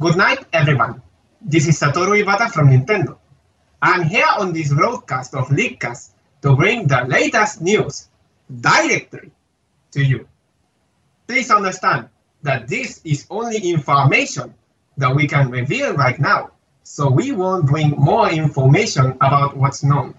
Good 0.00 0.16
night, 0.16 0.46
everyone. 0.52 1.02
This 1.42 1.66
is 1.66 1.80
Satoru 1.80 2.14
Iwata 2.22 2.52
from 2.52 2.70
Nintendo. 2.70 3.18
I'm 3.82 4.04
here 4.04 4.30
on 4.38 4.52
this 4.52 4.72
broadcast 4.72 5.34
of 5.34 5.48
Leakcast 5.48 6.10
to 6.42 6.54
bring 6.54 6.86
the 6.86 7.04
latest 7.08 7.60
news 7.60 8.06
directly 8.60 9.32
to 9.90 10.04
you. 10.04 10.28
Please 11.26 11.50
understand 11.50 12.08
that 12.44 12.68
this 12.68 13.00
is 13.02 13.26
only 13.28 13.58
information 13.58 14.54
that 14.98 15.12
we 15.12 15.26
can 15.26 15.50
reveal 15.50 15.94
right 15.94 16.20
now, 16.20 16.52
so 16.84 17.10
we 17.10 17.32
won't 17.32 17.66
bring 17.66 17.90
more 17.98 18.30
information 18.30 19.18
about 19.20 19.56
what's 19.56 19.82
known. 19.82 20.14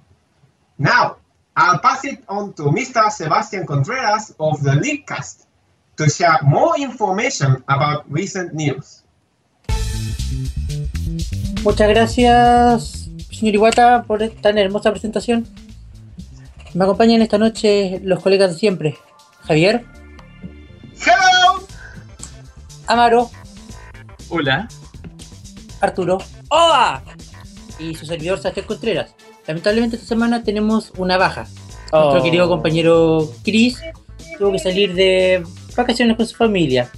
Now, 0.77 1.23
I'll 1.55 1.79
pass 1.79 2.03
it 2.03 2.21
on 2.27 2.51
to 2.55 2.63
Mr. 2.63 3.09
Sebastian 3.09 3.65
Contreras 3.65 4.35
of 4.41 4.61
the 4.61 4.71
Leakcast 4.71 5.45
to 5.95 6.09
share 6.09 6.39
more 6.43 6.77
information 6.77 7.63
about 7.69 8.11
recent 8.11 8.53
news. 8.53 9.03
Muchas 11.63 11.89
gracias, 11.89 13.09
señor 13.31 13.55
Iwata, 13.55 14.03
por 14.03 14.27
tan 14.41 14.57
hermosa 14.57 14.91
presentación. 14.91 15.47
Me 16.73 16.83
acompañan 16.83 17.21
esta 17.21 17.37
noche 17.37 17.99
los 18.03 18.19
colegas 18.21 18.53
de 18.53 18.59
siempre. 18.59 18.97
Javier, 19.45 19.83
Hello! 21.01 21.65
Amaro, 22.87 23.29
Hola. 24.29 24.67
Arturo, 25.81 26.17
¡Hola! 26.49 27.01
Y 27.79 27.95
su 27.95 28.05
servidor, 28.05 28.37
Sebastián 28.39 28.65
Contreras. 28.67 29.11
Lamentablemente 29.47 29.95
esta 29.95 30.07
semana 30.07 30.43
tenemos 30.43 30.91
una 30.97 31.17
baja. 31.17 31.47
Nuestro 31.91 32.19
Oh. 32.19 32.23
querido 32.23 32.47
compañero 32.47 33.31
Chris 33.43 33.79
tuvo 34.37 34.51
que 34.51 34.59
salir 34.59 34.93
de 34.93 35.43
vacaciones 35.75 36.15
con 36.17 36.25
su 36.27 36.35
familia. 36.35 36.89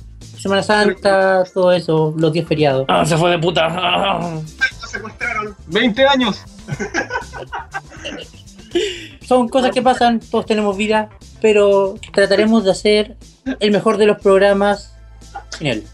Semana 0.42 0.64
Santa, 0.64 1.44
todo 1.54 1.72
eso, 1.72 2.14
los 2.18 2.34
días 2.34 2.48
feriados. 2.48 2.86
Ah, 2.88 3.06
se 3.06 3.16
fue 3.16 3.30
de 3.30 3.38
puta. 3.40 3.68
Ah. 3.70 4.40
Lo 4.82 4.88
secuestraron. 4.88 5.56
20 5.68 6.08
años. 6.08 6.44
Son 9.28 9.48
cosas 9.50 9.72
que 9.72 9.82
pasan, 9.82 10.20
todos 10.20 10.46
tenemos 10.46 10.78
vida, 10.78 11.10
pero 11.42 11.96
trataremos 12.14 12.64
de 12.64 12.72
hacer 12.72 13.18
el 13.60 13.72
mejor 13.72 13.98
de 13.98 14.06
los 14.06 14.22
programas 14.22 14.94
sin 15.50 15.68
él. 15.68 15.88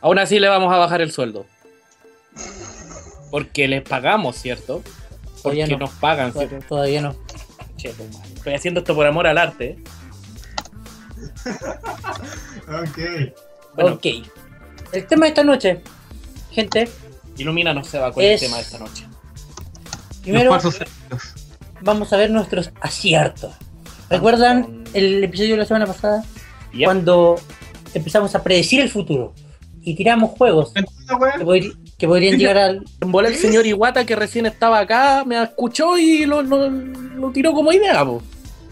Aún 0.00 0.18
así 0.18 0.38
le 0.38 0.48
vamos 0.48 0.72
a 0.72 0.78
bajar 0.78 1.00
el 1.00 1.12
sueldo. 1.12 1.46
Porque 3.30 3.68
les 3.68 3.82
pagamos, 3.82 4.36
¿cierto? 4.36 4.82
Porque 5.42 5.42
Todavía 5.42 5.66
no. 5.68 5.78
nos 5.78 5.90
pagan, 5.90 6.32
¿cierto? 6.32 6.56
Todavía- 6.68 7.02
no. 7.02 7.14
Che. 7.76 7.92
Estoy 8.34 8.54
haciendo 8.54 8.80
esto 8.80 8.94
por 8.94 9.06
amor 9.06 9.26
al 9.26 9.38
arte. 9.38 9.78
Ok. 12.68 12.98
Bueno, 13.74 13.92
Ok. 13.94 14.06
El 14.92 15.06
tema 15.06 15.24
de 15.26 15.28
esta 15.30 15.42
noche, 15.42 15.82
gente, 16.52 16.88
ilumínanos, 17.36 17.88
Seba, 17.88 18.12
con 18.12 18.22
Es- 18.24 18.40
el 18.42 18.48
tema 18.48 18.56
de 18.58 18.62
esta 18.62 18.78
noche. 18.78 19.06
primero 20.22 20.58
vamos 21.82 22.12
a 22.12 22.16
ver 22.16 22.30
nuestros 22.30 22.70
aciertos. 22.80 23.52
¿Recuerdan 24.08 24.84
el 24.94 25.22
episodio 25.24 25.52
de 25.52 25.56
la 25.58 25.64
semana 25.66 25.86
pasada? 25.86 26.24
Yep. 26.72 26.84
Cuando 26.84 27.36
empezamos 27.94 28.34
a 28.34 28.42
predecir 28.42 28.80
el 28.80 28.88
futuro 28.90 29.34
y 29.82 29.94
tiramos 29.96 30.30
juegos 30.30 30.72
que, 30.72 30.82
podri- 31.44 31.76
que 31.98 32.06
podrían 32.06 32.38
llegar 32.38 32.58
al... 32.58 32.84
Bola 33.00 33.28
el 33.28 33.36
señor 33.36 33.66
Iwata, 33.66 34.04
que 34.04 34.14
recién 34.16 34.46
estaba 34.46 34.78
acá, 34.78 35.24
me 35.26 35.42
escuchó 35.42 35.98
y 35.98 36.24
lo, 36.26 36.42
lo- 36.42 36.70
lo 36.70 37.30
tiró 37.32 37.52
como 37.52 37.72
idea, 37.72 38.04
po. 38.04 38.22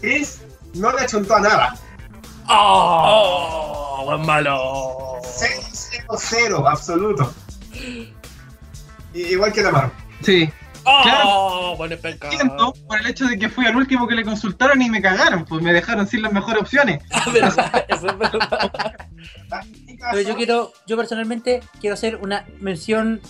Chris 0.01 0.39
no 0.73 0.91
le 0.93 1.01
achuntó 1.01 1.35
a 1.35 1.41
nada. 1.41 1.75
¡Oh! 2.47 4.03
buen 4.05 4.25
malo! 4.25 5.19
0-0, 5.21 6.69
absoluto. 6.69 7.33
Igual 9.13 9.51
que 9.53 9.63
la 9.63 9.71
mano. 9.71 9.91
Sí. 10.21 10.49
¡Oh! 10.85 11.75
Buen 11.77 11.97
penca. 11.99 12.29
Siento 12.29 12.73
por 12.87 12.99
el 12.99 13.07
hecho 13.07 13.25
de 13.25 13.39
que 13.39 13.49
fui 13.49 13.65
el 13.65 13.75
último 13.75 14.07
que 14.07 14.15
le 14.15 14.23
consultaron 14.23 14.81
y 14.81 14.89
me 14.89 15.01
cagaron, 15.01 15.45
pues 15.45 15.61
me 15.61 15.73
dejaron 15.73 16.07
sin 16.07 16.21
las 16.21 16.31
mejores 16.31 16.61
opciones. 16.61 17.03
verdad, 17.33 17.85
eso 17.87 18.07
es 18.07 18.17
verdad. 18.17 18.71
Pero 20.11 20.21
yo 20.21 20.35
quiero, 20.35 20.73
yo 20.85 20.97
personalmente 20.97 21.61
quiero 21.79 21.95
hacer 21.95 22.17
una 22.17 22.45
mención 22.59 23.21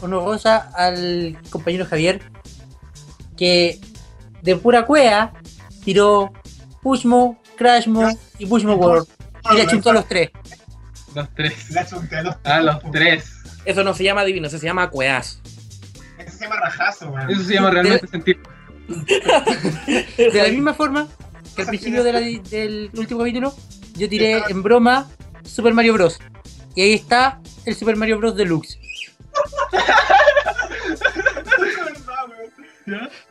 honorosa 0.00 0.70
al 0.74 1.38
compañero 1.50 1.86
Javier, 1.86 2.20
que 3.36 3.80
de 4.42 4.56
pura 4.56 4.86
cuea 4.86 5.32
tiró 5.84 6.32
Pushmo, 6.82 7.40
Crashmo 7.56 8.08
y 8.38 8.46
Pushmo 8.46 8.74
World. 8.74 9.08
Y 9.52 9.56
le 9.56 9.66
chuntó 9.66 9.90
a 9.90 9.94
los 9.94 10.08
tres. 10.08 10.30
Los 11.14 11.28
tres. 11.34 11.70
Le 11.70 11.80
achunté 11.80 12.16
a 12.16 12.22
los 12.22 12.36
A 12.44 12.60
los 12.60 12.76
tres. 12.92 13.32
Eso 13.64 13.82
no 13.82 13.94
se 13.94 14.04
llama 14.04 14.24
divino, 14.24 14.46
eso 14.46 14.58
se 14.58 14.66
llama 14.66 14.90
cueas. 14.90 15.40
Ese 16.18 16.30
se 16.38 16.44
llama 16.44 16.60
rajazo, 16.60 17.08
weón. 17.10 17.30
Eso 17.30 17.42
se 17.42 17.54
llama 17.54 17.70
realmente 17.70 18.06
sentir. 18.06 18.40
De 20.16 20.42
la 20.42 20.48
misma 20.48 20.74
forma 20.74 21.08
que 21.54 21.62
al 21.62 21.68
principio 21.68 22.04
de 22.04 22.12
la- 22.12 22.20
del 22.20 22.90
último 22.94 23.20
capítulo, 23.20 23.54
yo 23.94 24.08
tiré 24.08 24.42
en 24.48 24.62
broma 24.62 25.08
Super 25.44 25.74
Mario 25.74 25.94
Bros. 25.94 26.18
Y 26.74 26.82
ahí 26.82 26.92
está 26.92 27.40
el 27.64 27.74
Super 27.74 27.96
Mario 27.96 28.18
Bros. 28.18 28.36
Deluxe. 28.36 28.78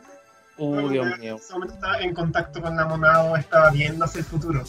Uh, 0.58 0.88
Dios 0.88 1.18
mío. 1.18 1.38
Solamente 1.46 1.74
estaba 1.74 1.98
en 2.00 2.14
contacto 2.14 2.62
con 2.62 2.76
la 2.76 2.86
monada, 2.86 3.38
estaba 3.38 3.70
viendo 3.70 4.04
hacia 4.04 4.20
el 4.20 4.24
futuro. 4.24 4.64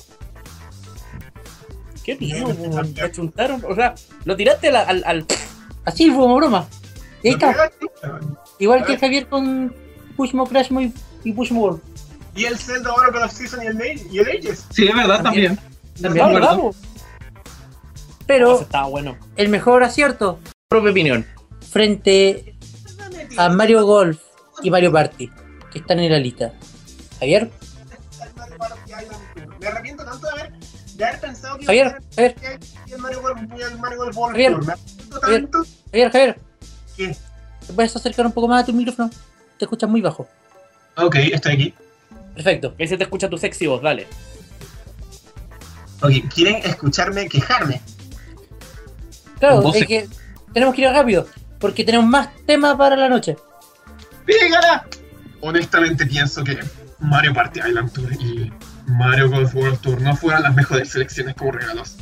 ¿Qué 2.03 2.15
miedo? 2.17 2.53
Te 2.95 3.01
achuntaron. 3.01 3.63
O 3.67 3.75
sea, 3.75 3.95
lo 4.25 4.35
tiraste 4.35 4.69
al. 4.69 4.75
al, 4.75 5.03
al- 5.05 5.25
Así 5.85 6.09
fue 6.09 6.19
como 6.19 6.35
broma. 6.35 6.67
Y 7.23 7.29
ahí 7.29 7.33
está. 7.35 7.71
Igual 8.59 8.85
que 8.85 8.97
Javier 8.97 9.27
con 9.27 9.73
Pushmo, 10.17 10.45
Crashmo 10.45 10.81
y, 10.81 10.93
y 11.23 11.31
Pushmo 11.33 11.61
World. 11.61 11.81
Y 12.35 12.45
el 12.45 12.57
Zelda 12.57 12.93
Oracle 12.93 13.23
of 13.23 13.31
Season 13.31 13.63
y 13.63 13.67
el, 13.67 13.75
Ma- 13.75 13.85
y 14.11 14.19
el 14.19 14.27
Ages. 14.27 14.65
Sí, 14.69 14.85
es 14.87 14.95
verdad, 14.95 15.23
también. 15.23 15.57
También. 16.01 16.25
Ah, 16.25 16.29
acuerdo. 16.29 16.47
¿verdad, 16.47 16.57
po? 16.61 16.75
Pero 18.27 18.53
Ese 18.55 18.63
estaba 18.63 18.87
bueno. 18.87 19.17
el 19.37 19.47
mejor 19.49 19.83
acierto 19.83 20.39
Propia 20.67 20.91
opinión. 20.91 21.25
frente 21.71 22.55
a 23.37 23.49
Mario 23.49 23.85
Golf 23.85 24.19
y 24.61 24.69
Mario 24.69 24.91
Party, 24.91 25.31
que 25.77 25.81
están 25.81 25.99
en 25.99 26.11
la 26.11 26.19
lista. 26.19 26.53
Javier. 27.19 27.49
Me 29.59 29.67
arrepiento 29.67 30.03
tanto 30.03 30.27
de 30.27 30.31
haber, 30.31 30.53
de 30.95 31.05
haber 31.05 31.19
pensado 31.19 31.57
que 31.57 31.65
Javier, 31.65 32.01
Javier, 32.15 32.35
el 32.87 32.97
Mario 32.99 33.21
Golf 33.21 33.39
Javier, 34.31 34.53
Tour. 34.53 34.65
Me 34.65 34.73
arrepiento 34.73 35.21
Javier. 35.21 35.41
tanto. 35.41 35.63
Javier, 35.91 36.11
Javier. 36.11 36.39
¿Qué? 36.95 37.17
¿Te 37.67 37.73
puedes 37.73 37.95
acercar 37.95 38.25
un 38.25 38.31
poco 38.31 38.47
más 38.47 38.63
a 38.63 38.65
tu 38.65 38.73
micrófono? 38.73 39.09
Te 39.57 39.65
escuchas 39.65 39.89
muy 39.89 40.01
bajo. 40.01 40.27
Ok, 40.95 41.15
estoy 41.15 41.53
aquí. 41.53 41.73
Perfecto. 42.33 42.75
Ahí 42.79 42.87
se 42.87 42.97
te 42.97 43.03
escucha 43.03 43.29
tu 43.29 43.37
sexy 43.37 43.67
voz, 43.67 43.81
dale. 43.81 44.07
Ok, 46.01 46.11
¿quieren 46.33 46.57
escucharme 46.63 47.27
quejarme? 47.27 47.81
Claro, 49.39 49.71
es 49.73 49.85
que 49.85 50.07
tenemos 50.53 50.73
que 50.75 50.81
ir 50.81 50.89
rápido, 50.89 51.27
porque 51.59 51.83
tenemos 51.83 52.07
más 52.07 52.29
temas 52.45 52.75
para 52.75 52.95
la 52.95 53.09
noche. 53.09 53.35
¡Dígala! 54.25 54.87
Honestamente 55.41 56.05
pienso 56.05 56.43
que 56.43 56.59
Mario 56.99 57.33
Party 57.33 57.59
Island 57.59 57.91
Tour 57.91 58.13
y 58.13 58.51
Mario 58.87 59.29
Golf 59.29 59.53
World 59.55 59.79
Tour 59.81 60.01
no 60.01 60.15
fueron 60.15 60.43
las 60.43 60.55
mejores 60.55 60.89
selecciones 60.89 61.35
como 61.35 61.51
regalos. 61.51 61.97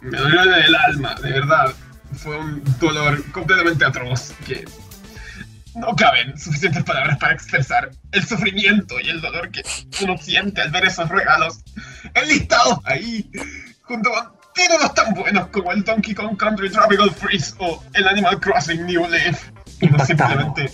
Me 0.00 0.18
dolió 0.18 0.42
el 0.42 0.74
alma, 0.74 1.14
de 1.22 1.30
verdad. 1.30 1.72
Fue 2.14 2.36
un 2.36 2.62
dolor 2.78 3.24
completamente 3.30 3.84
atroz 3.84 4.32
que 4.46 4.64
no 5.74 5.94
caben 5.96 6.36
suficientes 6.38 6.84
palabras 6.84 7.18
para 7.18 7.32
expresar 7.32 7.90
el 8.10 8.26
sufrimiento 8.26 9.00
y 9.00 9.08
el 9.08 9.20
dolor 9.20 9.50
que 9.50 9.62
uno 10.02 10.18
siente 10.18 10.60
al 10.60 10.70
ver 10.70 10.84
esos 10.84 11.08
regalos 11.08 11.60
enlistados 12.14 12.78
ahí, 12.84 13.30
junto 13.82 14.10
con 14.10 14.32
títulos 14.54 14.92
tan 14.94 15.14
buenos 15.14 15.46
como 15.48 15.72
el 15.72 15.82
Donkey 15.82 16.14
Kong 16.14 16.36
Country 16.36 16.70
Tropical 16.70 17.10
Freeze 17.10 17.54
o 17.58 17.82
el 17.94 18.06
Animal 18.06 18.40
Crossing 18.40 18.84
New 18.84 19.08
Leaf. 19.08 19.50
Uno 19.82 20.04
simplemente, 20.06 20.70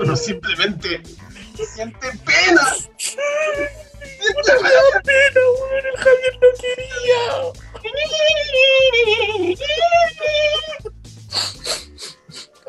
uno 0.00 0.16
simplemente 0.16 1.02
siente 1.74 2.06
pena. 2.24 2.62
Siente 2.98 3.32
pena. 4.44 4.70
Weón, 5.34 5.86
el 5.86 5.96
Javier 5.96 6.34
no 6.40 6.48
quería. 6.60 7.20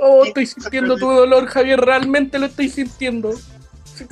Oh, 0.03 0.25
estoy 0.25 0.45
sintiendo 0.47 0.97
tu 0.97 1.09
dolor, 1.11 1.45
Javier. 1.47 1.79
Realmente 1.79 2.39
lo 2.39 2.47
estoy 2.47 2.69
sintiendo. 2.69 3.33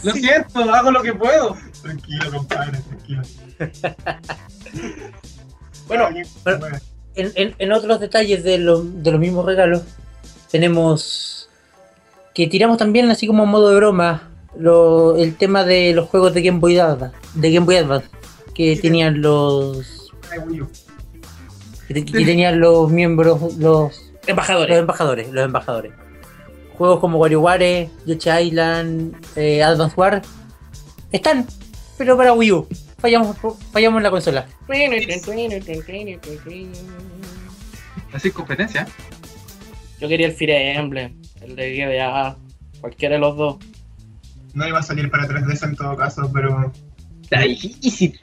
Lo 0.04 0.12
siento, 0.12 0.60
hago 0.72 0.92
lo 0.92 1.02
que 1.02 1.14
puedo. 1.14 1.58
Tranquilo, 1.82 2.32
compadre, 2.32 2.78
tranquilo. 2.80 3.22
Bueno, 5.88 6.10
pero- 6.44 6.60
En, 7.16 7.32
en- 7.36 7.56
en 7.58 7.72
otros 7.72 8.00
detalles 8.00 8.44
de, 8.44 8.60
lo- 8.60 8.84
de 8.84 9.12
los 9.12 9.20
mismos 9.20 9.44
regalos, 9.46 9.82
tenemos 10.52 11.50
que 12.34 12.48
tiramos 12.48 12.78
también, 12.78 13.10
así 13.10 13.28
como 13.28 13.44
en 13.44 13.50
modo 13.50 13.70
de 13.70 13.76
broma, 13.76 14.30
lo- 14.58 15.18
el 15.18 15.36
tema 15.36 15.64
de 15.64 15.94
los 15.94 16.08
juegos 16.10 16.34
de 16.34 16.42
Game 16.42 16.60
Boy 16.60 16.78
Advance, 16.80 17.16
de 17.36 17.52
Game 17.52 17.66
Boy 17.66 17.76
Advance 17.78 18.08
que 18.54 18.76
Sí. 18.76 18.82
tenían 18.82 19.22
los 19.22 20.12
Ay, 20.32 20.40
Wii 20.40 20.62
U. 20.62 20.70
que, 21.88 22.06
que 22.06 22.26
tenían 22.26 22.60
los 22.60 22.90
miembros, 22.92 23.42
los, 23.42 23.58
los 23.58 24.12
Embajadores. 24.28 24.78
embajadores, 24.78 25.32
los 25.32 25.44
embajadores. 25.46 25.92
Juegos 26.78 27.00
como 27.00 27.18
WarioWare, 27.18 27.90
Yoshi 28.06 28.30
Island, 28.30 29.14
eh, 29.36 29.62
Advance 29.64 29.96
War 29.98 30.22
están, 31.12 31.46
pero 31.98 32.16
para 32.16 32.32
Wii 32.34 32.52
U. 32.54 32.68
Fallamos, 33.00 33.36
fallamos 33.72 33.98
en 34.00 34.04
la 34.04 34.12
consola. 34.12 34.46
Así 38.14 38.32
competencia. 38.32 38.88
Yo 40.00 40.08
quería 40.08 40.28
el 40.28 40.34
Fire 40.34 40.52
Emblem, 40.78 41.22
el 41.42 41.56
de 41.56 41.76
GBA, 41.76 42.38
cualquiera 42.82 43.16
de 43.16 43.22
los 43.22 43.36
dos. 43.36 43.58
No 44.54 44.68
iba 44.68 44.80
a 44.80 44.84
salir 44.84 45.10
para 45.12 45.28
3DS 45.28 45.64
en 45.64 45.76
todo 45.76 45.96
caso, 45.96 46.30
pero. 46.34 46.72
Está 47.22 47.42
difícil. 47.42 48.20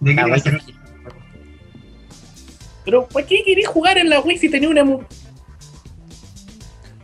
¿De 0.00 0.14
qué 0.14 0.20
Ah, 0.20 0.26
iba 0.28 0.36
a 0.36 0.40
bueno. 0.40 0.60
ser? 0.60 0.74
Pero, 2.84 3.06
¿para 3.08 3.26
qué 3.26 3.42
quería 3.44 3.68
jugar 3.68 3.98
en 3.98 4.08
la 4.08 4.20
Wii 4.20 4.38
si 4.38 4.48
tenía 4.48 4.68
una 4.68 4.84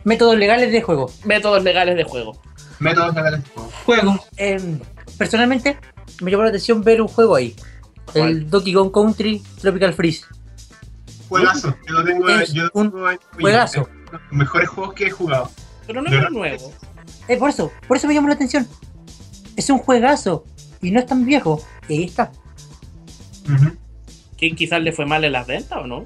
Métodos 0.05 0.37
legales 0.37 0.71
de 0.71 0.81
juego. 0.81 1.11
métodos 1.25 1.63
legales 1.63 1.95
de 1.95 2.03
juego? 2.03 2.41
Métodos 2.79 3.13
legales. 3.15 3.41
Juego. 3.85 4.19
Eh, 4.37 4.59
personalmente, 5.17 5.77
me 6.21 6.31
llamó 6.31 6.43
la 6.43 6.49
atención 6.49 6.83
ver 6.83 7.01
un 7.01 7.07
juego 7.07 7.35
ahí. 7.35 7.55
¿Cuál? 8.11 8.29
El 8.29 8.49
Donkey 8.49 8.73
Kong 8.73 8.91
Country 8.91 9.41
Tropical 9.61 9.93
Freeze. 9.93 10.25
Juegazo. 11.39 11.75
Yo 11.87 11.93
lo 11.93 12.03
tengo, 12.03 12.29
Es 12.29 12.53
yo 12.53 12.63
lo 12.63 12.69
un 12.73 12.91
tengo 12.91 13.07
juegazo. 13.39 13.81
Es 13.81 14.11
los 14.11 14.21
mejores 14.31 14.69
juegos 14.69 14.93
que 14.93 15.07
he 15.07 15.11
jugado. 15.11 15.49
Pero 15.87 16.01
no 16.01 16.09
¿De 16.09 16.15
es 16.15 16.21
verdad? 16.21 16.31
nuevo. 16.37 16.73
Eh, 17.27 17.37
por 17.37 17.49
eso, 17.49 17.71
por 17.87 17.97
eso 17.97 18.07
me 18.07 18.13
llamó 18.13 18.27
la 18.27 18.35
atención. 18.35 18.67
Es 19.55 19.69
un 19.69 19.79
juegazo 19.79 20.45
y 20.81 20.91
no 20.91 20.99
es 20.99 21.05
tan 21.05 21.25
viejo. 21.25 21.63
Y 21.87 21.93
ahí 21.97 22.03
está. 22.05 22.31
Ujú. 23.45 23.75
¿Quién 24.37 24.55
quizás 24.55 24.81
le 24.81 24.91
fue 24.91 25.05
mal 25.05 25.23
en 25.23 25.31
las 25.33 25.47
ventas 25.47 25.77
o 25.77 25.87
no? 25.87 26.05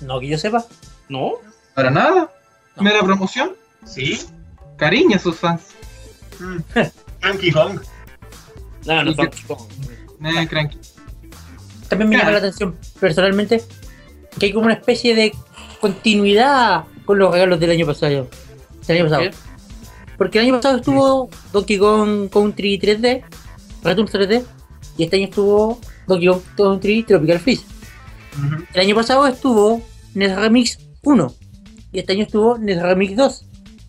No 0.00 0.20
que 0.20 0.28
yo 0.28 0.38
sepa. 0.38 0.64
¿No? 1.08 1.32
Para 1.74 1.90
nada. 1.90 2.30
No. 2.76 2.82
Mera 2.82 3.02
promoción. 3.02 3.52
¿Sí? 3.84 4.20
Cariño 4.76 5.16
a 5.16 5.18
sus 5.18 5.36
fans. 5.36 5.62
Mm. 6.38 6.58
Donkey 7.22 7.50
Kong. 7.52 7.80
No, 8.86 9.04
no 9.04 9.10
¿Y 9.10 9.14
son 9.14 9.30
Eh, 10.24 10.48
cranky. 10.48 10.78
También 11.88 12.10
me 12.10 12.16
llama 12.18 12.32
la 12.32 12.38
atención 12.38 12.76
personalmente 13.00 13.64
que 14.38 14.46
hay 14.46 14.52
como 14.52 14.66
una 14.66 14.74
especie 14.74 15.14
de 15.14 15.34
continuidad 15.80 16.84
con 17.04 17.18
los 17.18 17.32
regalos 17.32 17.60
del 17.60 17.70
año 17.70 17.86
pasado. 17.86 18.28
Del 18.86 18.96
año 18.96 19.04
pasado. 19.08 19.22
¿Qué? 19.22 19.36
Porque 20.16 20.38
el 20.38 20.46
año 20.46 20.56
pasado 20.56 20.78
estuvo 20.78 21.30
Donkey 21.52 21.78
Kong 21.78 22.28
Country 22.28 22.78
3D, 22.78 23.22
Return 23.84 24.08
3D, 24.08 24.44
y 24.96 25.04
este 25.04 25.16
año 25.16 25.26
estuvo 25.26 25.80
Donkey 26.06 26.28
Kong 26.28 26.42
Country 26.56 27.02
Tropical 27.04 27.38
Freeze. 27.38 27.64
El 28.74 28.80
año 28.80 28.94
pasado 28.94 29.26
estuvo 29.26 29.82
NES 30.14 30.36
Remix 30.36 30.78
1, 31.02 31.34
y 31.92 31.98
este 32.00 32.12
año 32.12 32.22
estuvo 32.24 32.58
NES 32.58 32.82
Remix 32.82 33.16
2. 33.16 33.46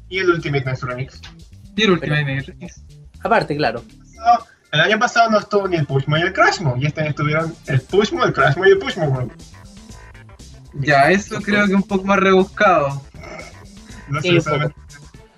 Y 0.09 0.19
el 0.19 0.29
Ultimate 0.29 0.65
NES 0.65 0.81
Remix. 0.81 1.21
Y 1.75 1.83
el 1.83 1.91
Ultimate 1.91 2.23
Remix. 2.23 2.83
Aparte, 3.23 3.55
claro. 3.57 3.83
No, 4.15 4.45
el 4.71 4.81
año 4.81 4.99
pasado 4.99 5.31
no 5.31 5.39
estuvo 5.39 5.67
ni 5.67 5.77
el 5.77 5.85
Pushmo 5.85 6.15
ni 6.15 6.23
el 6.23 6.33
Crashmo. 6.33 6.75
Y 6.77 6.85
este 6.85 7.01
año 7.01 7.09
estuvieron 7.09 7.55
el 7.67 7.81
Pushmo, 7.81 8.23
el 8.23 8.33
Crashmo 8.33 8.65
y 8.65 8.69
el 8.69 8.77
Pushmo. 8.77 9.29
Ya, 10.73 11.11
eso 11.11 11.41
creo 11.41 11.65
que 11.67 11.73
un 11.75 11.83
poco 11.83 12.03
más 12.05 12.19
rebuscado. 12.19 13.01
No 14.07 14.21
Sí, 14.21 14.29
sé, 14.29 14.35
un 14.35 14.41
solamente. 14.41 14.75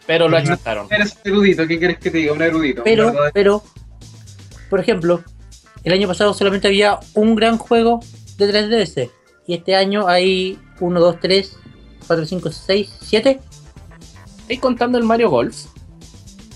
Pero 0.07 0.27
lo 0.27 0.37
Oye. 0.37 0.45
achataron. 0.45 0.87
Eres 0.89 1.17
erudito, 1.23 1.67
¿qué 1.67 1.77
quieres 1.79 1.99
que 1.99 2.11
te 2.11 2.17
diga? 2.17 2.33
Un 2.33 2.41
erudito. 2.41 2.83
Pero, 2.83 3.13
pero, 3.33 3.63
por 4.69 4.79
ejemplo, 4.79 5.23
el 5.83 5.93
año 5.93 6.07
pasado 6.07 6.33
solamente 6.33 6.67
había 6.67 6.99
un 7.13 7.35
gran 7.35 7.57
juego 7.57 7.99
de 8.37 8.51
3DS. 8.51 9.09
Y 9.47 9.55
este 9.55 9.75
año 9.75 10.07
hay 10.07 10.59
1, 10.79 10.99
2, 10.99 11.19
3, 11.19 11.57
4, 12.07 12.25
5, 12.25 12.51
6, 12.51 12.93
7, 13.01 13.39
¿Estáis 14.41 14.59
contando 14.59 14.97
el 14.97 15.05
Mario 15.05 15.29
Golf? 15.29 15.65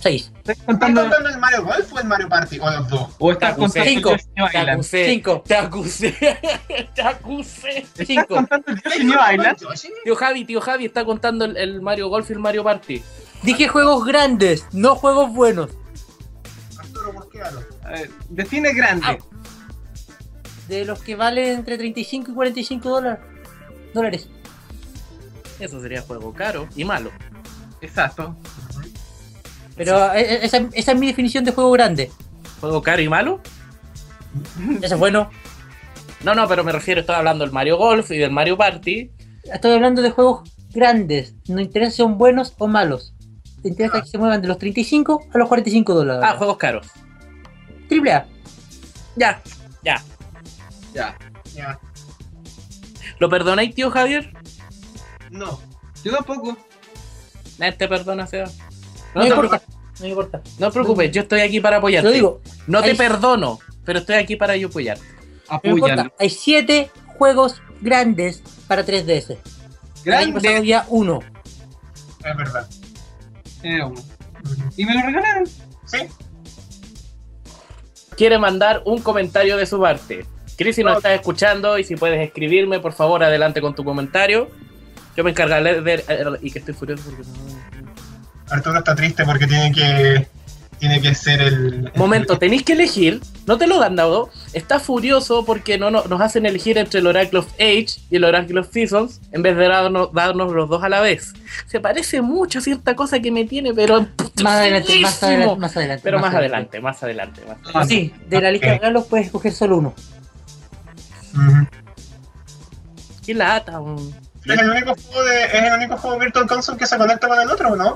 6. 0.05 0.21
¿Estás 0.21 0.37
¿Estás 0.37 0.65
contando 0.67 1.01
contando 1.01 1.29
el 1.29 1.37
Mario 1.39 1.63
Golf 1.65 1.93
o 1.93 1.99
el 1.99 2.05
Mario 2.05 2.29
Party? 2.29 2.59
O 2.59 2.69
los 2.69 2.89
dos. 2.89 3.15
o 3.17 3.31
estás 3.31 3.55
contando 3.57 3.89
Cinco. 3.89 4.11
el 4.11 4.17
Yoshi 4.17 4.29
New 4.35 4.45
Te 4.45 4.57
Island? 4.59 4.69
acusé. 4.69 5.05
Cinco. 5.09 5.43
Te 5.47 5.55
acusé. 5.55 6.11
Te 6.95 7.01
acusé. 7.01 7.77
¿Estás 7.79 8.07
5. 8.07 8.25
contando 8.27 8.65
el 8.71 8.81
Yoshi 8.83 9.03
New 9.03 9.17
Island? 9.33 9.57
Yoshi? 9.59 9.87
Tío 10.03 10.15
Javi, 10.15 10.45
tío 10.45 10.61
Javi 10.61 10.85
está 10.85 11.05
contando 11.05 11.45
el, 11.45 11.57
el 11.57 11.81
Mario 11.81 12.09
Golf 12.09 12.29
y 12.29 12.33
el 12.33 12.39
Mario 12.39 12.63
Party. 12.63 13.01
Dije 13.41 13.67
juegos 13.67 14.05
grandes, 14.05 14.67
no 14.73 14.95
juegos 14.95 15.33
buenos. 15.33 15.71
Arturo, 16.77 17.11
busquéalo. 17.13 17.61
A 17.83 17.89
ver, 17.89 18.11
define 18.29 18.73
grande. 18.75 19.07
Ah. 19.09 19.17
De 20.67 20.85
los 20.85 21.01
que 21.01 21.15
valen 21.15 21.47
entre 21.59 21.79
35 21.79 22.29
y 22.31 22.33
45 22.35 22.89
dólares. 22.89 23.19
dólares. 23.91 24.29
Eso 25.57 25.81
sería 25.81 26.03
juego 26.03 26.31
caro 26.31 26.67
y 26.75 26.85
malo. 26.85 27.09
Exacto. 27.81 28.35
Pero 29.75 30.13
eh, 30.13 30.21
eh, 30.21 30.39
esa, 30.43 30.67
esa 30.73 30.91
es 30.91 30.99
mi 30.99 31.07
definición 31.07 31.43
de 31.43 31.51
juego 31.51 31.71
grande. 31.71 32.11
¿Juego 32.61 32.81
caro 32.81 33.01
y 33.01 33.09
malo? 33.09 33.41
Eso 34.81 34.95
es 34.95 34.99
bueno. 34.99 35.29
No, 36.23 36.33
no, 36.33 36.47
pero 36.47 36.63
me 36.63 36.71
refiero, 36.71 37.01
estoy 37.01 37.15
hablando 37.15 37.43
del 37.43 37.53
Mario 37.53 37.77
Golf 37.77 38.09
y 38.11 38.17
del 38.17 38.31
Mario 38.31 38.57
Party. 38.57 39.11
Estoy 39.43 39.73
hablando 39.73 40.01
de 40.01 40.11
juegos 40.11 40.49
grandes. 40.71 41.35
No 41.47 41.61
interesa 41.61 41.91
si 41.91 41.97
son 41.97 42.17
buenos 42.17 42.53
o 42.57 42.67
malos. 42.67 43.13
Te 43.61 43.69
interesa 43.69 44.01
que 44.01 44.07
se 44.07 44.17
muevan 44.17 44.41
de 44.41 44.47
los 44.47 44.57
35 44.57 45.27
a 45.33 45.37
los 45.37 45.47
45 45.47 45.93
dólares. 45.93 46.23
Ah, 46.25 46.35
juegos 46.37 46.57
caros. 46.57 46.87
Triple 47.87 48.13
A. 48.13 48.27
Ya, 49.15 49.41
ya. 49.83 50.01
Ya. 50.93 51.17
Ya. 51.53 51.79
¿Lo 53.19 53.29
perdonáis, 53.29 53.73
tío 53.73 53.89
Javier? 53.91 54.33
No. 55.31 55.59
Yo 56.03 56.11
tampoco. 56.11 56.57
Nadie 57.57 57.73
te 57.73 57.87
perdona, 57.87 58.27
Seba. 58.27 58.49
No, 59.15 59.21
No, 59.21 59.27
importa. 59.27 59.61
No 59.67 60.03
me 60.03 60.09
importa. 60.09 60.41
no 60.59 60.67
te 60.67 60.73
preocupes, 60.73 61.11
yo 61.11 61.21
estoy 61.21 61.39
aquí 61.41 61.59
para 61.61 61.77
Te 61.77 61.79
apoyarte. 61.79 62.07
lo 62.09 62.13
digo. 62.13 62.41
No 62.67 62.83
te 62.83 62.95
perdono, 62.95 63.59
pero 63.85 63.99
estoy 63.99 64.15
aquí 64.15 64.35
para 64.35 64.55
yo 64.57 64.67
apoyarte. 64.67 65.03
No 65.49 65.59
me 65.63 65.69
importa. 65.71 65.93
Apóyalo. 65.93 66.13
Hay 66.19 66.29
7 66.29 66.91
juegos 67.17 67.61
grandes 67.81 68.43
para 68.67 68.85
3DS. 68.85 69.37
El 70.03 70.13
año 70.13 70.33
pasado 70.33 70.41
Grande. 70.41 70.57
había 70.57 70.85
uno. 70.89 71.19
Es 72.23 72.37
verdad. 72.37 72.67
Era 73.63 73.87
uno. 73.87 73.99
Ujú. 73.99 74.63
Y 74.77 74.85
me 74.85 74.93
lo 74.93 75.01
regalaron. 75.01 75.45
Sí. 75.85 75.97
Quiere 78.17 78.37
mandar 78.37 78.81
un 78.85 79.01
comentario 79.01 79.57
de 79.57 79.65
su 79.65 79.79
parte. 79.79 80.25
Chris, 80.57 80.75
si 80.77 80.83
nos 80.83 80.97
estás 80.97 81.13
escuchando 81.13 81.77
y 81.77 81.83
si 81.83 81.95
puedes 81.95 82.25
escribirme, 82.25 82.79
por 82.79 82.93
favor, 82.93 83.23
adelante 83.23 83.61
con 83.61 83.75
tu 83.75 83.83
comentario. 83.83 84.49
Yo 85.17 85.23
me 85.23 85.31
encargaré 85.31 85.81
de. 85.81 86.39
Y 86.41 86.51
que 86.51 86.59
estoy 86.59 86.73
furioso 86.73 87.03
porque 87.09 87.23
no. 87.23 87.54
Arturo 88.49 88.77
está 88.79 88.95
triste 88.95 89.25
porque 89.25 89.47
tiene 89.47 89.71
que. 89.71 90.27
Tiene 90.77 90.99
que 91.01 91.15
ser 91.15 91.41
el. 91.41 91.91
Momento, 91.95 92.37
tenéis 92.39 92.63
que 92.63 92.73
elegir. 92.73 93.21
No 93.47 93.57
te 93.57 93.65
lo 93.65 93.81
han 93.81 93.95
dado. 93.95 94.29
Está 94.53 94.79
furioso 94.79 95.45
porque 95.45 95.77
no, 95.77 95.89
no- 95.89 96.03
nos 96.03 96.19
hacen 96.19 96.45
elegir 96.45 96.77
entre 96.77 96.99
el 96.99 97.07
Oracle 97.07 97.39
of 97.39 97.47
Age 97.53 97.87
y 98.09 98.17
el 98.17 98.23
Oracle 98.25 98.59
of 98.59 98.69
Seasons 98.71 99.21
en 99.31 99.41
vez 99.41 99.55
de 99.55 99.67
darnos, 99.67 100.11
darnos 100.13 100.51
los 100.51 100.67
dos 100.67 100.83
a 100.83 100.89
la 100.89 100.99
vez. 100.99 101.33
Se 101.67 101.79
parece 101.79 102.21
mucho 102.21 102.59
a 102.59 102.61
cierta 102.61 102.95
cosa 102.95 103.19
que 103.21 103.31
me 103.31 103.45
tiene, 103.45 103.73
pero. 103.73 104.05
Más 104.43 104.55
adelante, 104.57 104.99
más 104.99 105.23
adelante, 105.23 105.55
más 105.59 105.77
adelante. 105.77 106.01
Pero 106.03 106.19
más 106.19 106.35
adelante, 106.35 106.81
más 106.81 107.03
adelante. 107.03 107.41
Más 107.41 107.57
adelante. 107.57 107.71
Ah, 107.79 107.85
Sí, 107.85 108.13
de 108.27 108.41
la 108.41 108.51
lista 108.51 108.67
de 108.67 108.73
regalos 108.73 109.05
puedes 109.05 109.27
escoger 109.27 109.53
solo 109.53 109.77
uno. 109.77 109.93
Ujú. 111.33 111.67
Qué 113.25 113.33
lata. 113.33 113.79
un- 113.79 114.13
Es 114.45 114.59
el 114.59 114.69
único 114.69 114.93
juego 114.95 115.23
de. 115.25 115.43
Es 115.45 115.53
el 115.63 115.73
único 115.73 115.97
juego 115.97 116.19
Virtual 116.19 116.47
Console 116.47 116.77
que 116.77 116.85
se 116.85 116.97
conecta 116.97 117.27
con 117.27 117.39
el 117.39 117.49
otro, 117.49 117.71
¿o 117.71 117.75
¿no? 117.75 117.95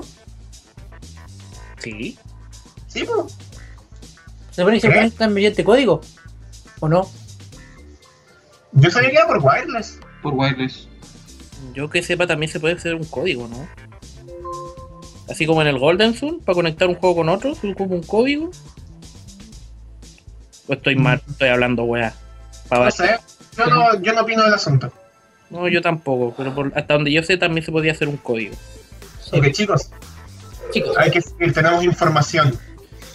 Sí. 1.82 2.18
Sí, 2.88 3.04
pues. 3.04 3.34
Se 4.50 4.64
que 4.64 4.80
se 4.80 4.88
¿Qué? 4.88 4.94
conectan 4.94 5.32
mediante 5.32 5.64
código. 5.64 6.00
¿O 6.80 6.88
no? 6.88 7.08
Yo 8.72 8.90
sabía 8.90 9.10
que 9.10 9.16
era 9.16 9.26
por 9.26 9.38
wireless. 9.38 9.98
Por 10.22 10.34
wireless. 10.34 10.88
Yo 11.74 11.88
que 11.90 12.02
sepa, 12.02 12.26
también 12.26 12.50
se 12.50 12.60
puede 12.60 12.74
hacer 12.74 12.94
un 12.94 13.04
código, 13.04 13.48
¿no? 13.48 13.68
Así 15.28 15.46
como 15.46 15.62
en 15.62 15.68
el 15.68 15.78
Golden 15.78 16.14
Sun, 16.14 16.40
para 16.40 16.54
conectar 16.54 16.88
un 16.88 16.96
juego 16.96 17.16
con 17.16 17.28
otro, 17.28 17.52
es 17.52 17.58
como 17.76 17.94
un 17.94 18.02
código. 18.02 18.50
O 20.66 20.72
estoy 20.72 20.96
mal, 20.96 21.22
estoy 21.28 21.48
hablando, 21.48 21.84
weá. 21.84 22.14
No 22.70 22.90
sé. 22.90 23.18
Yo 23.56 23.66
no, 23.66 24.00
yo 24.02 24.12
no 24.12 24.22
opino 24.22 24.44
del 24.44 24.54
asunto. 24.54 24.92
No, 25.50 25.66
yo 25.68 25.82
tampoco, 25.82 26.32
pero 26.36 26.54
por- 26.54 26.72
hasta 26.76 26.94
donde 26.94 27.12
yo 27.12 27.22
sé 27.22 27.36
también 27.36 27.64
se 27.64 27.72
podía 27.72 27.92
hacer 27.92 28.08
un 28.08 28.16
código. 28.16 28.54
Sí. 29.22 29.36
Ok, 29.38 29.50
chicos, 29.50 29.90
Chicos, 30.72 30.96
hay 30.96 31.10
que 31.10 31.20
seguir. 31.20 31.52
Tenemos 31.52 31.84
información. 31.84 32.58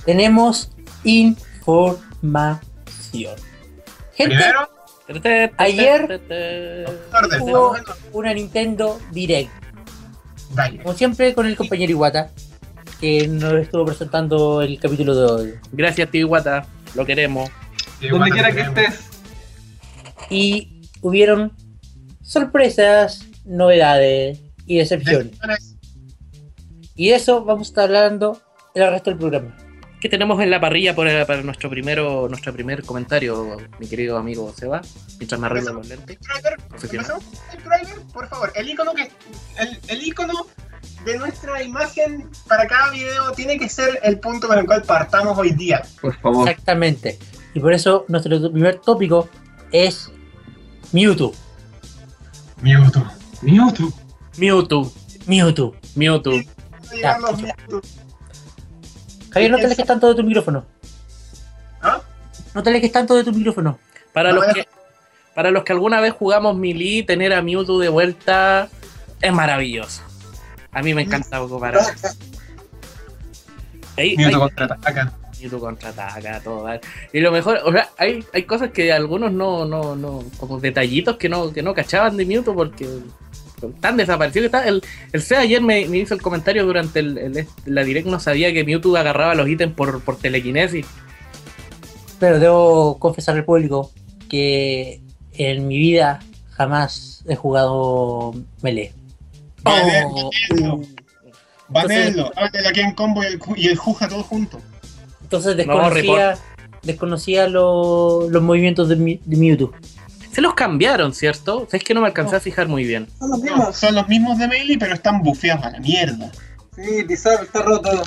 tenemos 0.05 0.69
información. 1.03 1.85
Gente, 4.13 4.35
Primero, 4.35 4.69
Ayer- 5.57 6.21
hubo 7.41 7.75
una 8.13 8.33
Nintendo 8.33 8.99
Direct. 9.11 9.51
Dale. 10.51 10.81
Como 10.81 10.95
siempre, 10.95 11.33
con 11.33 11.45
el 11.45 11.55
compañero 11.55 11.91
Iwata, 11.91 12.31
que 12.99 13.27
nos 13.27 13.53
estuvo 13.53 13.85
presentando 13.85 14.61
el 14.61 14.79
capítulo 14.79 15.15
de 15.15 15.25
hoy. 15.31 15.53
Gracias, 15.71 16.09
tío 16.11 16.21
Iwata, 16.21 16.65
lo 16.95 17.05
queremos. 17.05 17.49
Donde 18.09 18.31
quiera 18.31 18.51
que 18.51 18.61
estés. 18.61 18.99
Y 20.29 20.81
hubieron 21.01 21.51
sorpresas, 22.21 23.25
novedades 23.45 24.39
y 24.65 24.77
decepciones. 24.77 25.37
Y 26.95 27.11
eso 27.11 27.43
vamos 27.43 27.67
a 27.67 27.69
estar 27.71 27.83
hablando 27.85 28.41
el 28.73 28.89
resto 28.89 29.09
del 29.09 29.19
programa. 29.19 29.55
¿Qué 29.99 30.09
tenemos 30.09 30.41
en 30.41 30.49
la 30.49 30.61
parrilla 30.61 30.95
para, 30.95 31.25
para 31.25 31.41
nuestro 31.41 31.69
primero 31.69 32.27
nuestro 32.29 32.53
primer 32.53 32.83
comentario, 32.83 33.57
mi 33.79 33.87
querido 33.87 34.17
amigo 34.17 34.53
Seba? 34.55 34.81
Mientras 35.17 35.39
me 35.39 35.47
arreglo 35.47 35.73
los 35.73 35.87
lentes. 35.87 36.17
Por 38.13 38.27
favor, 38.29 38.51
el 38.55 38.69
icono 38.69 38.93
que 38.93 39.09
el, 39.59 39.79
el 39.87 40.03
icono 40.07 40.45
de 41.05 41.17
nuestra 41.17 41.61
imagen 41.63 42.29
para 42.47 42.67
cada 42.67 42.91
video 42.91 43.31
tiene 43.31 43.57
que 43.57 43.67
ser 43.67 43.99
el 44.03 44.19
punto 44.19 44.47
con 44.47 44.57
el 44.59 44.65
cual 44.65 44.83
partamos 44.83 45.37
hoy 45.37 45.51
día. 45.51 45.81
Por 46.01 46.15
favor. 46.19 46.47
Exactamente. 46.47 47.17
Y 47.53 47.59
por 47.59 47.73
eso 47.73 48.05
nuestro 48.07 48.51
primer 48.51 48.79
tópico 48.79 49.27
es 49.71 50.11
Mewtwo. 50.91 51.33
Mewtwo. 52.61 53.05
Mewtwo. 53.41 53.91
Mewtwo. 54.37 54.91
Mewtwo. 55.25 55.75
Mewtwo. 55.95 56.54
Mewtwo. 56.91 57.81
Javier, 59.31 59.51
no 59.51 59.57
te 59.57 59.65
alejes 59.65 59.85
tanto 59.85 60.07
de 60.07 60.15
tu 60.15 60.23
micrófono. 60.23 60.65
¿Ah? 61.81 62.01
No 62.53 62.63
te 62.63 62.69
alejes 62.69 62.91
tanto 62.91 63.15
de 63.15 63.23
tu 63.23 63.33
micrófono. 63.33 63.77
Para 64.13 64.31
No 64.31 64.41
los 64.41 64.53
que 64.53 64.65
para 65.35 65.51
los 65.51 65.65
que 65.65 65.73
alguna 65.73 65.99
vez 65.99 66.13
jugamos 66.13 66.55
Melee, 66.55 67.03
tener 67.03 67.33
a 67.33 67.41
Mewtwo 67.41 67.77
de 67.77 67.89
vuelta 67.89 68.69
es 69.21 69.33
maravilloso. 69.33 70.01
A 70.71 70.81
mí 70.81 70.93
me 70.93 71.01
encanta 71.01 71.41
ocupar. 71.41 71.77
Ahí, 73.97 74.15
Mewtwo 74.15 74.39
contraataca. 74.39 75.13
Mewtwo 75.41 75.59
contraataca, 75.59 76.39
todo. 76.39 76.63
¿vale? 76.63 76.79
Y 77.11 77.19
lo 77.19 77.33
mejor, 77.33 77.59
o 77.65 77.71
sea, 77.73 77.89
hay, 77.97 78.23
hay 78.33 78.43
cosas 78.43 78.71
que 78.71 78.93
algunos 78.93 79.33
no, 79.33 79.65
no, 79.65 79.97
no, 79.97 80.23
como 80.37 80.61
detallitos 80.61 81.17
que 81.17 81.27
no, 81.27 81.51
que 81.51 81.61
no 81.61 81.73
cachaban 81.73 82.15
de 82.15 82.25
Mewtwo 82.25 82.55
porque 82.55 82.87
tan 83.81 83.97
desaparecido 83.97 84.43
que 84.43 84.45
está. 84.47 84.67
El, 84.67 84.81
el 85.11 85.21
C 85.21 85.35
ayer 85.35 85.61
me, 85.61 85.87
me 85.87 85.97
hizo 85.97 86.13
el 86.13 86.21
comentario 86.21 86.65
durante 86.65 86.99
el, 86.99 87.17
el- 87.17 87.47
la 87.65 87.83
direct, 87.83 88.07
no 88.07 88.19
sabía 88.19 88.53
que 88.53 88.63
Mewtwo 88.63 88.95
agarraba 88.97 89.35
los 89.35 89.47
ítems 89.47 89.73
por, 89.73 90.01
por 90.01 90.17
telequinesis. 90.17 90.85
Pero 92.19 92.39
debo 92.39 92.97
confesar 92.99 93.35
al 93.35 93.43
público 93.45 93.91
que 94.29 95.01
en 95.33 95.67
mi 95.67 95.77
vida 95.77 96.19
jamás 96.51 97.23
he 97.27 97.35
jugado 97.35 98.33
Melee. 98.61 98.93
Oh, 99.65 100.29
Banelo, 101.67 102.31
háblale 102.35 102.67
aquí 102.67 102.79
en 102.81 102.91
combo 102.93 103.23
y 103.23 103.27
el, 103.27 103.39
y 103.55 103.67
el 103.69 103.75
Juja 103.77 104.07
todo 104.07 104.23
junto. 104.23 104.59
Entonces 105.23 105.51
No, 105.51 105.57
desconocía, 105.57 106.37
desconocía 106.83 107.47
lo- 107.47 108.29
los 108.29 108.43
movimientos 108.43 108.87
de, 108.89 108.95
Mi- 108.95 109.19
de 109.25 109.35
Mewtwo. 109.37 109.71
Se 110.35 110.41
los 110.41 110.53
cambiaron, 110.53 111.13
¿cierto? 111.13 111.61
O 111.61 111.69
sea, 111.69 111.77
es 111.77 111.83
que 111.85 111.93
no 111.93 112.01
me 112.01 112.07
alcancé 112.07 112.35
a 112.35 112.39
fijar 112.41 112.67
muy 112.67 112.83
bien. 112.83 113.07
Son 113.19 113.29
los 113.29 113.39
No, 113.39 113.45
mismos. 113.55 113.75
son 113.77 113.95
los 113.95 114.07
mismos 114.09 114.37
de 114.37 114.47
Melee, 114.49 114.77
pero 114.77 114.93
están 114.93 115.21
bufeados 115.23 115.63
a 115.65 115.71
la 115.71 115.79
mierda. 115.79 116.29
Sí, 116.75 117.03
Disab 117.03 117.41
está 117.43 117.61
roto. 117.61 118.03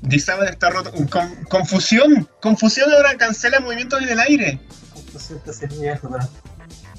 Disable 0.00 0.50
está 0.50 0.70
roto. 0.70 0.90
Con- 1.08 1.44
confusión. 1.44 2.28
Confusión 2.40 2.92
ahora 2.92 3.16
cancela 3.16 3.60
movimientos 3.60 4.02
en 4.02 4.08
el 4.08 4.18
aire. 4.18 4.60
Entonces 5.06 5.42
te 5.44 5.50
hace 5.50 5.68
mierda. 5.68 6.28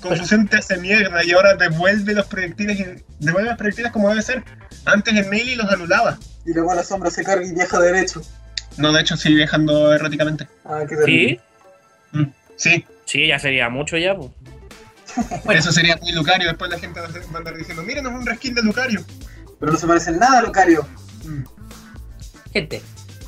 Confusión 0.01 0.47
te 0.47 0.57
hace 0.57 0.77
mierda 0.77 1.21
y 1.23 1.31
ahora 1.33 1.55
devuelve 1.55 2.13
los 2.13 2.25
proyectiles 2.27 3.03
devuelve 3.19 3.49
los 3.49 3.57
proyectiles 3.57 3.91
como 3.91 4.07
debe 4.09 4.21
ser. 4.21 4.43
Antes 4.85 5.13
en 5.15 5.29
Melee 5.29 5.57
los 5.57 5.69
anulaba. 5.69 6.17
Y 6.45 6.53
luego 6.53 6.73
la 6.73 6.83
sombra 6.83 7.09
se 7.09 7.23
carga 7.25 7.45
y 7.45 7.53
viaja 7.53 7.77
derecho. 7.79 8.21
No, 8.77 8.93
de 8.93 9.01
hecho 9.01 9.17
sigue 9.17 9.39
dejando 9.39 9.93
erráticamente. 9.93 10.47
Ah, 10.63 10.79
qué 10.87 10.95
¿Sí? 10.95 11.01
terrible. 11.01 11.41
Sí, 12.55 12.85
Sí, 13.05 13.27
ya 13.27 13.39
sería 13.39 13.69
mucho 13.69 13.98
ya. 13.98 14.15
pues. 14.15 15.60
eso 15.60 15.72
sería 15.72 15.98
muy 15.98 16.12
Lucario. 16.12 16.48
Después 16.48 16.72
la 16.72 16.79
gente 16.79 17.00
va 17.00 17.07
a 17.07 17.38
andar 17.38 17.55
diciendo, 17.57 17.83
miren, 17.83 18.05
es 18.05 18.12
un 18.12 18.25
reskin 18.25 18.55
de 18.55 18.63
Lucario. 18.63 19.03
Pero 19.60 19.72
no 19.72 19.77
se 19.77 19.88
parece 19.88 20.12
en 20.12 20.19
nada 20.19 20.39
a 20.39 20.41
Lucario. 20.43 20.88
Mm. 21.25 21.43
Gente, 22.51 22.81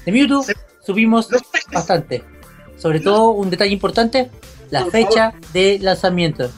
de 0.05 0.11
Mewtwo 0.11 0.43
Sí. 0.43 0.53
subimos 0.85 1.29
bastante. 1.71 2.23
Sobre 2.77 2.99
todo 2.99 3.29
un 3.31 3.49
detalle 3.49 3.71
importante, 3.71 4.29
la 4.69 4.81
Por 4.83 4.91
fecha 4.91 5.33
de 5.53 5.79
lanzamiento. 5.81 6.51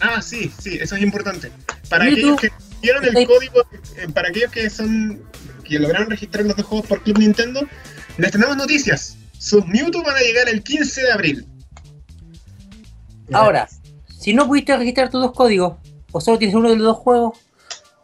Ah, 0.00 0.22
sí, 0.22 0.50
sí, 0.58 0.78
eso 0.80 0.96
es 0.96 1.02
importante. 1.02 1.50
Para 1.88 2.04
aquellos 2.04 2.40
que 2.40 2.50
vieron 2.80 3.04
el 3.04 3.26
código, 3.26 3.66
eh, 3.96 4.08
para 4.12 4.28
aquellos 4.28 4.50
que 4.50 4.70
son 4.70 5.22
que 5.64 5.78
lograron 5.78 6.08
registrar 6.08 6.44
los 6.44 6.56
dos 6.56 6.64
juegos 6.64 6.86
por 6.86 7.02
Club 7.02 7.18
Nintendo, 7.18 7.66
les 8.18 8.30
tenemos 8.30 8.56
noticias. 8.56 9.16
Sus 9.38 9.66
Mewtwo 9.66 10.02
van 10.02 10.16
a 10.16 10.20
llegar 10.20 10.48
el 10.48 10.62
15 10.62 11.02
de 11.02 11.12
abril. 11.12 11.46
Ahora, 13.32 13.68
si 14.18 14.32
no 14.34 14.46
pudiste 14.46 14.76
registrar 14.76 15.10
tus 15.10 15.20
dos 15.22 15.32
códigos 15.32 15.74
o 16.12 16.20
solo 16.20 16.38
tienes 16.38 16.54
uno 16.56 16.68
de 16.70 16.76
los 16.76 16.84
dos 16.86 16.96
juegos, 16.98 17.38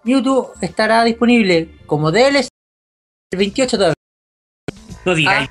Mewtwo 0.04 0.52
estará 0.60 1.04
disponible 1.04 1.78
como 1.86 2.10
DLC 2.10 2.48
el 3.32 3.38
28 3.38 3.78
de 3.78 3.84
abril 3.86 3.96
No 5.04 5.14
digáis. 5.14 5.48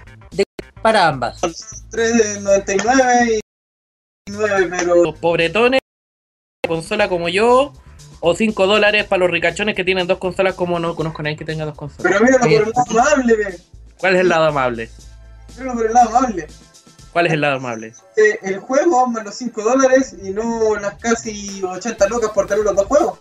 para 0.81 1.07
ambas. 1.07 1.41
3.99 1.41 3.37
y 4.27 4.31
9, 4.31 4.67
pero 4.77 5.03
Los 5.03 5.17
pobretones, 5.19 5.79
consola 6.67 7.07
como 7.09 7.29
yo, 7.29 7.73
o 8.19 8.35
5 8.35 8.67
dólares 8.67 9.05
para 9.05 9.21
los 9.21 9.31
ricachones 9.31 9.75
que 9.75 9.83
tienen 9.83 10.05
dos 10.07 10.17
consolas 10.19 10.53
como 10.55 10.79
no 10.79 10.95
conozco 10.95 11.21
a 11.21 11.23
nadie 11.23 11.37
que 11.37 11.45
tenga 11.45 11.65
dos 11.65 11.75
consolas. 11.75 12.11
pero 12.11 12.23
míralo 12.23 12.39
por 12.43 12.51
el 12.51 12.59
lado 12.93 13.09
amable. 13.09 13.57
¿Cuál 13.97 14.15
es 14.15 14.21
el 14.21 14.29
lado 14.29 14.45
amable? 14.45 14.89
Míralo 15.57 15.73
por 15.73 15.85
el 15.87 15.93
lado 15.93 16.17
amable. 16.17 16.47
¿Cuál 17.13 17.27
es 17.27 17.33
el 17.33 17.41
lado 17.41 17.57
amable? 17.57 17.93
Eh, 18.15 18.39
el 18.43 18.59
juego 18.59 19.05
más 19.07 19.23
los 19.25 19.35
5 19.35 19.61
dólares 19.63 20.15
y 20.23 20.29
no 20.31 20.75
las 20.77 20.93
casi 20.95 21.61
80 21.63 22.07
lucas 22.07 22.31
por 22.33 22.47
tener 22.47 22.63
los 22.63 22.75
dos 22.75 22.85
juegos. 22.85 23.19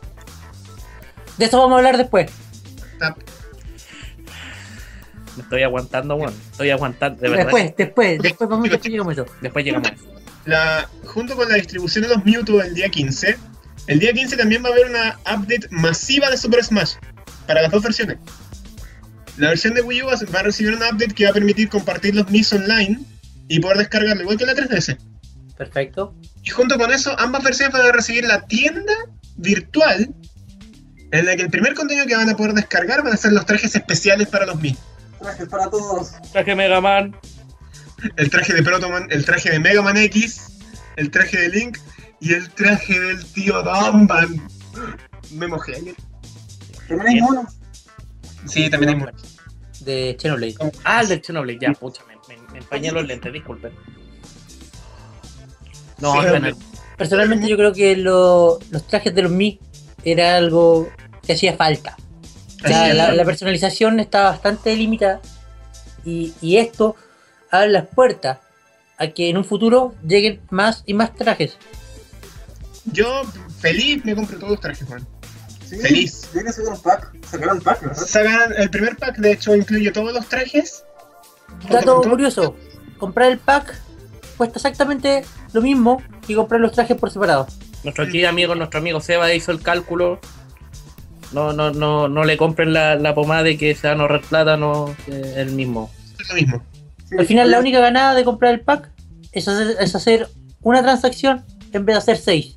De 1.37 1.47
eso 1.47 1.59
vamos 1.59 1.75
a 1.75 1.79
hablar 1.79 1.97
después. 1.97 2.31
Me 5.37 5.43
estoy 5.43 5.63
aguantando, 5.63 6.17
weón. 6.17 6.35
Estoy 6.51 6.71
aguantando, 6.71 7.21
de 7.23 7.29
verdad. 7.29 7.45
Después, 7.45 7.75
después, 7.77 8.19
después 8.23 8.51
vamos 8.51 8.69
después 8.69 8.91
llegamos 8.93 9.19
a 9.19 9.23
eso. 9.23 9.33
Después 9.41 9.65
llegamos 9.65 9.89
a. 9.89 9.95
La, 10.45 10.89
junto 11.05 11.37
con 11.37 11.49
la 11.49 11.55
distribución 11.57 12.03
de 12.03 12.09
los 12.09 12.25
Mewtwo 12.25 12.63
el 12.63 12.75
día 12.75 12.89
15, 12.89 13.37
el 13.87 13.99
día 13.99 14.13
15 14.13 14.37
también 14.37 14.65
va 14.65 14.69
a 14.71 14.73
haber 14.73 14.87
una 14.87 15.19
update 15.27 15.69
masiva 15.71 16.31
de 16.31 16.37
Super 16.37 16.65
Smash 16.65 16.95
para 17.47 17.63
las 17.63 17.71
dos 17.71 17.83
versiones. 17.83 18.19
La 19.37 19.49
versión 19.51 19.75
de 19.75 19.83
Wii 19.83 20.03
U 20.03 20.07
va 20.07 20.15
a- 20.15 20.33
va 20.35 20.41
a 20.41 20.43
recibir 20.45 20.75
una 20.75 20.89
update 20.89 21.15
que 21.15 21.25
va 21.25 21.31
a 21.31 21.35
permitir 21.35 21.69
compartir 21.69 22.15
los 22.15 22.29
Mis 22.31 22.53
online 22.53 23.01
y 23.51 23.59
poder 23.59 23.79
descargarlo 23.79 24.23
igual 24.23 24.39
que 24.39 24.47
la 24.47 24.55
3DS. 24.55 24.97
Perfecto. 25.59 26.15
Y 26.45 26.51
junto 26.51 26.79
con 26.79 26.93
eso, 26.93 27.19
ambas 27.19 27.43
versiones 27.43 27.73
van 27.73 27.89
a 27.89 27.93
recibir 27.93 28.25
la 28.25 28.47
tienda 28.47 28.95
virtual 29.37 30.15
en 31.11 31.27
la 31.27 31.35
que 31.35 31.43
el 31.43 31.51
primer 31.51 31.75
contenido 31.75 32.07
que 32.07 32.15
van 32.15 32.31
a 32.31 32.37
poder 32.37 32.55
descargar 32.55 33.03
van 33.03 33.13
a 33.13 33.17
ser 33.17 33.33
los 33.33 33.45
trajes 33.45 33.75
especiales 33.75 34.29
para 34.29 34.47
los 34.47 34.61
Mi. 34.61 34.77
Trajes 35.19 35.49
para 35.49 35.69
todos. 35.69 36.13
Traje 36.33 36.55
Mega 36.55 36.81
Man. 36.81 37.17
El 38.17 38.31
traje 38.31 38.55
de 38.55 38.63
Protoman, 38.63 39.09
el 39.11 39.25
traje 39.25 39.51
de 39.51 39.59
Mega 39.59 39.83
Man 39.83 39.97
X, 39.97 40.53
el 40.95 41.11
traje 41.11 41.41
de 41.41 41.49
Link 41.49 41.79
y 42.21 42.35
el 42.35 42.49
traje 42.51 43.01
del 43.01 43.25
tío 43.33 43.61
Domban. 43.65 44.49
Me 45.33 45.49
mojé 45.49 45.75
ayer. 45.75 45.97
También 46.87 47.09
hay 47.09 47.21
monos. 47.21 47.59
Sí, 48.47 48.71
también 48.71 48.91
hay 48.91 48.97
mucho. 48.97 49.13
De 49.81 50.17
Xenoblade. 50.21 50.55
Ah, 50.85 51.01
el 51.01 51.09
del 51.09 51.21
Xenoblade. 51.21 51.59
Ya, 51.61 51.73
pucha, 51.73 52.05
me, 52.37 52.53
me- 52.53 52.59
empañé 52.59 52.93
los 52.93 53.07
lentes, 53.07 53.33
disculpen. 53.33 53.73
No, 55.99 56.13
Sí, 56.13 56.29
bueno. 56.29 56.57
Personalmente 56.97 57.49
yo 57.49 57.57
creo 57.57 57.73
que 57.73 57.97
lo- 57.97 58.59
los 58.71 58.87
trajes 58.87 59.15
de 59.15 59.23
los 59.23 59.31
Mi 59.33 59.59
era 60.05 60.37
algo 60.37 60.89
que 61.27 61.33
hacía 61.35 61.57
falta. 61.57 61.97
La, 62.63 63.25
personalización 63.25 64.01
está 64.01 64.23
bastante 64.25 64.75
limitada 64.77 65.21
y, 66.05 66.35
y 66.43 66.59
esto 66.59 66.95
abre 67.51 67.71
las 67.71 67.87
puertas 67.87 68.39
a 68.99 69.09
que 69.09 69.31
en 69.31 69.39
un 69.39 69.45
futuro 69.47 69.95
lleguen 70.07 70.43
más 70.51 70.83
y 70.85 70.93
más 70.93 71.15
trajes. 71.15 71.57
Yo 72.85 73.23
feliz 73.61 74.05
me 74.05 74.15
compré 74.15 74.37
todos 74.37 74.51
los 74.53 74.61
trajes, 74.61 74.87
Juan. 74.87 75.07
Sí, 75.67 75.77
Feliz. 75.79 76.29
Viene 76.35 76.51
a 76.51 76.71
un 76.71 76.81
pack. 76.81 77.13
Sacaron 77.31 77.57
un 77.59 77.63
pack, 77.63 77.81
¿verdad? 77.81 77.97
Sacan 78.07 78.53
el 78.59 78.69
primer 78.71 78.97
pack, 78.97 79.17
de 79.19 79.33
hecho, 79.33 79.55
incluye 79.57 79.91
todos 79.91 80.13
los 80.13 80.27
trajes. 80.29 80.85
Dato 81.69 82.01
curioso, 82.03 82.57
comprar 82.99 83.31
el 83.31 83.39
pack 83.39 83.79
cuesta 84.37 84.59
exactamente 84.59 85.25
lo 85.53 85.61
mismo 85.63 86.03
que 86.27 86.35
comprar 86.35 86.61
los 86.61 86.73
trajes 86.73 86.97
por 86.97 87.11
separado. 87.11 87.47
nuestro 87.85 88.05
aquí 88.05 88.25
amigo, 88.25 88.55
nuestro 88.55 88.81
amigo 88.81 89.01
Seba 89.01 89.33
hizo 89.35 89.53
el 89.53 89.61
cálculo. 89.61 90.21
No, 91.33 91.53
no, 91.53 91.71
no, 91.71 92.09
no 92.09 92.25
le 92.25 92.37
compren 92.37 92.73
la, 92.73 92.97
la 92.97 93.15
pomada 93.15 93.43
de 93.45 93.57
que 93.57 93.75
se 93.75 93.87
van 93.87 93.99
a 93.99 94.03
ahorrar 94.03 94.23
plata, 94.23 94.57
no 94.57 94.95
eh, 95.07 95.35
el 95.37 95.53
mismo. 95.53 95.91
Es 96.19 96.29
lo 96.29 96.35
mismo. 96.35 96.63
Sí, 97.09 97.17
Al 97.19 97.27
final 97.27 97.51
la 97.51 97.61
única 97.61 97.79
ganada 97.81 98.15
de 98.15 98.25
comprar 98.25 98.53
el 98.55 98.61
pack 98.61 98.91
es 99.33 99.47
hacer, 99.47 99.77
es 99.81 99.95
hacer 99.95 100.29
una 100.63 100.83
transacción 100.83 101.45
en 101.73 101.85
vez 101.85 101.95
de 101.95 101.99
hacer 101.99 102.17
seis. 102.17 102.57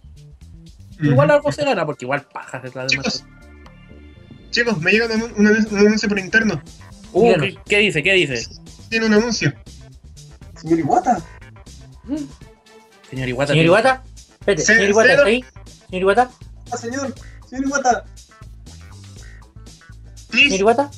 Igual 1.00 1.30
algo 1.32 1.52
se 1.52 1.64
gana, 1.66 1.86
porque 1.86 2.06
igual 2.06 2.22
pajas 2.34 2.64
es 2.66 2.74
la 2.74 2.86
demás. 2.86 3.24
Chicos, 3.24 3.26
chicos, 4.52 4.80
me 4.82 4.92
llega 4.92 5.06
un, 5.06 5.12
anun- 5.12 5.34
un 5.38 5.46
anun- 5.48 5.72
un 5.72 5.78
anuncio 5.80 6.10
por 6.10 6.18
interno. 6.20 6.62
Uh, 7.12 7.24
díganos. 7.26 7.46
¿qué, 7.48 7.58
qué 7.68 7.78
dice? 7.80 8.04
¿Qué 8.04 8.14
dice? 8.14 8.48
Tiene 8.94 9.08
un 9.08 9.14
anuncio. 9.16 9.52
Señor 10.62 10.78
Iwata. 10.78 11.20
Señor 13.10 13.28
Iwata. 13.28 13.54
Señor 13.54 13.66
Iwata, 13.66 14.04
espérate, 14.40 14.62
señor 14.62 14.90
Iwata. 14.92 15.10
¿está 15.14 15.26
ahí? 15.26 15.42
Señor 15.42 15.90
Señor 15.90 16.02
Iwata, 16.04 16.32
Ah, 16.72 16.78
señor, 16.78 17.16
señor 17.50 17.66
Iwata. 17.66 18.06
señor 20.14 20.30
Please, 20.30 20.56
Iwata. 20.58 20.92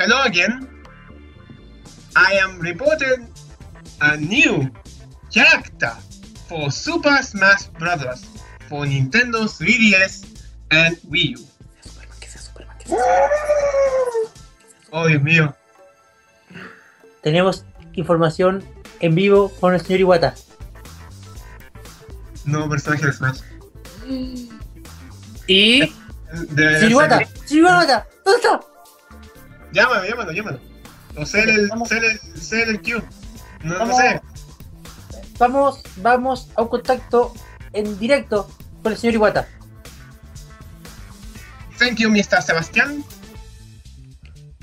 hello 0.00 0.18
again. 0.24 0.68
I 2.14 2.34
am 2.44 2.60
reporting 2.60 3.32
a 4.02 4.14
new 4.18 4.70
character 5.32 5.94
for 6.46 6.70
Super 6.70 7.22
Smash 7.22 7.68
Bros. 7.78 8.20
for 8.68 8.84
Nintendo 8.84 9.48
3DS 9.48 10.26
and 10.72 10.98
Wii 11.10 11.36
U. 11.38 11.46
Superman, 11.82 12.18
que 12.20 12.28
sea 12.28 12.42
Superman, 12.42 12.76
que 12.78 12.88
sea 12.88 12.96
Oh, 14.90 15.06
Dios 15.08 15.22
mío. 15.22 15.56
Tenemos 17.22 17.64
información 17.94 18.64
en 19.00 19.14
vivo 19.14 19.50
con 19.60 19.74
el 19.74 19.80
señor 19.80 20.00
Iwata. 20.00 20.34
Nuevo 22.44 22.68
personaje 22.70 23.06
de 23.06 23.12
Smash. 23.12 23.40
Y 25.46 25.92
Debe 26.50 26.78
Señor 26.80 26.90
Iwata, 26.92 27.18
ser- 27.18 27.28
señor 27.46 27.70
Iwata, 27.70 28.06
¿dónde 28.24 28.40
está? 28.42 28.60
Llámalo, 29.72 30.04
llámalo, 30.08 30.32
llámalo. 30.32 30.60
O 31.16 31.26
sé 31.26 31.42
el, 31.42 31.70
el, 31.70 32.68
el 32.68 32.82
Q. 32.82 33.02
No, 33.62 33.74
no 33.74 33.78
Vamos. 33.80 33.96
sé. 33.96 34.20
Vamos, 35.38 35.82
vamos 35.96 36.48
a 36.56 36.62
un 36.62 36.68
contacto 36.68 37.32
en 37.72 37.98
directo 37.98 38.48
con 38.82 38.92
el 38.92 38.98
señor 38.98 39.14
Iwata. 39.14 39.48
Thank 41.78 41.98
you, 41.98 42.08
Mr. 42.10 42.42
Sebastian. 42.42 43.04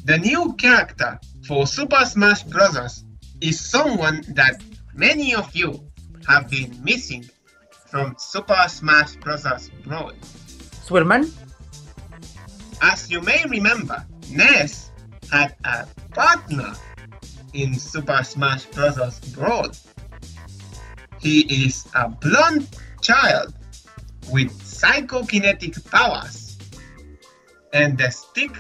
The 0.06 0.18
new 0.20 0.56
character 0.58 1.20
for 1.50 1.66
Super 1.66 2.06
Smash 2.06 2.44
Bros. 2.44 3.06
is 3.42 3.60
someone 3.60 4.22
that 4.36 4.62
many 4.94 5.34
of 5.34 5.50
you 5.56 5.84
have 6.28 6.48
been 6.48 6.78
missing 6.84 7.28
from 7.88 8.14
Super 8.20 8.66
Smash 8.68 9.16
Bros. 9.16 9.72
Brawl. 9.84 10.12
Superman, 10.84 11.34
As 12.84 13.10
you 13.10 13.20
may 13.22 13.44
remember, 13.50 14.06
Ness 14.30 14.92
had 15.32 15.56
a 15.64 15.88
partner 16.14 16.72
in 17.54 17.74
Super 17.74 18.24
Smash 18.24 18.66
Bros. 18.66 19.20
Brawl. 19.34 19.72
He 21.20 21.66
is 21.66 21.88
a 21.96 22.10
blonde 22.10 22.68
child 23.02 23.56
with 24.32 24.52
psychokinetic 24.54 25.84
powers 25.90 26.60
and 27.74 28.00
a 28.00 28.12
stick 28.12 28.52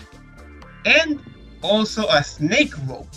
and 0.85 1.21
also 1.61 2.07
a 2.09 2.23
snake 2.23 2.73
rope. 2.87 3.09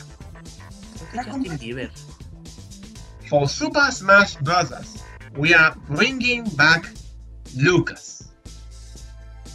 For 3.29 3.49
Super 3.49 3.91
Smash 3.91 4.37
Bros., 4.37 5.03
we 5.37 5.55
are 5.55 5.75
bringing 5.89 6.45
back 6.57 6.91
Lucas. 7.57 8.33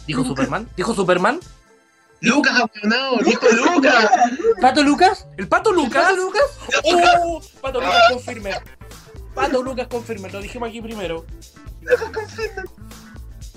¿Dijo 0.06 0.24
Superman? 0.24 0.68
¿Dijo 0.76 0.94
Superman? 0.94 1.40
Lucas, 2.20 2.60
abuelonao, 2.60 3.18
dijo 3.18 3.46
Lucas. 3.50 4.10
¿Pato 4.60 4.82
Lucas? 4.82 5.26
¿El 5.36 5.48
Pato 5.48 5.72
Lucas? 5.72 6.04
¿Pato 6.04 6.16
Lucas? 6.16 6.42
¡Oh! 6.84 7.40
Pato 7.60 7.80
Lucas 7.80 8.02
confirme. 8.10 8.50
Pato 9.34 9.62
Lucas 9.62 9.86
confirme, 9.86 10.30
lo 10.30 10.40
dijimos 10.40 10.68
aquí 10.68 10.80
primero. 10.80 11.24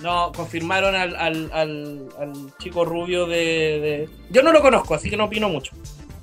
No, 0.01 0.31
confirmaron 0.31 0.95
al, 0.95 1.15
al, 1.15 1.51
al, 1.53 2.09
al 2.19 2.33
chico 2.57 2.85
rubio 2.85 3.25
de, 3.27 3.35
de- 3.37 4.09
Yo 4.31 4.41
no 4.41 4.51
lo 4.51 4.61
conozco, 4.61 4.95
así 4.95 5.09
que 5.09 5.17
no 5.17 5.25
opino 5.25 5.47
mucho. 5.49 5.73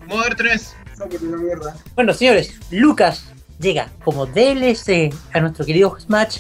Modern 0.07 0.37
3. 0.37 0.77
Sáquete 0.97 1.25
la 1.27 1.37
mierda. 1.37 1.77
Bueno, 1.95 2.13
señores, 2.13 2.55
Lucas 2.71 3.25
llega 3.61 3.91
como 4.05 4.27
DLC 4.27 5.15
a 5.33 5.41
nuestro 5.41 5.65
querido 5.65 5.97
Smash. 6.01 6.39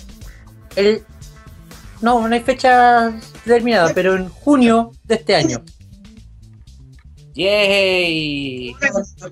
El... 0.74 1.04
No, 2.00 2.26
no 2.26 2.34
hay 2.34 2.40
fecha 2.40 3.10
determinada, 3.44 3.92
pero 3.94 4.16
en 4.16 4.28
junio 4.28 4.92
de 5.04 5.14
este 5.16 5.34
año. 5.36 5.62
¡Yay! 7.34 8.74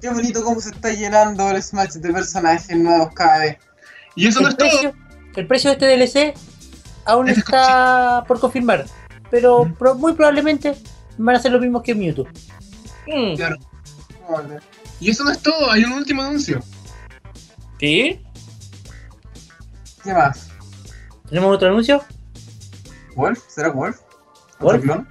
Qué 0.01 0.11
bonito, 0.11 0.45
cómo 0.45 0.61
se 0.61 0.71
está 0.71 0.93
llenando 0.93 1.51
el 1.51 1.61
Smash 1.63 1.95
de 1.95 2.13
personajes 2.13 2.77
nuevos 2.77 3.13
cada 3.15 3.39
vez. 3.41 3.57
Y 4.15 4.29
eso 4.29 4.41
no 4.41 4.49
es 4.49 4.57
todo. 4.57 4.69
precio, 4.69 4.95
el 5.35 5.47
precio 5.47 5.71
de 5.75 5.75
este 5.75 5.87
DLC 6.31 6.35
aún 7.07 7.29
Ese 7.29 7.41
está 7.41 8.25
por 8.29 8.39
confirmar, 8.41 8.85
pero 9.31 9.73
pro- 9.79 9.95
muy 9.95 10.13
probablemente 10.15 10.77
van 11.19 11.37
a 11.37 11.39
ser 11.39 11.53
los 11.53 11.61
mismos 11.61 11.83
que 11.83 11.95
Mewtwo. 11.95 12.27
Mm, 13.07 13.37
Claro. 13.37 13.57
Vale. 14.29 14.59
Y 15.01 15.11
eso 15.11 15.25
no 15.25 15.31
es 15.31 15.41
todo, 15.41 15.71
hay 15.71 15.85
un 15.85 15.93
último 15.93 16.23
anuncio. 16.23 16.63
¿Sí? 17.79 18.21
¿Qué 20.03 20.13
más? 20.13 20.49
¿Tenemos 21.29 21.55
otro 21.55 21.69
anuncio? 21.69 22.03
¿Wolf? 23.15 23.39
¿Será 23.49 23.71
Wolf? 23.71 23.99
¿Otro 24.55 24.67
¿Wolf? 24.67 24.83
clon? 24.83 25.09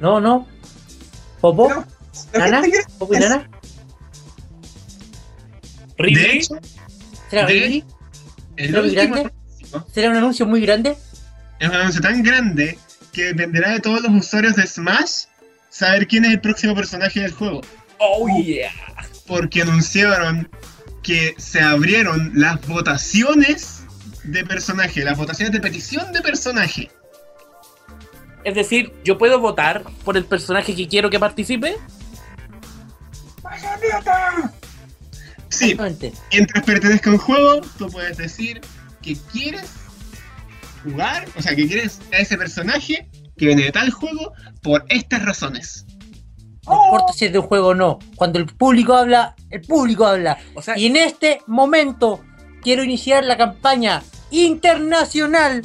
No, 0.00 0.20
no. 0.20 0.46
¿Popo? 1.40 1.68
Pero- 1.68 1.84
¿La 2.32 2.48
¿Nana? 2.48 2.62
quiere- 2.62 2.84
¿Popo 2.98 3.14
y 3.14 3.18
Nana? 3.18 3.48
¿Ridley? 5.98 6.42
¿Será 7.30 7.46
Ridley? 7.46 7.84
el 8.56 8.66
¿Será 8.70 8.82
muy 8.82 8.90
grande? 8.94 9.32
¿Será 9.92 10.10
un 10.10 10.16
anuncio 10.16 10.46
muy 10.46 10.60
grande? 10.60 10.96
Es 11.58 11.68
un 11.68 11.74
anuncio 11.74 12.00
tan 12.00 12.22
grande 12.22 12.78
que 13.12 13.26
dependerá 13.26 13.70
de 13.70 13.80
todos 13.80 14.02
los 14.02 14.12
usuarios 14.12 14.56
de 14.56 14.66
Smash 14.66 15.24
saber 15.70 16.06
quién 16.06 16.24
es 16.24 16.32
el 16.32 16.40
próximo 16.40 16.74
personaje 16.74 17.20
del 17.20 17.32
juego. 17.32 17.60
¡Oh, 17.98 18.28
yeah! 18.42 18.72
Porque 19.26 19.62
anunciaron 19.62 20.48
que 21.02 21.34
se 21.38 21.60
abrieron 21.60 22.32
las 22.34 22.66
votaciones 22.66 23.84
de 24.24 24.44
personaje, 24.44 25.04
las 25.04 25.16
votaciones 25.16 25.52
de 25.52 25.60
petición 25.60 26.12
de 26.12 26.20
personaje. 26.22 26.90
Es 28.44 28.54
decir, 28.54 28.92
¿yo 29.04 29.16
puedo 29.16 29.38
votar 29.38 29.84
por 30.04 30.16
el 30.16 30.24
personaje 30.24 30.74
que 30.74 30.88
quiero 30.88 31.08
que 31.10 31.18
participe? 31.18 31.76
Sí, 35.48 35.76
mientras 36.32 36.64
pertenezca 36.64 37.10
a 37.10 37.12
un 37.12 37.18
juego, 37.18 37.60
tú 37.78 37.88
puedes 37.88 38.16
decir 38.16 38.60
que 39.02 39.16
quieres 39.32 39.83
jugar, 40.84 41.26
o 41.36 41.42
sea, 41.42 41.56
que 41.56 41.66
quieres 41.66 42.00
a 42.12 42.18
ese 42.18 42.36
personaje 42.36 43.08
que 43.36 43.46
viene 43.46 43.64
de 43.64 43.72
tal 43.72 43.90
juego 43.90 44.32
por 44.62 44.84
estas 44.88 45.24
razones. 45.24 45.86
No 46.66 46.84
importa 46.84 47.12
si 47.12 47.24
es 47.26 47.32
de 47.32 47.38
un 47.38 47.46
juego 47.46 47.68
o 47.68 47.74
no. 47.74 47.98
Cuando 48.16 48.38
el 48.38 48.46
público 48.46 48.94
habla, 48.94 49.34
el 49.50 49.60
público 49.62 50.06
habla. 50.06 50.38
O 50.54 50.62
sea, 50.62 50.78
Y 50.78 50.86
en 50.86 50.96
este 50.96 51.40
momento 51.46 52.22
quiero 52.62 52.84
iniciar 52.84 53.24
la 53.24 53.36
campaña 53.36 54.02
internacional 54.30 55.62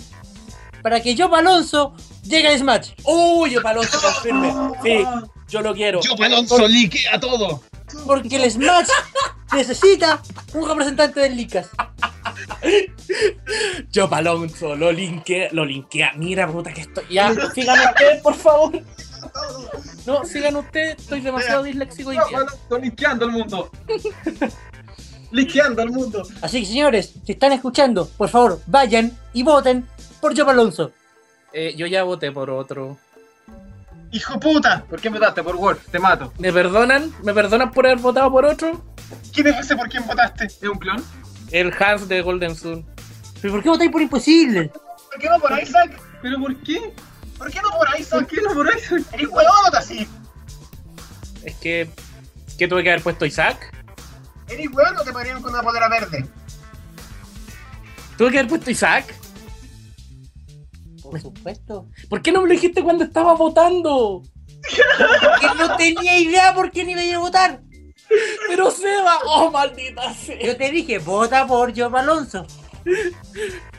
para 0.81 1.01
que 1.01 1.15
Joe 1.15 1.29
Alonso 1.37 1.95
llegue 2.23 2.49
al 2.49 2.59
Smash. 2.59 2.91
¡Uy, 3.05 3.51
yo 3.51 3.65
Alonso 3.65 3.99
confirme! 4.01 4.53
Sí, 4.83 5.05
yo 5.47 5.61
lo 5.61 5.73
quiero. 5.73 6.01
Yo, 6.01 6.21
Alonso, 6.21 6.67
liquea 6.67 7.19
todo. 7.19 7.61
Porque 8.05 8.35
el 8.35 8.49
Smash 8.51 8.89
necesita 9.53 10.21
un 10.53 10.67
representante 10.67 11.19
del 11.21 11.35
Licas. 11.35 11.69
Yo 13.91 14.13
Alonso, 14.13 14.75
lo 14.75 14.91
linkea, 14.91 15.49
lo 15.51 15.65
linkea. 15.65 16.13
Mira, 16.15 16.47
puta 16.47 16.73
que 16.73 16.81
estoy. 16.81 17.05
Ya, 17.09 17.33
sigan 17.53 17.79
ustedes, 17.79 18.21
por 18.21 18.35
favor. 18.35 18.81
No, 20.05 20.25
sigan 20.25 20.55
ustedes, 20.55 20.97
estoy 20.99 21.21
demasiado 21.21 21.63
disléxico 21.63 22.09
hoy 22.09 22.17
día. 22.29 22.39
Estoy 22.53 22.81
liqueando 22.81 23.25
al 23.25 23.31
mundo. 23.31 23.71
liqueando 25.31 25.81
al 25.81 25.89
mundo. 25.91 26.27
Así 26.41 26.61
que 26.61 26.67
señores, 26.67 27.13
si 27.25 27.31
están 27.33 27.51
escuchando, 27.51 28.07
por 28.17 28.29
favor, 28.29 28.61
vayan 28.67 29.17
y 29.33 29.43
voten 29.43 29.87
por 30.21 30.37
Joe 30.37 30.49
Alonso. 30.49 30.91
Eh, 31.53 31.73
yo 31.75 31.87
ya 31.87 32.03
voté 32.03 32.31
por 32.31 32.49
otro. 32.49 32.97
Hijo 34.11 34.39
puta, 34.39 34.85
¿Por 34.89 34.99
qué 34.99 35.09
votaste 35.09 35.43
por 35.43 35.55
Wolf? 35.55 35.87
Te 35.91 35.99
mato. 35.99 36.33
¿Me 36.39 36.51
perdonan? 36.51 37.13
¿Me 37.21 37.31
perdonan 37.31 37.71
por 37.71 37.85
haber 37.85 37.99
votado 37.99 38.31
por 38.31 38.45
otro? 38.45 38.83
¿quién 39.33 39.47
es 39.47 39.59
ese 39.59 39.75
por 39.75 39.87
quién 39.89 40.05
votaste? 40.05 40.45
¿Es 40.45 40.63
un 40.63 40.77
clon? 40.79 41.03
El 41.51 41.73
Hans 41.79 42.07
de 42.07 42.21
Golden 42.21 42.55
Sun. 42.55 42.85
¿Pero 43.41 43.53
por 43.53 43.63
qué 43.63 43.69
votáis 43.69 43.91
por 43.91 44.01
imposible? 44.01 44.69
¿Por 44.69 45.19
qué 45.19 45.29
no 45.29 45.39
por 45.39 45.59
Isaac? 45.61 46.01
¿Pero 46.21 46.39
por 46.39 46.55
qué? 46.63 46.93
¿Por 47.37 47.51
qué 47.51 47.61
no 47.61 47.69
por 47.69 47.87
¿Por 47.89 47.99
Isaac? 47.99 48.27
qué 48.27 48.41
no 48.41 48.53
por 48.53 48.69
eso? 48.69 48.95
Eres 49.13 49.27
huevón, 49.27 49.75
así. 49.77 50.07
Es 51.43 51.55
que. 51.55 51.89
¿Qué 52.57 52.67
tuve 52.67 52.83
que 52.83 52.89
haber 52.91 53.03
puesto 53.03 53.25
Isaac? 53.25 53.73
Eres 54.49 54.67
huevón 54.67 54.97
o 54.97 55.03
te 55.03 55.11
pagarían 55.13 55.41
con 55.41 55.53
una 55.53 55.63
polera 55.63 55.87
verde. 55.87 56.25
¿Tuve 58.17 58.31
que 58.31 58.39
haber 58.39 58.49
puesto 58.49 58.69
Isaac? 58.69 59.15
Por 61.01 61.19
supuesto. 61.21 61.87
¿Por 62.09 62.21
qué 62.21 62.31
no 62.31 62.41
me 62.41 62.47
lo 62.49 62.53
dijiste 62.53 62.83
cuando 62.83 63.05
estaba 63.05 63.33
votando? 63.33 64.21
Porque 64.61 65.47
no 65.57 65.77
tenía 65.77 66.19
idea 66.19 66.53
por 66.53 66.69
quién 66.69 66.89
iba 66.89 66.99
a 66.99 67.05
ir 67.05 67.15
a 67.15 67.19
votar. 67.19 67.61
Pero 68.47 68.71
Seba, 68.71 69.19
oh 69.25 69.51
maldita 69.51 70.13
sea. 70.13 70.41
Yo 70.41 70.57
te 70.57 70.71
dije, 70.71 70.99
vota 70.99 71.45
por 71.45 71.77
Joe 71.77 71.97
Alonso. 71.99 72.45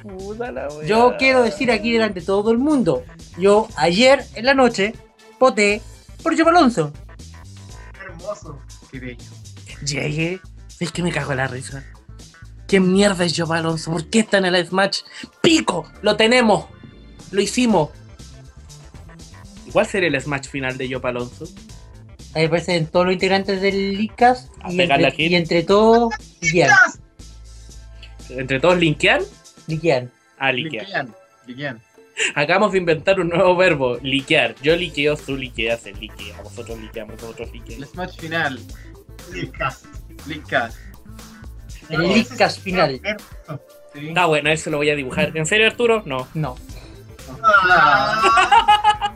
Puta 0.03 0.53
la 0.53 0.69
wea. 0.69 0.87
Yo 0.87 1.16
quiero 1.19 1.43
decir 1.43 1.71
aquí 1.71 1.93
delante 1.93 2.21
de 2.21 2.27
todo 2.27 2.51
el 2.51 2.59
mundo. 2.59 3.05
Yo 3.38 3.69
ayer 3.77 4.25
en 4.35 4.47
la 4.47 4.55
noche 4.55 4.95
voté 5.38 5.83
por 6.23 6.37
Joe 6.37 6.49
Alonso. 6.49 6.93
Hermoso. 8.01 8.61
Qué 8.90 9.01
bello. 9.01 9.25
Llegué. 9.85 10.40
Es 10.79 10.93
que 10.93 11.03
me 11.03 11.12
cago 11.12 11.33
en 11.33 11.38
la 11.38 11.47
risa. 11.47 11.85
¿Qué 12.66 12.79
mierda 12.81 13.25
es 13.25 13.35
Joe 13.37 13.59
Alonso? 13.59 13.90
¿Por 13.90 14.09
qué 14.09 14.21
está 14.21 14.38
en 14.38 14.47
el 14.47 14.66
Smash? 14.66 15.01
¡Pico! 15.43 15.90
¡Lo 16.03 16.16
tenemos! 16.16 16.66
¡Lo 17.33 17.40
hicimos! 17.40 17.90
¿Cuál 19.73 19.87
sería 19.87 20.09
el 20.09 20.21
Smash 20.21 20.49
final 20.49 20.79
de 20.79 20.88
Joe 20.88 21.01
Alonso? 21.03 21.47
Ahí 22.35 22.45
aparecen 22.45 22.87
todos 22.87 23.07
los 23.07 23.14
integrantes 23.14 23.61
del 23.61 23.97
Licas 23.99 24.51
A 24.62 24.73
y 24.73 24.81
entre, 24.81 25.07
aquí. 25.07 25.27
y 25.27 25.35
entre 25.35 25.62
todos 25.64 26.14
liquean. 26.40 26.71
¿Entre 28.29 28.61
todos 28.61 28.79
linkean? 28.79 29.23
liquean. 29.66 30.11
Ah, 30.38 30.53
liquear. 30.53 30.85
Liquean, 30.87 31.14
liquean. 31.47 31.81
Acabamos 32.35 32.73
de 32.73 32.79
inventar 32.79 33.19
un 33.19 33.29
nuevo 33.31 33.57
verbo, 33.57 33.97
liquear. 34.03 34.55
Yo 34.62 34.77
liqueo, 34.77 35.16
tú 35.16 35.37
liqueas, 35.37 35.87
él 35.87 35.97
liquea, 35.99 36.40
vosotros 36.43 36.79
liqueamos, 36.79 37.16
vosotros 37.16 37.49
El 37.53 37.55
liquean. 37.61 37.85
Smash 37.87 38.16
final. 38.19 38.61
Licas. 39.33 39.83
Licas. 40.27 40.79
El 41.88 42.12
Licas 42.12 42.59
final. 42.59 43.01
Sí. 43.95 44.09
Está 44.09 44.27
bueno, 44.27 44.51
eso 44.51 44.71
lo 44.71 44.77
voy 44.77 44.90
a 44.90 44.95
dibujar. 44.95 45.37
¿En 45.37 45.47
serio, 45.47 45.66
Arturo? 45.66 46.03
No. 46.07 46.29
No. 46.35 46.57
Ah, 47.43 49.10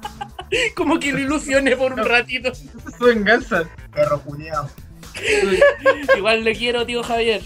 Como 0.75 0.99
que 0.99 1.13
lo 1.13 1.19
ilusioné 1.19 1.77
por 1.77 1.93
un 1.93 2.05
ratito. 2.05 2.53
Su 2.55 3.05
venganza. 3.05 3.65
perro 3.93 4.21
culiao. 4.21 4.69
Igual 6.17 6.45
le 6.45 6.55
quiero, 6.55 6.85
tío 6.85 7.03
Javier. 7.03 7.43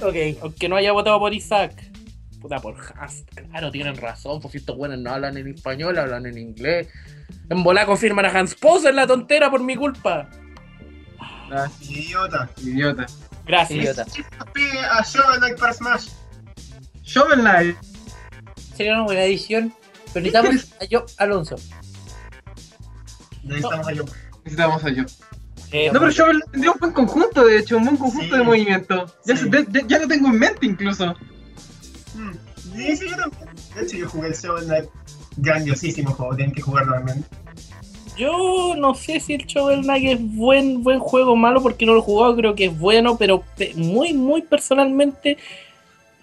Ok. 0.00 0.14
Aunque 0.42 0.68
no 0.68 0.76
haya 0.76 0.92
votado 0.92 1.18
por 1.18 1.32
Isaac. 1.32 1.74
Puta, 2.40 2.58
por 2.60 2.76
Hans. 2.98 3.24
Claro, 3.50 3.70
tienen 3.70 3.96
razón. 3.96 4.40
Pues 4.40 4.52
si 4.52 4.58
estos 4.58 4.76
buenos 4.76 4.98
no 4.98 5.10
hablan 5.10 5.36
en 5.36 5.48
español, 5.48 5.96
hablan 5.98 6.26
en 6.26 6.38
inglés. 6.38 6.88
En 7.48 7.62
volá 7.62 7.86
confirman 7.86 8.26
a 8.26 8.30
Hans 8.30 8.54
Poser 8.54 8.94
la 8.94 9.06
tontera 9.06 9.50
por 9.50 9.62
mi 9.62 9.76
culpa. 9.76 10.28
Ah, 11.50 11.68
Idiota. 11.80 12.48
idiota. 12.62 13.06
Gracias. 13.46 13.78
Idiota. 13.78 14.04
Pide 14.52 14.78
a 14.78 15.02
Shovel 15.02 15.38
Knight 15.38 15.58
para 15.58 15.72
Smash. 15.72 16.08
Shovel 17.04 17.40
Knight. 17.40 17.76
Sería 18.74 18.94
una 18.94 19.02
buena 19.04 19.22
edición. 19.24 19.72
Pero 20.12 20.24
necesitamos 20.26 20.74
a 20.80 20.84
yo 20.84 21.04
Alonso. 21.18 21.56
Necesitamos 23.44 23.86
a 23.88 23.92
yo. 23.92 24.04
Necesitamos 24.44 24.84
a 24.84 24.90
yo. 24.90 25.04
Eh, 25.72 25.90
No, 25.92 26.00
pero 26.00 26.10
Shovel 26.10 26.36
Knight 26.36 26.50
tendría 26.52 26.72
un 26.72 26.78
buen 26.80 26.92
conjunto, 26.92 27.44
de 27.46 27.58
hecho, 27.58 27.78
un 27.78 27.84
buen 27.84 27.96
conjunto 27.96 28.34
Sí. 28.34 28.38
de 28.38 28.44
movimiento. 28.44 29.06
Ya, 29.24 29.36
Sí. 29.36 29.44
se- 29.44 29.48
de- 29.50 29.62
de- 29.64 29.84
ya 29.88 29.98
lo 29.98 30.06
tengo 30.08 30.28
en 30.28 30.38
mente 30.38 30.66
incluso. 30.66 31.14
Mm. 32.14 32.32
Sí, 32.76 32.96
sí, 32.96 33.08
yo 33.08 33.16
también. 33.16 33.48
De 33.74 33.82
hecho, 33.82 33.96
yo 33.96 34.08
jugué 34.08 34.28
el 34.28 34.34
Shovel 34.34 34.64
Knight. 34.66 34.84
Grandiosísimo 35.38 36.12
juego, 36.12 36.36
tienen 36.36 36.54
que 36.54 36.60
jugarlo 36.60 36.92
también. 36.92 37.24
Yo 38.18 38.74
no 38.76 38.94
sé 38.94 39.18
si 39.20 39.32
el 39.32 39.46
Shovel 39.46 39.80
Knight 39.82 40.18
es 40.20 40.36
buen, 40.36 40.82
buen 40.82 40.98
juego 40.98 41.32
o 41.32 41.36
malo 41.36 41.62
porque 41.62 41.86
no 41.86 41.94
lo 41.94 42.00
he 42.00 42.02
jugado, 42.02 42.36
creo 42.36 42.54
que 42.54 42.66
es 42.66 42.78
bueno, 42.78 43.16
pero 43.16 43.42
pe- 43.56 43.72
muy, 43.74 44.12
muy 44.12 44.42
personalmente 44.42 45.38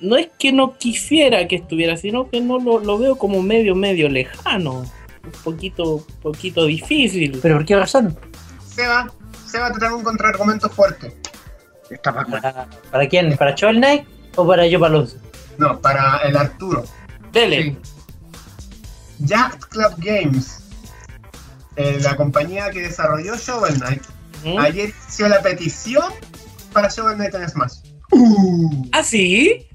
no 0.01 0.17
es 0.17 0.29
que 0.37 0.51
no 0.51 0.77
quisiera 0.77 1.47
que 1.47 1.57
estuviera, 1.57 1.97
sino 1.97 2.29
que 2.29 2.41
no 2.41 2.59
lo, 2.59 2.79
lo 2.79 2.97
veo 2.97 3.17
como 3.17 3.41
medio, 3.41 3.75
medio 3.75 4.09
lejano. 4.09 4.79
Un 5.23 5.31
poquito, 5.43 6.05
poquito 6.21 6.65
difícil. 6.65 7.39
¿Pero 7.41 7.57
por 7.57 7.65
qué 7.65 7.75
razón? 7.75 8.17
Seba, 8.65 9.11
Seba 9.45 9.71
te 9.73 9.79
tengo 9.79 9.97
un 9.97 10.03
contraargumento 10.03 10.69
fuerte. 10.69 11.15
Está 11.89 12.13
para 12.13 12.27
¿Para, 12.27 12.69
para 12.91 13.07
quién? 13.07 13.35
¿Para 13.35 13.55
Shovel 13.55 13.77
Knight 13.77 14.05
o 14.35 14.47
para 14.47 14.65
yo 14.67 14.83
Alonso? 14.83 15.17
No, 15.57 15.79
para 15.81 16.19
el 16.19 16.37
Arturo. 16.37 16.83
Dele. 17.31 17.63
Sí. 17.63 17.77
Jack 19.19 19.67
Club 19.69 19.93
Games, 19.97 20.63
eh, 21.75 21.99
la 22.01 22.15
compañía 22.15 22.69
que 22.71 22.81
desarrolló 22.81 23.35
Shovel 23.35 23.75
Knight, 23.75 24.03
ayer 24.59 24.93
hizo 25.09 25.27
la 25.27 25.41
petición 25.41 26.13
para 26.71 26.87
Shovel 26.87 27.15
Knight 27.15 27.35
en 27.35 27.49
Smash. 27.49 27.73
Uh, 28.11 28.87
¿Ah, 28.93 29.03
sí? 29.03 29.67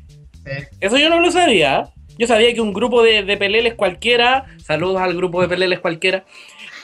Sí. 0.45 0.67
Eso 0.81 0.97
yo 0.99 1.09
no 1.09 1.21
lo 1.21 1.31
sabía. 1.31 1.91
Yo 2.17 2.27
sabía 2.29 2.55
que 2.55 2.61
un 2.61 2.73
grupo 2.73 3.03
de, 3.03 3.25
de 3.25 3.37
peleles 3.37 3.75
cualquiera, 3.75 4.47
saludos 4.63 5.01
al 5.01 5.17
grupo 5.17 5.43
de 5.43 5.49
peleles 5.49 5.81
cualquiera, 5.81 6.25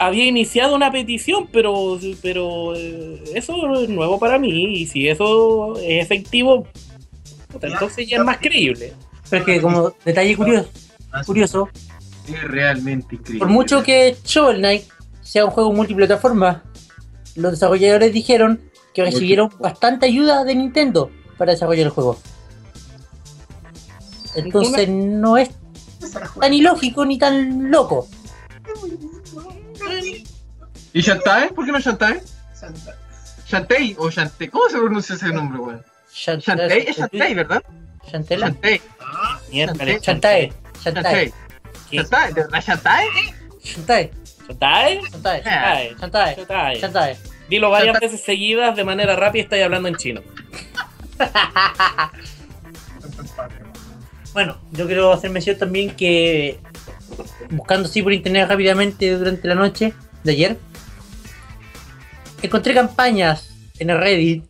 había 0.01 0.25
iniciado 0.25 0.75
una 0.75 0.91
petición, 0.91 1.47
pero, 1.53 1.99
pero 2.23 2.75
eh, 2.75 3.23
eso 3.35 3.81
es 3.81 3.89
nuevo 3.91 4.19
para 4.19 4.39
mí. 4.39 4.81
Y 4.81 4.87
si 4.87 5.07
eso 5.07 5.77
es 5.77 6.03
efectivo, 6.03 6.67
puta, 7.49 7.67
entonces 7.69 8.09
ya 8.09 8.17
es 8.17 8.25
más 8.25 8.39
creíble. 8.39 8.95
Pero 9.29 9.43
es 9.43 9.47
que 9.47 9.61
como 9.61 9.93
detalle 10.05 10.37
curioso, 10.37 10.71
curioso 11.27 11.69
Es 12.27 12.43
realmente 12.45 13.17
increíble. 13.17 13.39
por 13.41 13.49
mucho 13.49 13.83
que 13.83 14.17
Shovel 14.25 14.57
Knight 14.57 14.85
sea 15.21 15.45
un 15.45 15.51
juego 15.51 15.71
multiplataforma, 15.73 16.65
los 17.37 17.53
desarrolladores 17.53 18.13
dijeron 18.13 18.61
que 18.95 19.05
recibieron 19.05 19.51
bastante 19.61 20.07
ayuda 20.07 20.45
de 20.45 20.55
Nintendo 20.55 21.11
para 21.37 21.53
desarrollar 21.53 21.87
el 21.87 21.91
juego. 21.91 22.19
Entonces 24.35 24.89
no 24.89 25.37
es 25.37 25.51
tan 26.41 26.55
ilógico 26.55 27.05
ni 27.05 27.19
tan 27.19 27.71
loco. 27.71 28.09
¿Y 30.93 31.01
Shantae? 31.01 31.49
¿Por 31.53 31.65
qué 31.67 31.73
no 31.73 31.81
Shantae? 31.81 32.21
Shantae 33.47 33.97
o 33.99 34.11
Shantae. 34.11 34.49
¿Cómo 34.51 34.69
se 34.69 34.79
pronuncia 34.79 35.15
ese 35.15 35.29
nombre, 35.29 35.59
weón? 35.61 35.83
Shan- 36.13 36.41
Shantae 36.41 36.89
es 36.91 36.97
Shantae, 36.97 37.35
¿verdad? 37.35 37.63
Shantela. 38.11 38.47
Shantae. 38.47 38.81
Ah, 39.01 39.41
Shantae. 39.53 40.01
Shantae. 40.01 40.53
Shantae. 40.83 41.03
Shantae. 41.05 41.33
Shantae. 41.91 42.33
¿De 42.33 42.43
verdad 42.43 42.63
Shantae? 42.63 43.07
Shantae. 43.63 44.11
¿Shantae? 44.47 45.01
Shantae. 45.03 45.43
Shantae. 45.99 46.35
Shantae. 46.37 46.81
Shantae. 46.81 47.17
Dilo 47.49 47.71
varias 47.71 47.99
veces 48.01 48.23
seguidas 48.23 48.77
de 48.77 48.85
manera 48.85 49.17
rápida 49.17 49.41
y 49.41 49.45
estáis 49.45 49.65
hablando 49.65 49.89
en 49.89 49.97
chino. 49.97 50.23
Bueno, 54.33 54.59
yo 54.73 54.87
quiero 54.87 55.13
hacer 55.13 55.31
mención 55.31 55.59
también 55.59 55.91
que 55.97 56.59
buscando 57.51 57.89
así 57.89 58.03
por 58.03 58.13
internet 58.13 58.49
rápidamente 58.49 59.17
durante 59.17 59.49
la 59.49 59.55
noche 59.55 59.93
de 60.23 60.33
ayer, 60.33 60.59
encontré 62.43 62.75
campañas 62.75 63.51
en 63.79 63.91
el 63.91 63.99
Reddit 63.99 64.45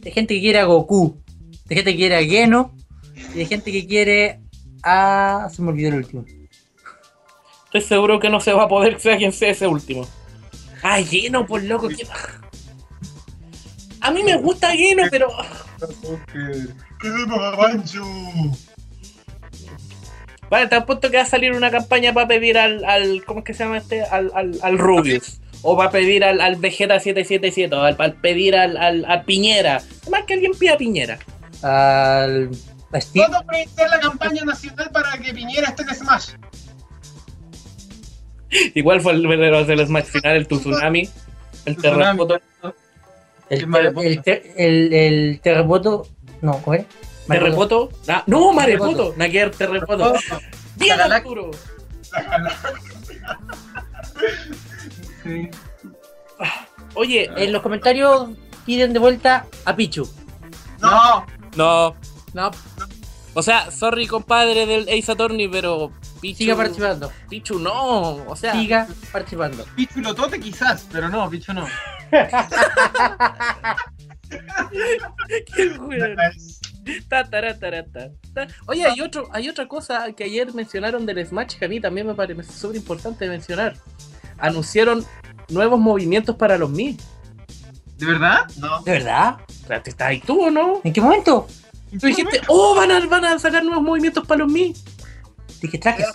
de 0.00 0.10
gente 0.10 0.34
que 0.34 0.40
quiere 0.40 0.58
a 0.58 0.64
Goku, 0.64 1.18
de 1.66 1.74
gente 1.74 1.92
que 1.92 1.96
quiere 1.96 2.16
a 2.16 2.24
Geno 2.24 2.74
y 3.34 3.38
de 3.38 3.46
gente 3.46 3.72
que 3.72 3.86
quiere 3.86 4.40
a... 4.82 5.48
se 5.50 5.62
me 5.62 5.70
olvidó 5.70 5.88
el 5.88 5.94
último. 5.96 6.24
Estoy 7.66 7.82
seguro 7.82 8.20
que 8.20 8.30
no 8.30 8.40
se 8.40 8.52
va 8.52 8.64
a 8.64 8.68
poder 8.68 9.00
sea 9.00 9.16
quien 9.16 9.32
sea 9.32 9.50
ese 9.50 9.66
último. 9.66 10.06
Ay, 10.82 11.04
lleno, 11.04 11.46
por 11.46 11.62
loco. 11.62 11.88
qué. 11.88 12.06
A 14.00 14.10
mí 14.10 14.22
me 14.22 14.36
gusta 14.36 14.74
lleno, 14.74 15.02
pero. 15.10 15.28
¡Queremos 17.00 17.38
a 17.38 17.56
Banjo! 17.56 18.56
Vale, 20.50 20.74
apuesto 20.74 21.10
que 21.10 21.18
va 21.18 21.24
a 21.24 21.26
salir 21.26 21.52
una 21.52 21.70
campaña 21.70 22.12
para 22.12 22.26
pedir 22.26 22.56
al, 22.58 22.84
al. 22.84 23.24
¿Cómo 23.24 23.40
es 23.40 23.44
que 23.44 23.54
se 23.54 23.64
llama 23.64 23.78
este? 23.78 24.02
Al, 24.02 24.30
al, 24.34 24.58
al 24.62 24.78
Rubius. 24.78 25.40
O 25.62 25.76
va 25.76 25.86
a 25.86 25.90
pedir 25.90 26.24
al, 26.24 26.40
al 26.40 26.56
Vegeta 26.56 26.98
777. 26.98 27.74
O 27.74 27.82
al, 27.82 27.96
al 27.98 28.14
pedir 28.14 28.56
al, 28.56 28.76
al, 28.76 29.04
a 29.04 29.24
Piñera. 29.24 29.82
Más 30.10 30.24
que 30.24 30.34
alguien 30.34 30.52
pida 30.58 30.74
a 30.74 30.78
Piñera. 30.78 31.18
Al... 31.62 32.50
a 32.92 33.00
Steve, 33.00 33.26
Todo 33.26 33.44
para 33.44 33.62
iniciar 33.62 33.90
la 33.90 34.00
campaña 34.00 34.44
nacional 34.44 34.90
para 34.92 35.18
que 35.18 35.34
Piñera 35.34 35.68
esté 35.68 35.82
en 35.82 35.94
Smash. 35.94 36.30
Igual 38.74 39.00
fue 39.02 39.12
el 39.12 39.26
verdadero 39.26 39.64
del 39.64 39.86
Smash 39.86 40.04
final, 40.04 40.36
el 40.36 40.48
Tsunami. 40.48 41.08
El 41.66 41.76
terremoto. 41.76 42.40
el, 43.50 43.62
el 43.74 43.98
el, 43.98 44.42
el, 44.56 44.92
el 44.94 45.40
terremoto... 45.42 46.06
No, 46.40 46.52
¿cómo 46.62 46.74
es? 46.74 46.86
¿Terremoto? 47.28 47.90
Ah, 48.08 48.24
no, 48.26 48.52
Maremoto. 48.52 49.14
Naquier 49.16 49.50
terremoto. 49.50 50.14
¡Bien, 50.76 51.00
Arturo! 51.00 51.50
Sí. 55.22 55.50
Oye, 56.94 57.30
En 57.36 57.52
los 57.52 57.62
comentarios 57.62 58.30
piden 58.64 58.92
de 58.92 58.98
vuelta 58.98 59.46
a 59.64 59.76
Pichu. 59.76 60.08
No. 60.80 61.26
no. 61.56 61.94
No, 62.34 62.50
O 63.34 63.42
sea, 63.42 63.70
sorry, 63.70 64.06
compadre 64.06 64.66
del 64.66 64.88
Ace 64.88 65.10
Attorney, 65.12 65.48
pero. 65.48 65.92
Pichu, 66.20 66.38
siga 66.38 66.56
participando. 66.56 67.12
Pichu 67.28 67.58
no. 67.58 68.16
O 68.26 68.36
sea, 68.36 68.52
Siga 68.52 68.88
participando. 69.12 69.64
Pichu 69.76 70.00
Lotote 70.00 70.40
quizás, 70.40 70.86
pero 70.90 71.08
no, 71.08 71.30
Pichu 71.30 71.52
no. 71.52 71.66
qué 75.54 75.68
weón. 75.78 76.16
Ta, 77.08 77.28
tara, 77.28 77.58
tara, 77.58 77.84
ta, 77.84 78.10
ta. 78.34 78.46
Oye, 78.66 78.84
hay, 78.84 79.00
otro, 79.00 79.28
hay 79.32 79.48
otra 79.48 79.66
cosa 79.66 80.10
que 80.12 80.24
ayer 80.24 80.52
mencionaron 80.54 81.06
del 81.06 81.24
Smash 81.26 81.56
que 81.58 81.64
a 81.64 81.68
mí 81.68 81.80
también 81.80 82.06
me 82.06 82.14
parece 82.14 82.52
súper 82.52 82.76
importante 82.76 83.28
mencionar. 83.28 83.76
Anunciaron 84.38 85.04
nuevos 85.48 85.78
movimientos 85.80 86.36
para 86.36 86.58
los 86.58 86.70
Mi. 86.70 86.96
¿De 87.96 88.06
verdad? 88.06 88.46
No. 88.58 88.82
¿De 88.82 88.92
verdad? 88.92 89.38
¿Estás 89.68 90.06
ahí 90.06 90.20
tú 90.20 90.46
o 90.46 90.50
no? 90.50 90.80
¿En 90.84 90.92
qué 90.92 91.00
momento? 91.00 91.46
Tú 92.00 92.06
dijiste, 92.06 92.40
oh, 92.48 92.74
van 92.74 92.90
a, 92.90 93.06
van 93.06 93.24
a 93.24 93.38
sacar 93.38 93.64
nuevos 93.64 93.82
movimientos 93.82 94.26
para 94.26 94.40
los 94.44 94.52
Mi. 94.52 94.74
Dije 95.60 95.78
trajes. 95.78 96.06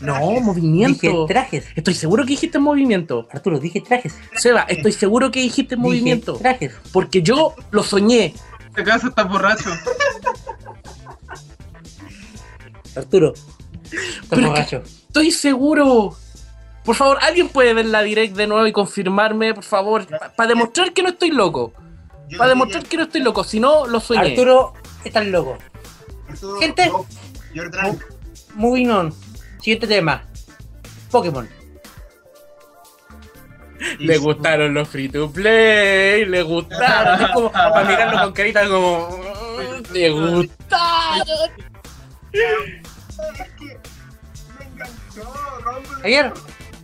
No, 0.00 0.18
Dije 0.28 0.40
movimiento. 0.40 1.26
trajes. 1.26 1.66
Estoy 1.74 1.94
seguro 1.94 2.24
que 2.24 2.30
dijiste 2.30 2.58
movimiento. 2.58 3.26
Arturo, 3.30 3.58
dije 3.58 3.80
trajes. 3.80 4.14
Seba, 4.36 4.62
estoy 4.68 4.92
seguro 4.92 5.30
que 5.30 5.40
dijiste 5.40 5.76
movimiento. 5.76 6.32
Dije 6.32 6.42
trajes. 6.42 6.74
Porque 6.92 7.22
yo 7.22 7.54
lo 7.70 7.82
soñé. 7.82 8.34
Este 8.74 8.82
caso 8.82 9.06
está 9.06 9.22
borracho. 9.22 9.70
Arturo. 12.96 13.32
Estás 13.32 14.26
Pero 14.28 14.42
es 14.42 14.48
borracho. 14.48 14.82
Estoy 14.84 15.30
seguro. 15.30 16.16
Por 16.84 16.96
favor, 16.96 17.18
¿alguien 17.22 17.48
puede 17.50 17.72
ver 17.72 17.86
la 17.86 18.02
direct 18.02 18.34
de 18.34 18.48
nuevo 18.48 18.66
y 18.66 18.72
confirmarme, 18.72 19.54
por 19.54 19.62
favor? 19.62 20.08
Para 20.34 20.48
demostrar 20.48 20.92
que 20.92 21.04
no 21.04 21.10
estoy 21.10 21.30
loco. 21.30 21.72
Para 22.36 22.48
demostrar 22.48 22.84
que 22.84 22.96
no 22.96 23.04
estoy 23.04 23.20
loco. 23.20 23.44
Si 23.44 23.60
no, 23.60 23.86
lo 23.86 24.00
soñé. 24.00 24.32
Arturo, 24.32 24.74
estás 25.04 25.24
loco. 25.24 25.56
Arturo, 26.28 26.58
Gente. 26.58 26.88
no. 26.88 27.06
Moving 28.56 28.90
on. 28.90 29.14
Siguiente 29.60 29.86
tema. 29.86 30.24
Pokémon. 31.12 31.48
Le 33.98 34.18
gustaron 34.18 34.74
los 34.74 34.88
free 34.88 35.08
to 35.08 35.30
play, 35.30 36.24
le 36.24 36.42
gustaron. 36.42 37.22
Es 37.22 37.30
como 37.32 37.50
para 37.52 37.84
mirarlo 37.84 38.20
con 38.24 38.32
carita 38.32 38.66
como. 38.68 39.08
"Mm, 39.08 39.92
Le 39.92 40.10
gustaron. 40.10 41.50
Javier, 46.02 46.32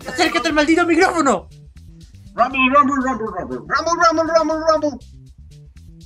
acércate 0.09 0.49
al 0.49 0.55
maldito 0.55 0.87
micrófono. 0.87 1.49
Rumble, 2.35 2.59
rumble, 2.75 2.97
rumble, 3.05 3.27
rumble. 3.39 3.59
Rumble, 3.59 4.05
rumble, 4.07 4.33
rumble, 4.35 4.57
rumble. 4.69 4.99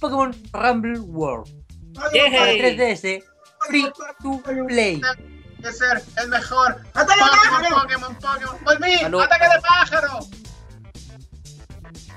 Pokémon 0.00 0.34
Rumble 0.52 0.98
World. 1.00 1.48
Para 1.94 2.10
3DS. 2.10 3.22
Free 3.68 3.90
to 4.22 4.42
play. 4.66 5.00
De 5.58 5.72
ser 5.72 6.02
el 6.20 6.28
mejor. 6.28 6.76
¡Ataque 6.94 7.14
de 7.14 7.30
pájaro! 7.30 7.82
Pokémon, 7.82 8.14
Pokémon. 8.16 8.56
¡Volví! 8.64 8.94
¡Ataque 9.22 9.44
de 9.54 9.60
pájaro! 9.62 10.18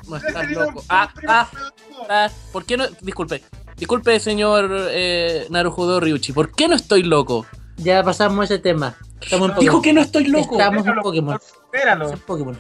No 0.08 0.18
estás 0.18 0.50
loco. 0.52 0.84
Ah, 0.90 1.14
ah, 1.28 1.50
ah. 2.10 2.30
¿Por 2.52 2.66
qué 2.66 2.78
no? 2.78 2.86
Disculpe. 3.02 3.44
Disculpe, 3.76 4.20
señor 4.20 4.70
eh, 4.90 5.46
Narujodo 5.50 6.00
Ryuchi. 6.00 6.34
¿Por 6.34 6.52
qué 6.54 6.68
no 6.68 6.76
estoy 6.76 7.04
loco? 7.04 7.46
Ya 7.78 8.04
pasamos 8.04 8.46
ese 8.46 8.60
tema. 8.60 8.96
Estamos 9.22 9.52
en 9.52 9.60
Dijo 9.60 9.82
que 9.82 9.94
no 9.94 10.02
estoy 10.02 10.26
loco. 10.26 10.58
Estamos 10.58 10.88
en 10.88 10.96
Pokémon. 10.96 11.40
Espéralo. 11.66 12.12
Es 12.12 12.20
Pokémon. 12.22 12.58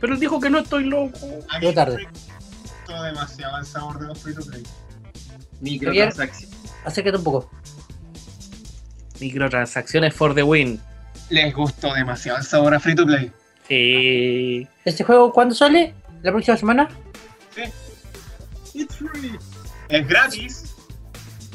Pero 0.00 0.14
él 0.14 0.20
dijo 0.20 0.38
que 0.38 0.50
no 0.50 0.58
estoy 0.58 0.84
loco. 0.84 1.18
Llegó 1.60 1.72
tarde. 1.72 1.96
me 1.96 2.04
gustó 2.04 3.02
demasiado 3.02 3.58
el 3.58 3.66
sabor 3.66 3.98
de 3.98 4.06
los 4.06 4.18
free 4.18 4.34
to 4.34 4.42
play. 4.42 4.62
Microtransacción. 5.60 6.50
Acércate 6.84 7.16
un 7.16 7.24
poco. 7.24 7.50
Microtransacciones 9.20 10.14
for 10.14 10.34
the 10.34 10.42
win. 10.42 10.80
Les 11.30 11.54
gustó 11.54 11.94
demasiado 11.94 12.38
el 12.38 12.44
sabor 12.44 12.74
a 12.74 12.80
free 12.80 12.94
to 12.94 13.06
play. 13.06 13.32
Sí. 13.66 14.68
¿Este 14.84 15.04
juego 15.04 15.32
cuándo 15.32 15.54
sale? 15.54 15.94
¿La 16.24 16.32
próxima 16.32 16.56
semana? 16.56 16.88
It's 18.74 18.96
free. 18.96 19.38
Es 19.90 20.08
gratis. 20.08 20.74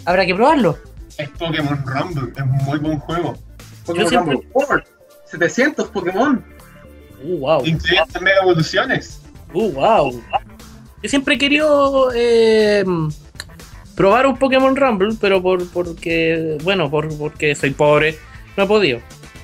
Habrá 0.06 0.26
que 0.28 0.36
probarlo. 0.36 0.78
Es 1.18 1.28
Pokémon 1.32 1.84
Rumble. 1.86 2.32
Es 2.36 2.42
un 2.44 2.52
muy 2.52 2.78
buen 2.80 3.00
juego. 3.00 3.36
Pokémon 3.86 4.10
siempre- 4.10 4.34
Rumble 4.36 4.50
World. 4.54 4.84
700 5.26 5.88
Pokémon. 5.90 6.46
Uh, 7.24 7.38
wow. 7.40 7.66
Incluyendo 7.66 8.22
mega 8.22 8.38
evoluciones. 8.44 9.20
Uh, 9.54 9.72
wow. 9.72 10.24
Yo 11.02 11.10
siempre 11.10 11.34
he 11.36 11.38
querido 11.40 12.12
eh, 12.14 12.86
probar 13.96 14.28
un 14.28 14.38
Pokémon 14.38 14.76
Rumble, 14.76 15.16
pero 15.20 15.42
por 15.42 15.68
porque, 15.72 16.58
bueno, 16.64 16.92
por, 16.92 17.10
porque 17.18 17.56
soy 17.56 17.72
pobre, 17.72 18.18
no 18.56 18.66
he 18.66 18.68
podido. 18.68 19.00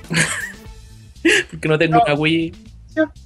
porque 1.50 1.68
no 1.68 1.78
tengo 1.80 1.98
No. 1.98 2.04
una 2.06 2.14
Wii. 2.14 2.54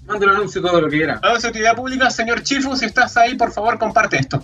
Mando 0.06 0.26
el 0.26 0.32
anuncio 0.32 0.62
todo 0.62 0.82
lo 0.82 0.90
que 0.90 1.04
era. 1.04 1.20
A 1.24 1.34
utilidad 1.38 1.76
pública, 1.76 2.10
señor 2.10 2.42
Chifu, 2.44 2.76
si 2.76 2.86
estás 2.86 3.16
ahí, 3.18 3.36
por 3.36 3.52
favor, 3.52 3.78
comparte 3.78 4.18
esto. 4.18 4.44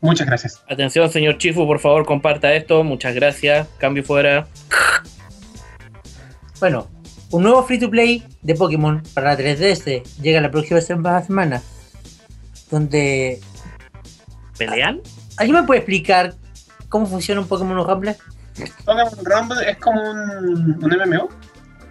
Muchas 0.00 0.26
gracias. 0.26 0.62
Atención, 0.68 1.10
señor 1.10 1.38
Chifu, 1.38 1.66
por 1.66 1.78
favor, 1.80 2.04
comparta 2.04 2.52
esto. 2.54 2.84
Muchas 2.84 3.14
gracias. 3.14 3.66
Cambio 3.78 4.04
fuera. 4.04 4.46
Bueno, 6.60 6.88
un 7.30 7.42
nuevo 7.42 7.62
free 7.64 7.78
to 7.78 7.90
play 7.90 8.22
de 8.42 8.54
Pokémon 8.54 9.02
para 9.14 9.34
la 9.34 9.38
3DS 9.38 10.02
llega 10.20 10.40
la 10.40 10.50
próxima 10.50 10.80
sema- 10.80 11.22
semana. 11.22 11.62
Donde. 12.70 13.40
¿Pelean? 14.58 15.00
¿Alguien 15.36 15.60
me 15.60 15.66
puede 15.66 15.80
explicar 15.80 16.34
cómo 16.88 17.06
funciona 17.06 17.40
un 17.40 17.48
Pokémon 17.48 17.76
Rumble? 17.86 18.16
Pokémon 18.84 19.24
Rumble 19.24 19.70
es 19.70 19.76
como 19.78 20.00
un, 20.00 20.78
un 20.82 20.90
MMO. 21.08 21.28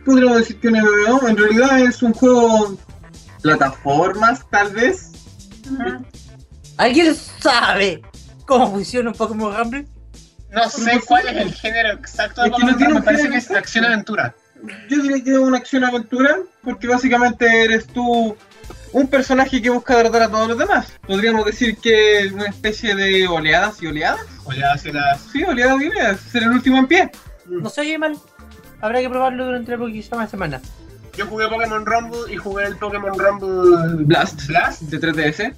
Podríamos 0.05 0.39
decir 0.39 0.59
que 0.59 0.67
un 0.67 0.79
MMO 0.79 1.27
en 1.27 1.37
realidad 1.37 1.79
es 1.79 2.01
un 2.03 2.13
juego 2.13 2.77
plataformas, 3.41 4.45
tal 4.49 4.71
vez. 4.71 5.11
¿Alguien 6.77 7.15
sabe 7.15 8.01
cómo 8.45 8.71
funciona 8.71 9.09
un 9.09 9.15
Pokémon 9.15 9.55
Rumble? 9.55 9.87
No 10.51 10.69
sé 10.69 10.99
cuál 11.05 11.27
es 11.27 11.37
el 11.37 11.53
género 11.53 11.93
exacto 11.93 12.41
de 12.41 12.49
Es 12.49 12.55
que 12.55 12.61
no 12.61 12.71
Pokémon 12.71 12.77
tiene 12.77 12.93
un 12.93 13.03
parece 13.03 13.23
género 13.23 13.39
que 13.39 13.45
es 13.45 13.51
acción-aventura. 13.51 14.35
Yo 14.89 15.01
diría 15.01 15.23
que 15.23 15.31
es 15.31 15.37
una 15.37 15.57
acción 15.57 15.83
aventura, 15.83 16.37
porque 16.63 16.87
básicamente 16.87 17.63
eres 17.63 17.85
tú 17.87 18.35
un 18.93 19.07
personaje 19.07 19.61
que 19.61 19.69
busca 19.69 19.97
derrotar 19.97 20.23
a 20.23 20.29
todos 20.29 20.49
los 20.49 20.57
demás. 20.57 20.93
Podríamos 21.05 21.45
decir 21.45 21.77
que 21.77 22.19
es 22.21 22.31
una 22.31 22.45
especie 22.45 22.95
de 22.95 23.27
oleadas 23.27 23.81
y 23.81 23.87
oleadas. 23.87 24.21
O 24.45 24.53
ya 24.53 24.71
hacia 24.73 24.93
las... 24.93 25.21
Sí, 25.21 25.43
oleadas 25.43 25.81
y 25.81 25.87
oleadas. 25.87 26.19
Ser 26.21 26.43
el 26.43 26.51
último 26.51 26.77
en 26.77 26.87
pie. 26.87 27.11
No 27.45 27.69
se 27.69 27.81
oye 27.81 27.97
mal. 27.97 28.17
Habrá 28.83 28.99
que 28.99 29.09
probarlo 29.09 29.45
durante 29.45 29.71
la 29.71 29.77
próxima 29.77 30.27
semana. 30.27 30.59
Yo 31.15 31.25
jugué 31.27 31.47
Pokémon 31.47 31.85
Rumble 31.85 32.33
y 32.33 32.35
jugué 32.35 32.65
el 32.65 32.75
Pokémon 32.75 33.17
Rumble 33.17 34.03
Blast. 34.03 34.45
Blast. 34.45 34.81
De 34.81 34.99
3DS. 34.99 35.55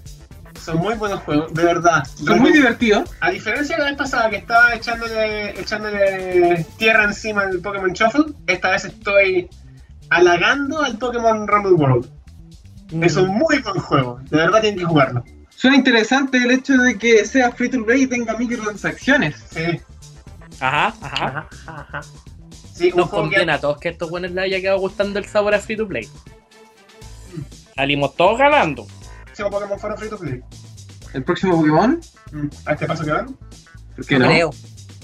Son 0.61 0.77
muy 0.77 0.93
buenos 0.93 1.21
juegos, 1.21 1.51
de 1.55 1.63
verdad. 1.63 2.03
Son 2.05 2.39
muy 2.39 2.53
divertidos. 2.53 3.09
A 3.21 3.31
diferencia 3.31 3.77
de 3.77 3.81
la 3.81 3.89
vez 3.89 3.97
pasada 3.97 4.29
que 4.29 4.35
estaba 4.35 4.75
echándole, 4.75 5.59
echándole 5.59 6.67
tierra 6.77 7.05
encima 7.05 7.41
al 7.41 7.57
Pokémon 7.61 7.91
Shuffle, 7.93 8.25
esta 8.45 8.69
vez 8.69 8.85
estoy 8.85 9.49
halagando 10.11 10.83
al 10.83 10.95
Pokémon 10.99 11.47
Rumble 11.47 11.73
World. 11.73 12.07
Es 13.01 13.15
un 13.15 13.29
muy 13.29 13.57
buen 13.57 13.79
juego, 13.79 14.19
de 14.29 14.37
verdad 14.37 14.61
tienen 14.61 14.79
que 14.81 14.85
jugarlo. 14.85 15.23
Suena 15.49 15.77
interesante 15.77 16.37
el 16.37 16.51
hecho 16.51 16.77
de 16.77 16.95
que 16.99 17.25
sea 17.25 17.51
free 17.51 17.69
to 17.69 17.83
play 17.83 18.03
y 18.03 18.07
tenga 18.07 18.37
microtransacciones. 18.37 19.35
Sí, 19.49 19.81
Ajá, 20.59 20.93
ajá. 21.01 21.47
Ajá, 21.49 21.87
ajá. 21.89 22.01
Sí, 22.75 22.91
Nos 22.95 23.09
conviene 23.09 23.45
que 23.45 23.51
a 23.51 23.59
todos 23.59 23.77
que 23.79 23.89
estos 23.89 24.09
buenos 24.09 24.31
les 24.31 24.43
haya 24.45 24.61
quedado 24.61 24.79
gustando 24.79 25.19
el 25.19 25.25
sabor 25.25 25.55
a 25.55 25.59
free 25.59 25.77
to 25.77 25.87
play. 25.87 26.07
Salimos 27.75 28.15
todos 28.15 28.37
ganando. 28.37 28.85
el 28.85 29.25
próximo 29.25 29.49
Pokémon 29.49 29.79
fuera 29.79 29.97
free 29.97 30.09
to 30.09 30.17
play. 30.17 30.41
El 31.13 31.23
próximo 31.23 31.57
Pokémon. 31.57 31.99
Mm, 32.31 32.47
A 32.65 32.73
este 32.73 32.85
paso 32.85 33.03
que 33.05 33.11
van. 33.11 33.35
¿Por 33.95 34.05
qué 34.05 34.19
No 34.19 34.25
no? 34.25 34.31
creo. 34.31 34.49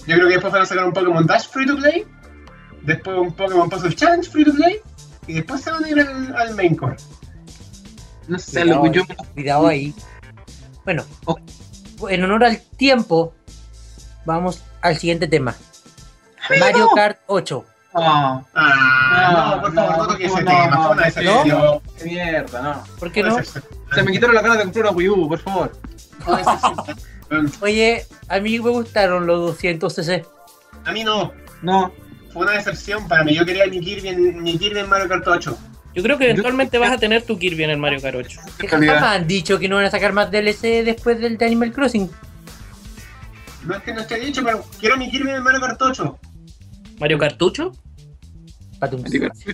Yo 0.07 0.15
creo 0.15 0.27
que 0.27 0.33
después 0.33 0.53
van 0.53 0.61
a 0.63 0.65
sacar 0.65 0.85
un 0.85 0.93
Pokémon 0.93 1.25
Dash 1.27 1.47
free 1.47 1.65
to 1.67 1.75
play, 1.77 2.05
después 2.83 3.17
un 3.17 3.31
Pokémon 3.33 3.69
Puzzle 3.69 3.93
Challenge 3.95 4.27
free 4.29 4.43
to 4.45 4.53
play, 4.53 4.79
y 5.27 5.33
después 5.33 5.61
se 5.61 5.71
van 5.71 5.83
a 5.83 5.89
ir 5.89 5.99
al, 5.99 6.35
al 6.35 6.55
main 6.55 6.75
core. 6.75 6.95
No 8.27 8.39
sé, 8.39 8.61
Cuidado, 8.61 8.83
lo 8.85 8.91
que 8.91 8.97
yo. 8.97 9.03
ahí, 9.07 9.15
cuidado 9.33 9.67
ahí. 9.67 9.93
Bueno, 10.83 11.03
Oh. 11.25 11.37
en 12.09 12.23
honor 12.23 12.43
al 12.45 12.59
tiempo, 12.61 13.33
vamos 14.25 14.63
al 14.81 14.97
siguiente 14.97 15.27
tema. 15.27 15.55
Amigo. 16.51 16.65
Mario 16.65 16.89
Kart 16.95 17.19
8. 17.27 17.65
Ah, 17.93 18.41
Ah, 18.53 19.53
no, 19.55 19.61
por 19.61 19.73
No, 19.73 19.81
favor, 19.81 19.97
no 19.97 20.03
no, 20.03 20.07
toques 20.13 20.31
ese 20.31 20.43
no, 20.43 20.49
tema, 20.51 20.65
no, 20.67 20.83
fue 20.83 20.91
una 20.91 20.95
no, 20.95 21.01
decepción. 21.05 21.79
qué 21.97 22.05
mierda, 22.05 22.61
no. 22.61 22.83
¿Por 22.99 23.11
qué 23.11 23.23
no? 23.23 23.37
Se 23.43 24.03
me 24.03 24.11
quitaron 24.13 24.35
la 24.35 24.41
ganas 24.41 24.57
de 24.59 24.63
comprar 24.63 24.85
una 24.85 24.95
Wii 24.95 25.09
U, 25.09 25.27
por 25.27 25.39
favor. 25.39 25.71
Oye, 27.61 28.05
a 28.29 28.39
mí 28.39 28.59
me 28.59 28.69
gustaron 28.69 29.25
los 29.25 29.39
200 29.39 29.93
cc. 29.95 30.25
A 30.85 30.91
mí 30.91 31.03
no, 31.03 31.31
No. 31.61 31.91
fue 32.33 32.43
una 32.43 32.53
decepción 32.53 33.07
para 33.07 33.23
mí. 33.23 33.35
Yo 33.35 33.45
quería 33.45 33.65
mi 33.67 33.79
Kirby 33.79 34.07
en, 34.09 34.41
mi 34.43 34.57
Kirby 34.57 34.79
en 34.79 34.89
Mario 34.89 35.07
Kart 35.07 35.27
8. 35.27 35.57
Yo 35.93 36.03
creo 36.03 36.17
que 36.17 36.23
eventualmente 36.29 36.77
vas 36.77 36.91
a 36.91 36.97
tener 36.97 37.23
tu 37.23 37.37
Kirby 37.37 37.63
en 37.65 37.71
el 37.71 37.77
Mario 37.77 38.01
Kart 38.01 38.15
8. 38.15 38.39
¿Qué 38.57 38.67
calidad. 38.67 38.95
jamás 38.95 39.15
han 39.17 39.27
dicho 39.27 39.59
que 39.59 39.67
no 39.67 39.75
van 39.77 39.85
a 39.85 39.91
sacar 39.91 40.13
más 40.13 40.31
DLC 40.31 40.83
después 40.85 41.19
del 41.19 41.37
de 41.37 41.45
Animal 41.45 41.71
Crossing? 41.73 42.09
No 43.65 43.75
es 43.75 43.83
que 43.83 43.93
no 43.93 44.01
esté 44.01 44.17
dicho, 44.19 44.41
pero 44.43 44.63
quiero 44.79 44.97
mi 44.97 45.11
Kirby 45.11 45.31
en 45.31 45.43
Mario 45.43 45.59
Kart 45.61 45.81
8. 45.81 46.19
¿Mario 47.01 47.17
Cartucho? 47.17 47.71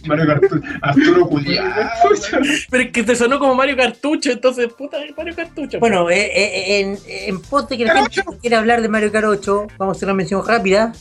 Mario 0.05 0.31
Arturo 0.81 1.25
Julián. 1.25 1.73
Pero 2.69 2.83
es 2.83 2.91
que 2.91 3.03
te 3.03 3.15
sonó 3.15 3.39
como 3.39 3.55
Mario 3.55 3.75
Cartucho, 3.75 4.31
entonces, 4.31 4.71
puta, 4.71 4.97
Mario 5.17 5.35
Cartucho. 5.35 5.79
Bueno, 5.79 6.09
eh, 6.09 6.31
eh, 6.33 6.79
en, 6.79 6.97
en 7.07 7.41
pos 7.41 7.67
de 7.67 7.77
que 7.77 7.85
la 7.85 7.95
gente 8.03 8.23
no 8.25 8.37
quiera 8.37 8.59
hablar 8.59 8.81
de 8.81 8.87
Mario 8.89 9.11
8, 9.13 9.67
vamos 9.77 9.95
a 9.95 9.97
hacer 9.97 10.07
una 10.07 10.13
mención 10.13 10.45
rápida. 10.47 10.93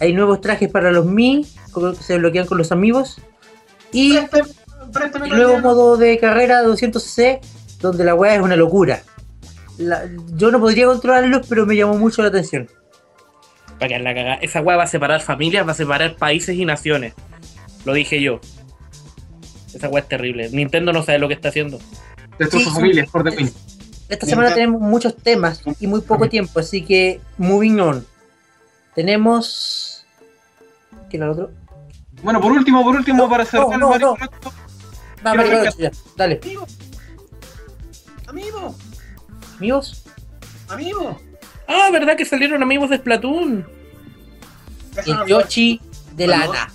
Hay 0.00 0.12
nuevos 0.12 0.40
trajes 0.40 0.70
para 0.70 0.90
los 0.92 1.04
Mi, 1.06 1.44
que 1.74 1.94
se 2.02 2.14
desbloquean 2.14 2.46
con 2.46 2.56
los 2.58 2.72
amigos. 2.72 3.18
Y 3.92 4.16
Préstame- 4.16 4.54
préstame 4.92 5.28
el 5.28 5.36
nuevo 5.36 5.58
modo 5.60 5.96
de 5.98 6.18
carrera 6.18 6.62
de 6.62 6.68
200cc, 6.68 7.40
donde 7.80 8.04
la 8.04 8.14
weá 8.14 8.36
es 8.36 8.40
una 8.42 8.56
locura. 8.56 9.02
La- 9.76 10.08
yo 10.34 10.50
no 10.50 10.60
podría 10.60 10.86
controlarlos, 10.86 11.46
pero 11.46 11.66
me 11.66 11.76
llamó 11.76 11.98
mucho 11.98 12.22
la 12.22 12.28
atención. 12.28 12.68
Para 13.78 13.88
que 13.88 13.98
la 13.98 14.14
cagada. 14.14 14.34
Esa 14.36 14.60
weá 14.60 14.76
va 14.76 14.84
a 14.84 14.88
separar 14.88 15.20
familias, 15.20 15.66
va 15.66 15.72
a 15.72 15.74
separar 15.74 16.16
países 16.16 16.56
y 16.56 16.64
naciones. 16.64 17.14
Lo 17.84 17.92
dije 17.92 18.20
yo. 18.22 18.40
Esa 19.74 19.88
weá 19.88 20.02
es 20.02 20.08
terrible. 20.08 20.48
Nintendo 20.50 20.92
no 20.92 21.02
sabe 21.02 21.18
lo 21.18 21.28
que 21.28 21.34
está 21.34 21.48
haciendo. 21.50 21.78
Destroza 22.38 22.70
Sí, 22.70 22.74
familias, 22.74 23.10
por 23.10 23.24
the 23.24 23.52
esta 24.08 24.24
semana 24.26 24.54
tenemos 24.54 24.80
muchos 24.80 25.16
temas 25.16 25.62
y 25.80 25.86
muy 25.86 26.00
poco 26.00 26.28
tiempo, 26.28 26.60
así 26.60 26.84
que 26.84 27.20
moving 27.38 27.80
on. 27.80 28.06
Tenemos. 28.94 30.06
¿Qué 31.10 31.16
era 31.16 31.26
el 31.26 31.32
otro? 31.32 31.50
Bueno, 32.22 32.40
por 32.40 32.52
último, 32.52 32.84
por 32.84 32.94
último, 32.94 33.24
No, 33.24 33.28
para 33.28 33.44
cerrar 33.44 33.66
no, 33.68 33.74
el 33.74 33.80
no, 33.80 33.88
Mario 33.90 34.06
no. 34.06 34.14
Bros. 34.14 34.54
Va, 35.26 35.34
Mario 35.34 35.70
ya, 35.78 35.90
Dale. 36.16 36.40
Amigo. 36.42 36.66
Amigo. 38.28 38.74
Amigos, 39.58 40.04
Amigo. 40.68 41.20
Ah, 41.68 41.88
¿verdad 41.92 42.16
que 42.16 42.24
salieron 42.24 42.62
amigos 42.62 42.90
de 42.90 42.98
Splatoon? 42.98 43.66
el 45.04 45.16
Yoshi 45.26 45.80
de 46.14 46.26
lana. 46.26 46.72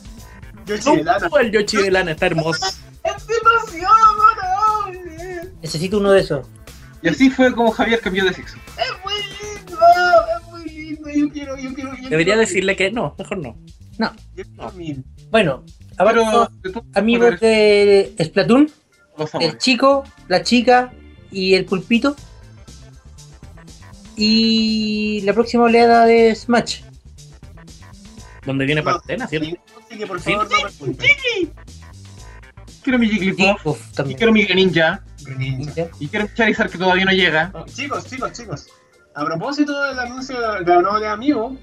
Yoshi 0.65 0.97
de 0.97 1.03
lana. 1.03 1.27
Oh, 1.31 1.39
el 1.39 1.51
Yoshi 1.51 1.77
de 1.77 1.91
lana 1.91 2.11
está 2.11 2.27
hermoso. 2.27 2.65
Es 3.03 3.27
demasiado 3.27 3.95
bueno. 4.93 5.51
Necesito 5.61 5.97
uno 5.97 6.11
de 6.11 6.21
esos. 6.21 6.47
Y 7.01 7.09
así 7.09 7.29
fue 7.31 7.51
como 7.53 7.71
Javier 7.71 7.99
cambió 7.99 8.23
de 8.25 8.33
sexo. 8.33 8.57
Es 8.77 8.91
muy 9.03 9.13
lindo. 9.15 9.77
Es 10.37 10.47
muy 10.49 10.65
lindo. 10.65 11.09
Yo 11.09 11.29
quiero, 11.33 11.57
yo 11.57 11.73
quiero. 11.73 11.95
Yo 11.95 12.09
Debería 12.09 12.33
quiero- 12.35 12.39
decirle 12.41 12.75
que 12.75 12.91
no, 12.91 13.15
mejor 13.17 13.37
no. 13.39 13.57
No. 13.97 14.13
Mil. 14.75 15.03
Bueno, 15.31 15.63
todos 15.97 16.49
amigos 16.93 17.39
de 17.39 18.13
Splatoon, 18.23 18.69
el 19.39 19.57
chico, 19.57 20.03
la 20.27 20.43
chica 20.43 20.91
y 21.31 21.55
el 21.55 21.65
pulpito. 21.65 22.15
Y 24.15 25.21
la 25.21 25.33
próxima 25.33 25.63
oleada 25.63 26.05
de 26.05 26.35
Smash. 26.35 26.81
Donde 28.45 28.65
viene 28.65 28.81
Partena, 28.83 29.27
¿cierto? 29.27 29.49
Así 29.87 29.97
que 29.97 30.07
por 30.07 30.19
Sí. 30.21 30.31
favor 30.33 30.47
no 30.49 30.87
me. 30.87 30.95
Quiero 32.83 32.97
mi 32.99 33.07
Jigglypuff. 33.09 33.65
Uf, 33.65 33.89
Y 33.91 33.93
también. 33.95 34.17
quiero 34.17 34.33
mi 34.33 34.43
Greninja. 34.43 35.03
Greninja. 35.21 35.87
Y 35.99 36.07
quiero 36.07 36.25
mi 36.27 36.33
Charizard 36.33 36.71
que 36.71 36.77
todavía 36.77 37.05
no 37.05 37.11
llega. 37.11 37.51
Oh, 37.53 37.65
chicos, 37.65 38.05
chicos, 38.05 38.31
chicos. 38.33 38.67
A 39.13 39.23
propósito 39.25 39.79
del 39.83 39.99
anuncio 39.99 40.39
de 40.39 40.61
la 40.65 40.81
nueva 40.81 40.99
de 40.99 41.07
amigo, 41.07 41.55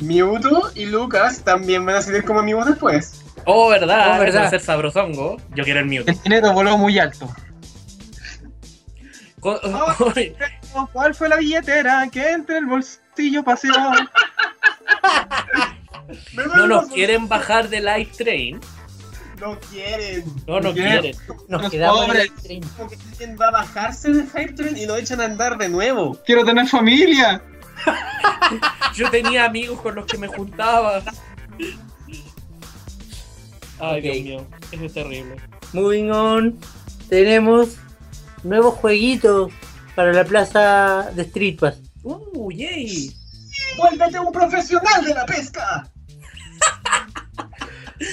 Mewtwo 0.00 0.70
y 0.74 0.86
Lucas 0.86 1.42
también 1.42 1.86
van 1.86 1.96
a 1.96 2.02
salir 2.02 2.24
como 2.24 2.40
amigos 2.40 2.66
después. 2.66 3.22
Oh, 3.46 3.68
¿verdad? 3.70 4.16
Oh, 4.16 4.20
¿verdad? 4.20 4.42
va 4.42 4.46
a 4.48 4.50
ser 4.50 4.60
sabrosongo. 4.60 5.36
Yo 5.54 5.64
quiero 5.64 5.80
el 5.80 5.86
Mewtwo. 5.86 6.12
El 6.12 6.20
dinero 6.22 6.52
voló 6.52 6.76
muy 6.76 6.98
alto. 6.98 7.32
Co- 9.40 9.60
¿Cuál 10.92 11.14
fue 11.14 11.28
la 11.28 11.36
billetera 11.36 12.08
que 12.10 12.30
entre 12.32 12.58
el 12.58 12.66
bolsillo 12.66 13.42
paseó? 13.44 13.72
No 16.56 16.66
nos 16.68 16.86
quieren 16.88 17.26
bajar 17.28 17.68
del 17.68 17.84
Light 17.86 18.12
Train. 18.16 18.60
No 19.40 19.58
quieren. 19.58 20.24
No, 20.46 20.60
no 20.60 20.72
Quieren. 20.72 21.00
quieren. 21.00 21.16
Nos 21.48 21.62
Los 21.62 21.70
quedamos 21.70 22.00
en 22.02 22.06
pobres. 22.06 22.24
el 22.24 22.42
tren. 22.42 22.60
Como 22.76 22.88
que 22.90 22.96
alguien 23.10 23.36
va 23.40 23.48
a 23.48 23.50
bajarse 23.50 24.12
del 24.12 24.26
Hype 24.30 24.52
Train 24.52 24.76
y 24.76 24.86
lo 24.86 24.96
echan 24.96 25.20
a 25.20 25.24
andar 25.24 25.58
de 25.58 25.68
nuevo. 25.68 26.16
Quiero 26.24 26.44
tener 26.44 26.66
familia. 26.68 27.42
Yo 28.94 29.10
tenía 29.10 29.44
amigos 29.46 29.80
con 29.80 29.96
los 29.96 30.06
que 30.06 30.16
me 30.16 30.28
juntaba. 30.28 31.02
Ay, 33.80 33.98
Ok. 33.98 34.02
Dios 34.02 34.16
mío. 34.24 34.46
Eso 34.72 34.84
es 34.84 34.92
terrible. 34.94 35.36
Moving 35.72 36.10
on, 36.12 36.58
tenemos 37.08 37.76
nuevos 38.44 38.74
jueguitos 38.76 39.52
para 39.96 40.12
la 40.12 40.24
plaza 40.24 41.10
de 41.14 41.22
Street 41.22 41.58
Pass. 41.58 41.78
Uh, 42.04 42.52
yay. 42.52 43.12
¡Vuélvete 43.76 44.20
un 44.20 44.30
profesional 44.30 45.04
de 45.04 45.14
la 45.14 45.26
pesca! 45.26 45.90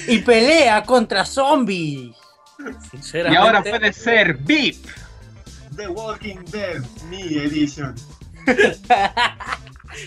Y 0.08 0.20
pelea 0.20 0.82
contra 0.82 1.26
zombies. 1.26 2.16
Y 2.58 2.90
Sinceramente. 2.90 3.38
ahora 3.38 3.62
puede 3.62 3.92
ser 3.92 4.38
VIP. 4.38 4.86
The 5.76 5.88
Walking 5.88 6.42
Dead, 6.50 6.82
mi 7.10 7.20
edition. 7.36 7.94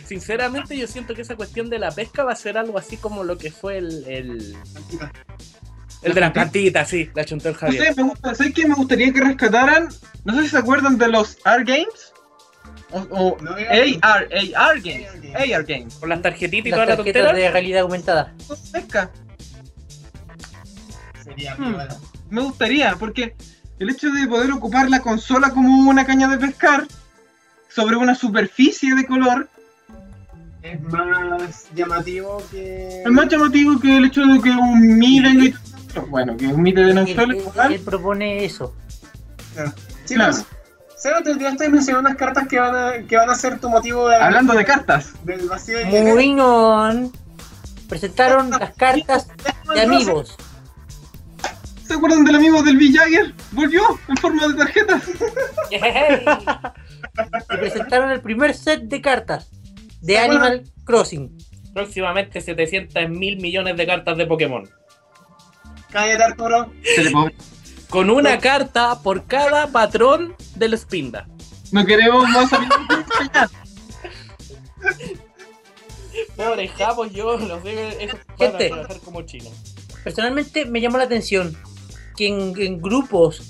Sinceramente, 0.06 0.76
yo 0.76 0.88
siento 0.88 1.14
que 1.14 1.22
esa 1.22 1.36
cuestión 1.36 1.70
de 1.70 1.78
la 1.78 1.92
pesca 1.92 2.24
va 2.24 2.32
a 2.32 2.36
ser 2.36 2.58
algo 2.58 2.80
así 2.80 2.98
como 2.98 3.24
lo 3.24 3.38
que 3.38 3.52
fue 3.52 3.78
el. 3.78 4.04
El, 4.08 4.58
el 6.08 6.14
de 6.16 6.22
las 6.22 6.32
plantitas, 6.32 6.88
sí, 6.90 7.10
la 7.14 7.24
chuntó 7.26 7.50
el 7.50 7.54
No 7.56 7.60
Javier. 7.60 7.84
sé, 7.84 7.94
me 7.96 8.04
gusta, 8.10 8.36
¿sabes 8.36 8.54
qué? 8.54 8.68
Me 8.68 8.76
gustaría 8.76 9.14
que 9.14 9.22
rescataran. 9.22 9.90
No 10.26 10.36
sé 10.36 10.44
si 10.44 10.50
se 10.50 10.58
acuerdan 10.58 10.98
de 10.98 11.08
los 11.08 11.38
AR 11.46 11.64
Games. 11.64 12.14
O, 12.92 13.00
o 13.12 13.38
No, 13.42 13.52
AR, 13.52 14.28
AR 14.56 14.80
Games. 14.82 15.08
AR 15.36 15.64
Games. 15.66 15.96
Con 15.96 16.10
las 16.10 16.22
tarjetitas 16.22 16.68
y 16.68 16.70
Las 16.72 16.78
toda 16.78 16.86
la 16.86 16.96
tontera. 16.96 17.34
de 17.34 17.52
realidad 17.52 17.82
aumentada. 17.82 18.34
Pesca. 18.72 19.12
Sería 21.24 21.56
Hmm. 21.56 21.74
bueno. 21.74 21.96
Me 22.30 22.42
gustaría, 22.42 22.96
porque 22.96 23.36
el 23.80 23.90
hecho 23.90 24.10
de 24.12 24.28
poder 24.28 24.52
ocupar 24.52 24.90
la 24.90 25.02
consola 25.02 25.50
como 25.52 25.90
una 25.90 26.06
caña 26.06 26.28
de 26.28 26.38
pescar 26.38 26.88
sobre 27.70 27.96
una 27.96 28.16
superficie 28.16 28.96
de 28.96 29.06
color 29.06 29.50
Es 30.64 30.82
más 30.82 31.68
llamativo 31.76 32.42
que. 32.52 33.04
es 33.04 33.12
más 33.12 33.28
llamativo 33.30 33.80
que 33.80 33.98
el 33.98 34.06
hecho 34.06 34.26
de 34.26 34.42
que 34.42 34.50
un 34.50 34.98
Mi 34.98 35.22
venga 35.22 35.46
y 35.46 35.54
bueno, 36.08 36.38
que 36.38 36.48
un 36.48 36.62
Mi 36.62 36.72
de 36.72 36.84
Él, 36.92 36.96
consola 36.96 37.68
él- 37.68 37.74
él 37.74 37.80
propone 37.82 38.46
eso. 38.46 38.76
Chicos, 39.54 39.74
Claro. 40.08 40.38
Seba, 40.96 41.22
te 41.22 41.32
olvidaste 41.32 41.66
de 41.66 41.70
mencionar 41.70 42.02
unas 42.02 42.16
cartas 42.16 42.48
que 42.48 42.60
van 42.60 42.76
a, 42.76 43.04
que 43.08 43.16
van 43.16 43.30
a 43.30 43.36
ser 43.36 43.60
tu 43.60 43.70
motivo 43.70 44.08
de. 44.10 44.16
Hablando 44.16 44.54
de 44.54 44.66
cartas, 44.66 45.14
Del 45.24 45.48
vacío 45.48 45.78
de 45.78 45.86
dinero. 45.86 46.08
Moving 46.16 46.40
on, 46.40 47.12
presentaron 47.88 48.50
las 48.60 48.72
cartas 48.76 49.28
de 49.74 49.82
amigos. 49.82 50.36
¿se 51.88 51.94
acuerdan 51.94 52.26
del 52.26 52.36
amigo 52.36 52.62
del 52.64 52.76
V 52.78 52.92
Jagger? 52.98 53.34
Volvió 53.54 53.82
en 54.10 54.18
forma 54.18 54.48
de 54.48 54.54
tarjetas. 54.56 55.04
Yay. 55.72 56.26
Y 57.54 57.58
presentaron 57.58 58.12
el 58.12 58.20
primer 58.22 58.54
set 58.54 58.82
de 58.84 59.00
cartas 59.02 59.50
de. 60.02 60.18
Animal 60.18 60.64
Crossing. 60.84 61.38
Próximamente 61.74 62.42
700 62.42 63.08
mil 63.10 63.38
millones 63.40 63.78
de 63.78 63.86
cartas 63.86 64.18
de 64.18 64.26
Pokémon. 64.26 64.68
Cállate, 65.92 66.24
Arturo. 66.24 66.72
Con 67.90 68.10
una 68.10 68.38
carta 68.40 69.02
por 69.02 69.26
cada 69.26 69.68
patrón 69.72 70.36
del 70.56 70.78
Spinda. 70.78 71.28
No 71.72 71.86
queremos 71.86 72.28
más 72.30 72.52
amigos. 72.54 72.78
Pobre 76.36 76.68
Japos, 76.68 77.12
yo 77.12 77.38
los 77.38 77.60
a 77.60 77.62
Gente. 77.64 78.70
trabajar 78.70 79.00
como 79.04 79.22
chinos. 79.24 79.52
Personalmente 80.04 80.66
me 80.66 80.82
llamó 80.82 80.98
la 80.98 81.04
atención 81.06 81.56
que 82.16 82.28
en, 82.28 82.54
en 82.58 82.82
grupos 82.82 83.42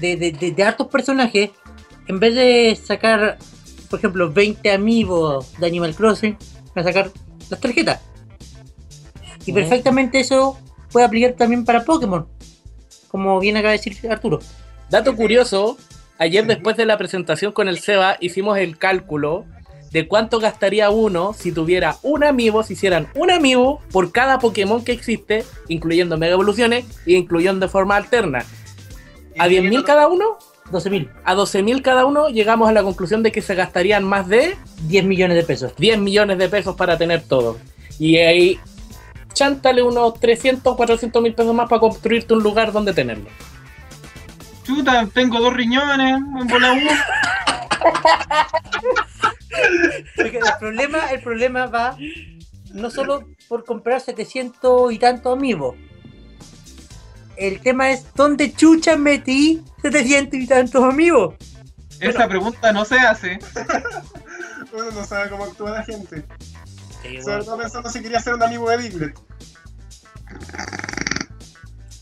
de, 0.00 0.16
de, 0.16 0.32
de- 0.32 0.52
de 0.52 0.62
hartos 0.64 0.88
personajes, 0.88 1.50
en 2.06 2.18
vez 2.20 2.34
de 2.34 2.76
sacar, 2.82 3.38
por 3.90 3.98
ejemplo, 3.98 4.32
20 4.32 4.70
amigos 4.72 5.52
de 5.58 5.66
Animal 5.66 5.94
Crossing, 5.94 6.36
van 6.74 6.84
a 6.84 6.88
sacar 6.88 7.10
las 7.50 7.60
tarjetas. 7.60 8.00
Y 9.46 9.52
perfectamente 9.52 10.20
eso 10.20 10.58
puede 10.92 11.06
aplicar 11.06 11.32
también 11.32 11.64
para 11.64 11.84
Pokémon, 11.84 12.26
como 13.08 13.38
bien 13.40 13.56
acaba 13.56 13.72
de 13.72 13.78
decir 13.78 14.10
Arturo. 14.10 14.40
Dato 14.90 15.14
curioso, 15.14 15.76
ayer 16.18 16.46
después 16.46 16.76
de 16.76 16.86
la 16.86 16.98
presentación 16.98 17.52
con 17.52 17.68
el 17.68 17.78
Seba 17.78 18.16
hicimos 18.20 18.58
el 18.58 18.78
cálculo 18.78 19.44
de 19.90 20.06
cuánto 20.06 20.38
gastaría 20.38 20.90
uno 20.90 21.32
si 21.32 21.52
tuviera 21.52 21.96
un 22.02 22.24
amiibo, 22.24 22.62
si 22.62 22.74
hicieran 22.74 23.08
un 23.14 23.30
amiibo 23.30 23.80
por 23.90 24.12
cada 24.12 24.38
Pokémon 24.38 24.84
que 24.84 24.92
existe, 24.92 25.44
incluyendo 25.68 26.18
Mega 26.18 26.34
Evoluciones 26.34 26.84
e 27.06 27.12
incluyendo 27.12 27.66
de 27.66 27.70
forma 27.70 27.96
alterna. 27.96 28.44
A 29.38 29.46
10.000 29.46 29.84
cada 29.84 30.08
uno, 30.08 30.38
12.000, 30.72 31.10
a 31.24 31.34
12.000 31.34 31.82
cada 31.82 32.04
uno, 32.04 32.28
llegamos 32.28 32.68
a 32.68 32.72
la 32.72 32.82
conclusión 32.82 33.22
de 33.22 33.32
que 33.32 33.40
se 33.40 33.54
gastarían 33.54 34.04
más 34.04 34.28
de 34.28 34.56
10 34.88 35.04
millones 35.04 35.36
de 35.36 35.44
pesos. 35.44 35.72
10 35.76 35.98
millones 35.98 36.38
de 36.38 36.48
pesos 36.48 36.76
para 36.76 36.98
tener 36.98 37.22
todo. 37.22 37.58
Y 37.98 38.16
ahí, 38.16 38.58
chántale 39.38 39.82
unos 39.82 40.18
300, 40.18 40.76
400 40.76 41.22
mil 41.22 41.32
pesos 41.32 41.54
más 41.54 41.68
para 41.68 41.78
construirte 41.78 42.34
un 42.34 42.42
lugar 42.42 42.72
donde 42.72 42.92
tenerlo. 42.92 43.30
Chuta, 44.64 45.08
tengo 45.14 45.38
dos 45.40 45.54
riñones, 45.54 46.16
en 46.16 46.48
bola 46.48 46.72
uno. 46.72 46.90
Porque 50.16 50.38
el 50.38 50.44
problema, 50.58 51.10
el 51.12 51.22
problema 51.22 51.66
va 51.66 51.96
no 52.72 52.90
solo 52.90 53.28
por 53.48 53.64
comprar 53.64 54.00
700 54.00 54.92
y 54.92 54.98
tantos 54.98 55.32
amigos. 55.32 55.76
El 57.36 57.60
tema 57.60 57.90
es 57.90 58.12
dónde 58.14 58.52
chucha 58.52 58.96
metí 58.96 59.62
700 59.82 60.40
y 60.40 60.46
tantos 60.48 60.82
amigos. 60.82 61.36
Esa 62.00 62.26
pregunta 62.26 62.72
no 62.72 62.84
se 62.84 62.98
hace. 62.98 63.38
Uno 64.72 64.90
no 64.90 65.04
sabe 65.04 65.30
cómo 65.30 65.44
actúa 65.44 65.70
la 65.70 65.84
gente. 65.84 66.24
Sí, 67.02 67.08
Sobre 67.22 67.22
bueno. 67.22 67.44
todo 67.44 67.58
pensando 67.58 67.90
si 67.90 68.02
quería 68.02 68.20
ser 68.20 68.34
un 68.34 68.42
amigo 68.42 68.68
de 68.70 68.78
Diglett. 68.78 69.18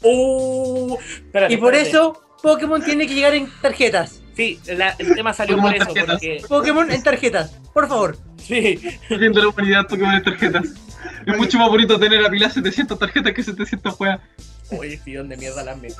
Uh, 0.03 0.97
espérate, 1.01 1.55
Y 1.55 1.57
por 1.57 1.75
espérate. 1.75 1.89
eso 1.91 2.23
Pokémon 2.43 2.83
tiene 2.83 3.07
que 3.07 3.15
llegar 3.15 3.35
en 3.35 3.51
tarjetas. 3.61 4.21
Sí, 4.37 4.61
la- 4.67 4.95
el 4.99 5.15
tema 5.15 5.33
salió 5.33 5.57
por 5.57 5.65
Pokémon 5.65 5.83
eso, 5.83 5.95
tarjetas. 5.95 6.15
porque. 6.21 6.43
Pokémon 6.49 6.91
en 6.93 7.03
tarjetas, 7.03 7.51
por 7.73 7.89
favor. 7.89 8.17
Sí, 8.39 8.77
de 9.09 9.29
la 9.31 9.49
humanidad 9.49 9.89
Pokémon 9.89 10.15
en 10.15 10.23
tarjetas. 10.23 10.67
Es 11.27 11.37
mucho 11.37 11.59
más 11.59 11.69
bonito 11.69 11.99
tener 11.99 12.25
a 12.25 12.31
Pilar 12.31 12.53
700 12.53 12.99
tarjetas 12.99 13.33
que 13.33 13.43
700 13.43 13.95
juegas. 13.95 14.21
Oye, 14.71 15.01
sí, 15.05 15.15
¿dónde 15.15 15.37
mierda 15.37 15.65
las 15.65 15.77
metí? 15.79 15.95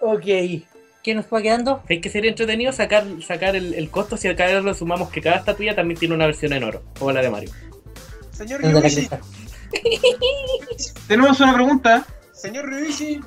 Ok. 0.00 0.26
¿Qué 1.04 1.14
nos 1.14 1.26
va 1.26 1.42
quedando? 1.42 1.82
Hay 1.90 2.00
que 2.00 2.08
ser 2.08 2.24
entretenido 2.24 2.72
sacar, 2.72 3.04
sacar 3.20 3.54
el, 3.54 3.74
el 3.74 3.90
costo 3.90 4.16
si 4.16 4.26
acá 4.26 4.48
lo 4.62 4.72
sumamos 4.72 5.10
que 5.10 5.20
cada 5.20 5.36
estatuilla 5.36 5.76
también 5.76 6.00
tiene 6.00 6.14
una 6.14 6.24
versión 6.24 6.54
en 6.54 6.64
oro, 6.64 6.82
como 6.98 7.12
la 7.12 7.20
de 7.20 7.28
Mario. 7.28 7.50
Señor 8.32 8.62
Ryuichi. 8.62 9.10
Tenemos 11.06 11.38
una 11.40 11.52
pregunta. 11.52 12.06
señor 12.32 12.70
Ryuichi, 12.70 13.20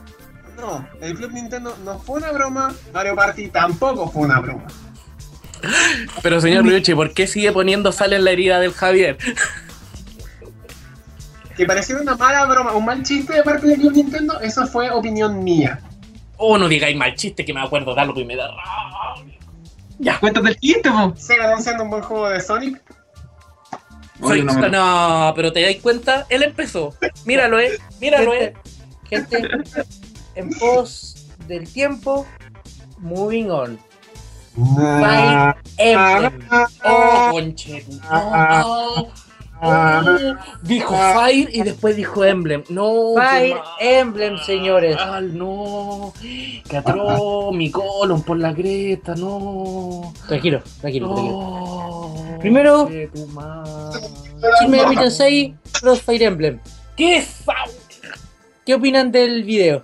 no, 0.58 0.88
el 1.02 1.16
Club 1.18 1.34
Nintendo 1.34 1.78
no 1.86 2.00
fue 2.00 2.18
una 2.18 2.32
broma, 2.32 2.74
Mario 2.92 3.16
Party 3.16 3.50
tampoco 3.50 4.10
fue 4.10 4.24
una 4.24 4.40
broma. 4.40 4.66
Pero 6.24 6.42
señor 6.42 6.66
Ryuchi, 6.66 6.96
¿por 6.96 7.14
qué 7.14 7.28
sigue 7.28 7.52
poniendo 7.52 7.92
sal 7.92 8.12
en 8.14 8.24
la 8.24 8.32
herida 8.32 8.60
del 8.60 8.74
Javier? 8.74 9.20
Que 11.56 11.66
pareciera 11.68 12.02
una 12.02 12.16
mala 12.16 12.44
broma, 12.46 12.74
un 12.74 12.86
mal 12.86 13.04
chiste 13.04 13.34
de 13.34 13.44
parte 13.44 13.68
del 13.68 13.82
Club 13.82 13.94
Nintendo, 13.94 14.40
eso 14.42 14.66
fue 14.66 14.90
opinión 14.90 15.44
mía. 15.44 15.80
Oh, 16.38 16.58
no 16.58 16.68
digáis 16.68 16.96
mal 16.96 17.16
chiste 17.16 17.44
que 17.46 17.54
me 17.54 17.62
acuerdo 17.62 17.94
de 17.96 18.02
algo 18.02 18.20
y 18.20 18.26
me 18.26 18.36
da 18.36 18.48
rabia. 18.50 19.38
Ya. 20.00 20.20
Cuéntate 20.20 20.50
el 20.50 20.60
chiste, 20.60 20.90
po. 20.92 21.14
Sega 21.18 21.46
anunciando 21.52 21.84
un 21.84 21.90
buen 21.90 22.04
juego 22.04 22.30
de 22.30 22.40
Sonic. 22.40 22.82
Oye, 24.22 24.44
no 24.44 24.54
me- 24.54 24.70
no, 24.70 25.32
pero 25.36 25.52
te 25.54 25.62
dais 25.62 25.82
cuenta, 25.82 26.26
él 26.30 26.44
empezó. 26.44 26.96
Míralo, 27.26 27.60
eh. 27.60 27.78
Míralo, 28.00 28.34
eh. 28.34 28.54
Gente, 29.10 29.48
en 30.36 30.50
pos 30.60 31.28
del 31.48 31.72
tiempo, 31.72 32.26
moving 33.00 33.50
on. 33.52 33.80
Fire 34.56 35.56
Emblem. 35.78 36.48
Oh, 36.84 37.30
conche. 37.32 37.86
No. 38.10 38.62
Oh, 38.66 39.12
dijo 40.62 40.96
Fire 41.14 41.50
y 41.52 41.62
después 41.64 41.96
dijo 41.96 42.24
Emblem. 42.24 42.64
No. 42.70 43.14
Fire. 43.16 43.58
Emblem, 43.80 44.38
señores. 44.40 44.98
Ah, 45.00 45.22
no. 45.22 46.14
Que 46.22 46.82
mi 47.54 47.72
colon 47.72 48.22
por 48.24 48.38
la 48.38 48.54
cresta, 48.54 49.16
no. 49.16 50.14
Tranquilo, 50.28 50.62
tranquilo, 50.82 51.08
tranquilo. 51.14 51.38
No. 51.38 52.38
Primero- 52.40 52.90
tu 53.14 53.28
madre. 53.28 54.08
Shin 54.60 54.70
Megami 54.70 54.96
Tensei 54.96 55.56
Cross 55.80 56.02
Fire 56.04 56.24
Emblem. 56.24 56.60
¿Qué 56.96 57.22
sa- 57.22 57.54
¿Qué 58.66 58.76
opinan 58.76 59.12
del 59.12 59.44
video? 59.44 59.84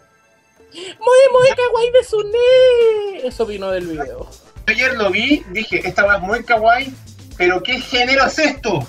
Muy, 0.73 1.19
muy 1.31 1.49
kawaii 1.55 1.91
de 1.91 2.03
Sune. 2.03 3.27
Eso 3.27 3.45
vino 3.45 3.69
del 3.71 3.87
video. 3.87 4.27
Ayer 4.67 4.93
lo 4.95 5.09
vi, 5.11 5.43
dije, 5.51 5.81
esta 5.87 6.05
va 6.05 6.17
muy 6.19 6.43
kawaii, 6.43 6.93
pero 7.37 7.61
¿qué 7.61 7.79
género 7.79 8.25
es 8.25 8.39
esto? 8.39 8.79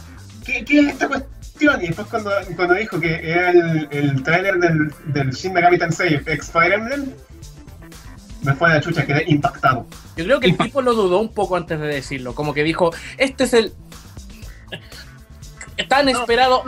¿Qué, 0.44 0.64
qué 0.64 0.80
es 0.80 0.88
esta 0.88 1.08
cuestión? 1.08 1.82
Y 1.82 1.86
después 1.86 2.08
cuando, 2.08 2.30
cuando 2.56 2.74
dijo 2.74 3.00
que 3.00 3.30
era 3.30 3.50
el, 3.50 3.88
el 3.90 4.22
trailer 4.22 4.56
del, 4.58 4.92
del 5.06 5.30
Shin 5.30 5.52
Megami 5.52 5.78
Tensei 5.78 6.14
X 6.14 6.50
Fire 6.50 6.72
Emblem, 6.72 7.10
me 8.42 8.54
fue 8.54 8.70
a 8.70 8.74
la 8.74 8.80
chucha, 8.80 9.06
quedé 9.06 9.24
impactado. 9.26 9.86
Yo 10.16 10.24
creo 10.24 10.40
que 10.40 10.48
el 10.48 10.56
tipo 10.56 10.82
lo 10.82 10.94
dudó 10.94 11.18
un 11.18 11.32
poco 11.32 11.56
antes 11.56 11.80
de 11.80 11.86
decirlo. 11.86 12.34
Como 12.34 12.52
que 12.52 12.62
dijo, 12.62 12.90
este 13.16 13.44
es 13.44 13.54
el 13.54 13.72
tan 15.88 16.08
esperado. 16.08 16.62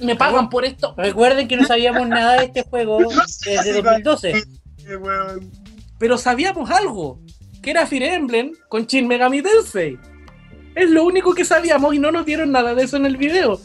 Me 0.00 0.16
pagan 0.16 0.48
por 0.48 0.64
esto. 0.64 0.94
Recuerden 0.96 1.48
que 1.48 1.56
no 1.56 1.64
sabíamos 1.64 2.08
nada 2.08 2.38
de 2.38 2.44
este 2.46 2.62
juego 2.62 2.98
desde 3.44 3.82
2012. 3.82 4.44
Qué 4.76 4.96
weón. 4.96 5.50
Pero 5.98 6.18
sabíamos 6.18 6.70
algo. 6.70 7.20
Que 7.62 7.70
era 7.70 7.86
Fire 7.86 8.04
Emblem 8.04 8.52
con 8.68 8.86
Shin 8.86 9.06
Megami 9.06 9.42
Tensei. 9.42 9.98
Es 10.74 10.90
lo 10.90 11.04
único 11.04 11.34
que 11.34 11.44
sabíamos 11.44 11.94
y 11.94 11.98
no 11.98 12.12
nos 12.12 12.24
dieron 12.24 12.52
nada 12.52 12.74
de 12.74 12.84
eso 12.84 12.96
en 12.96 13.06
el 13.06 13.16
video. 13.16 13.60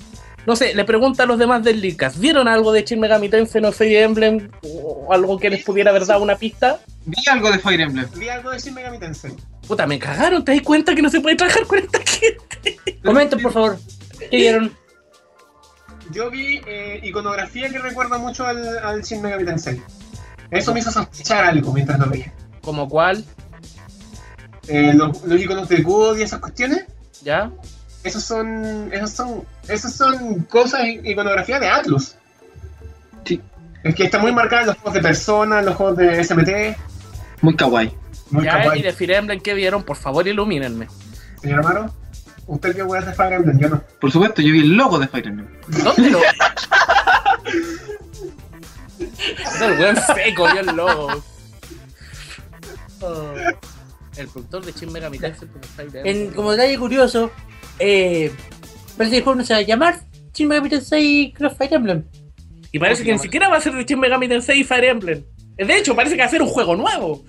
No 0.45 0.56
sé, 0.56 0.76
le 0.76 0.86
pregunta 0.86 1.24
a 1.24 1.26
los 1.26 1.39
demás 1.39 1.64
del 1.64 1.82
Leadcast. 1.82 2.20
¿Vieron 2.20 2.47
algo 2.47 2.72
de 2.72 2.84
Shin 2.84 2.99
Megami 2.99 3.30
Tensei 3.30 3.62
no 3.62 3.72
Fire 3.72 4.03
Emblem? 4.03 4.49
O 4.62 5.12
algo 5.12 5.39
que 5.39 5.49
les 5.49 5.64
pudiera 5.64 5.89
haber 5.89 6.06
dado 6.06 6.22
una 6.22 6.36
pista. 6.36 6.80
Vi 7.06 7.18
algo 7.32 7.51
de 7.51 7.60
Fire 7.60 7.82
Emblem. 7.82 8.08
Vi 8.16 8.30
algo 8.30 8.51
de 8.51 8.60
Shin 8.60 8.74
Megami 8.76 8.99
Tensei. 8.99 9.34
Puta, 9.68 9.88
me 9.88 9.97
cagaron. 9.97 10.45
¿Te 10.45 10.53
das 10.53 10.62
cuenta 10.62 10.93
que 10.93 11.01
no 11.01 11.10
se 11.10 11.20
puede 11.20 11.36
trabajar 11.36 11.66
con 11.66 11.80
esta 11.80 11.99
gente? 11.99 12.80
Comenten, 13.03 13.41
por 13.41 13.53
favor. 13.53 13.80
¿Qué 14.30 14.38
vieron? 14.38 14.72
Yo 16.12 16.30
vi 16.30 16.62
eh, 16.68 16.99
iconografía 17.01 17.70
que 17.70 17.80
recuerda 17.80 18.20
mucho 18.20 18.45
al, 18.45 18.78
al 18.78 19.01
Shin 19.01 19.24
Megami 19.24 19.45
Tensei. 19.45 19.82
Eso 20.51 20.74
me 20.74 20.80
hizo 20.80 20.91
sospechar 20.91 21.43
algo 21.43 21.74
mientras 21.74 21.97
lo 21.99 22.06
veía. 22.08 22.32
¿Como 22.62 22.88
cuál? 22.88 23.26
Eh, 24.68 24.93
los, 24.93 25.24
los 25.24 25.41
iconos 25.41 25.68
de 25.70 25.82
God 25.82 26.18
y 26.18 26.22
esas 26.24 26.39
cuestiones, 26.39 26.86
¿Ya? 27.26 27.52
esos 28.06 28.24
son, 28.24 28.90
esos 28.94 29.10
son, 29.10 29.44
esos 29.68 29.92
son 29.94 30.44
cosas, 30.44 30.82
iconografía 31.04 31.60
de 31.60 31.68
Atlus. 31.68 32.16
Sí. 33.26 33.42
Es 33.84 33.96
que 33.96 34.04
está 34.04 34.20
muy 34.20 34.32
marcada 34.32 34.62
en 34.62 34.68
los 34.68 34.78
juegos 34.78 34.94
de 34.94 35.02
Persona, 35.02 35.60
en 35.60 35.66
los 35.66 35.76
juegos 35.76 35.98
de 35.98 36.24
SMT. 36.24 36.78
Muy 37.42 37.56
kawaii. 37.56 37.92
Muy 38.30 38.46
¿Ya? 38.46 38.62
kawaii. 38.62 38.80
¿Y 38.80 38.84
de 38.84 38.94
Fire 38.94 39.12
Emblem 39.14 39.42
qué 39.42 39.56
vieron? 39.56 39.84
Por 39.84 39.98
favor, 39.98 40.28
ilumínenme. 40.28 40.88
Señor 41.42 41.60
Amaro, 41.60 41.92
usted 42.46 42.76
vio 42.76 42.86
weas 42.86 43.08
de 43.08 43.14
Fire 43.14 43.34
Emblem, 43.34 43.58
yo 43.58 43.70
no. 43.70 43.82
Por 44.00 44.12
supuesto, 44.12 44.44
yo 44.44 44.54
vi 44.54 44.60
el 44.60 44.78
logo 44.78 45.00
de 45.00 45.08
Fire 45.08 45.28
Emblem. 45.28 45.48
¿Dónde 45.68 46.10
lo.? 46.12 46.20
es 49.20 49.62
el 49.62 49.78
buen 49.78 49.96
seco, 49.98 50.48
vio 50.52 50.62
el 50.62 50.76
logo. 50.76 51.24
Oh. 53.02 53.34
El 54.18 54.28
productor 54.28 54.66
de 54.66 54.72
Shin 54.72 54.91
Megami 54.91 55.20
Tensei 55.20 55.47
como 55.47 55.63
Fire 55.63 55.89
En, 55.97 56.07
Emblem. 56.07 56.34
como 56.34 56.51
detalle 56.51 56.78
curioso, 56.78 57.32
eh, 57.80 58.32
parece 58.97 59.11
que 59.11 59.18
el 59.18 59.24
juego 59.24 59.39
no 59.39 59.45
se 59.45 59.53
va 59.53 59.59
a 59.59 59.63
llamar 59.63 59.99
Shin 60.34 60.47
Megami 60.47 60.70
Tensei 60.70 61.34
Cross 61.36 61.53
Fire 61.57 61.74
Emblem. 61.74 62.03
Y 62.72 62.80
parece 62.80 63.03
que 63.03 63.13
ni 63.13 63.20
siquiera 63.20 63.49
va 63.49 63.57
a 63.57 63.61
ser 63.61 63.74
de 63.74 63.84
Shin 63.84 63.99
Megami 63.99 64.28
Tensei 64.28 64.63
Fire 64.63 64.84
Emblem. 64.86 65.24
De 65.57 65.78
hecho, 65.78 65.95
parece 65.95 66.16
que 66.16 66.22
va 66.22 66.28
a 66.28 66.32
ser 66.32 66.41
un 66.41 66.49
juego 66.49 66.76
nuevo. 66.76 67.24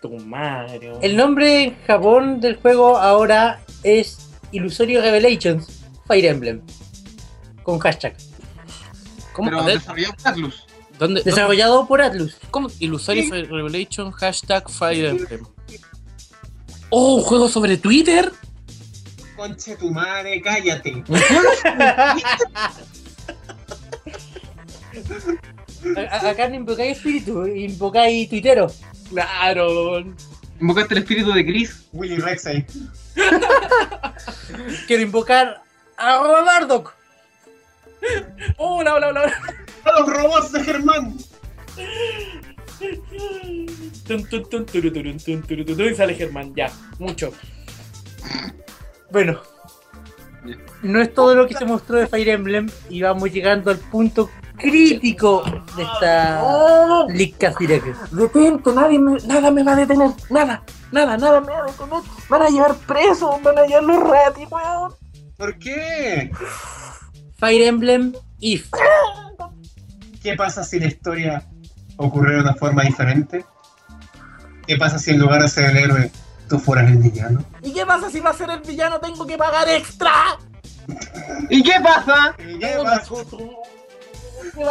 Tu 0.00 0.08
Mario. 0.18 0.98
El 1.02 1.14
nombre 1.16 1.64
en 1.64 1.76
Japón 1.86 2.40
del 2.40 2.56
juego 2.56 2.96
ahora 2.96 3.60
es 3.82 4.30
Illusorio 4.50 5.02
Revelations 5.02 5.84
Fire 6.06 6.24
Emblem. 6.24 6.62
Con 7.62 7.78
hashtag. 7.78 8.16
¿Cómo? 9.34 9.50
Pero 9.50 9.62
desarrollado 9.64 10.14
por 10.16 10.28
Atlus. 10.28 10.66
¿Dónde? 10.98 10.98
dónde- 10.98 11.22
Desarrollado 11.22 11.86
por 11.86 12.00
Atlus. 12.02 12.36
¿Cómo? 12.50 12.68
Illusory 12.78 13.30
Revelation, 13.30 14.10
hashtag 14.12 14.70
Fire 14.70 15.04
Emblem. 15.06 15.46
Oh, 16.90 17.16
un 17.16 17.22
juego 17.22 17.48
sobre 17.48 17.76
Twitter. 17.76 18.32
Conche 19.36 19.76
tu 19.76 19.90
madre, 19.90 20.42
cállate. 20.42 21.02
Acá 26.10 26.48
no 26.48 26.56
invocáis 26.56 26.98
espíritu, 26.98 27.46
invocáis 27.46 28.28
tuitero. 28.28 28.66
Claro. 29.08 30.04
Invocaste 30.60 30.94
el 30.94 31.00
espíritu 31.00 31.32
de 31.32 31.46
Chris. 31.46 31.86
Willy 31.92 32.18
Rexay. 32.18 32.66
Quiero 34.86 35.02
invocar 35.02 35.62
a 35.96 36.18
Robardoc. 36.18 36.92
Hola, 38.58 38.94
hola, 38.94 39.08
hola. 39.08 39.22
hola. 39.22 39.42
¡A 39.84 40.00
los 40.00 40.08
robots 40.08 40.52
de 40.52 40.64
Germán! 40.64 41.16
Tun, 44.06 44.24
tun, 44.26 44.48
tun, 44.48 44.66
turu, 44.66 44.92
turun, 44.92 45.18
tun, 45.18 45.42
turu, 45.42 45.64
tun, 45.64 45.76
tun, 45.76 45.86
Y 45.86 45.94
sale 45.94 46.14
Germán, 46.14 46.54
ya, 46.54 46.70
mucho. 46.98 47.32
Bueno, 49.10 49.40
no 50.82 51.00
es 51.00 51.12
todo 51.14 51.34
lo 51.34 51.46
que 51.46 51.54
se 51.54 51.64
mostró 51.64 51.98
de 51.98 52.06
Fire 52.06 52.28
Emblem 52.28 52.70
y 52.88 53.02
vamos 53.02 53.30
llegando 53.30 53.70
al 53.70 53.78
punto 53.78 54.30
crítico 54.56 55.42
de 55.76 55.82
esta 55.82 56.42
¡Oh! 56.42 57.06
Leakcast 57.08 57.58
Direct. 57.58 57.86
Detente, 58.10 58.72
nadie 58.72 58.98
me, 58.98 59.18
nada 59.26 59.50
me 59.50 59.62
va 59.62 59.72
a 59.72 59.76
detener. 59.76 60.10
Nada, 60.28 60.62
nada, 60.92 61.16
nada 61.16 61.40
me 61.40 61.52
va 61.52 61.60
a 61.60 61.66
detener. 61.66 62.02
Van 62.28 62.42
a 62.42 62.48
llevar 62.48 62.74
preso, 62.86 63.38
van 63.42 63.58
a 63.58 63.66
llevar 63.66 63.84
los 63.84 64.08
ratis, 64.08 64.48
weón. 64.50 64.92
¿Por 65.36 65.58
qué? 65.58 66.30
Fire 67.38 67.62
Emblem 67.62 68.12
If. 68.40 68.70
¿Qué 70.22 70.34
pasa 70.36 70.62
si 70.64 70.78
la 70.78 70.86
historia 70.86 71.46
ocurriera 71.96 72.42
de 72.42 72.48
una 72.48 72.54
forma 72.54 72.82
diferente? 72.82 73.44
¿Qué 74.70 74.76
pasa 74.76 75.00
si 75.00 75.10
en 75.10 75.18
lugar 75.18 75.42
de 75.42 75.48
ser 75.48 75.64
el 75.64 75.76
héroe, 75.78 76.12
tú 76.48 76.56
fueras 76.60 76.88
el 76.88 76.98
villano? 76.98 77.44
¿Y 77.60 77.72
qué 77.72 77.84
pasa 77.84 78.08
si 78.08 78.20
va 78.20 78.30
a 78.30 78.34
ser 78.34 78.50
el 78.50 78.60
villano? 78.60 79.00
Tengo 79.00 79.26
que 79.26 79.36
pagar 79.36 79.68
extra. 79.68 80.38
¿Y 81.48 81.60
qué 81.64 81.72
pasa? 81.82 82.36
¿Y 82.38 82.56
qué 82.56 82.78
pasa? 82.80 83.04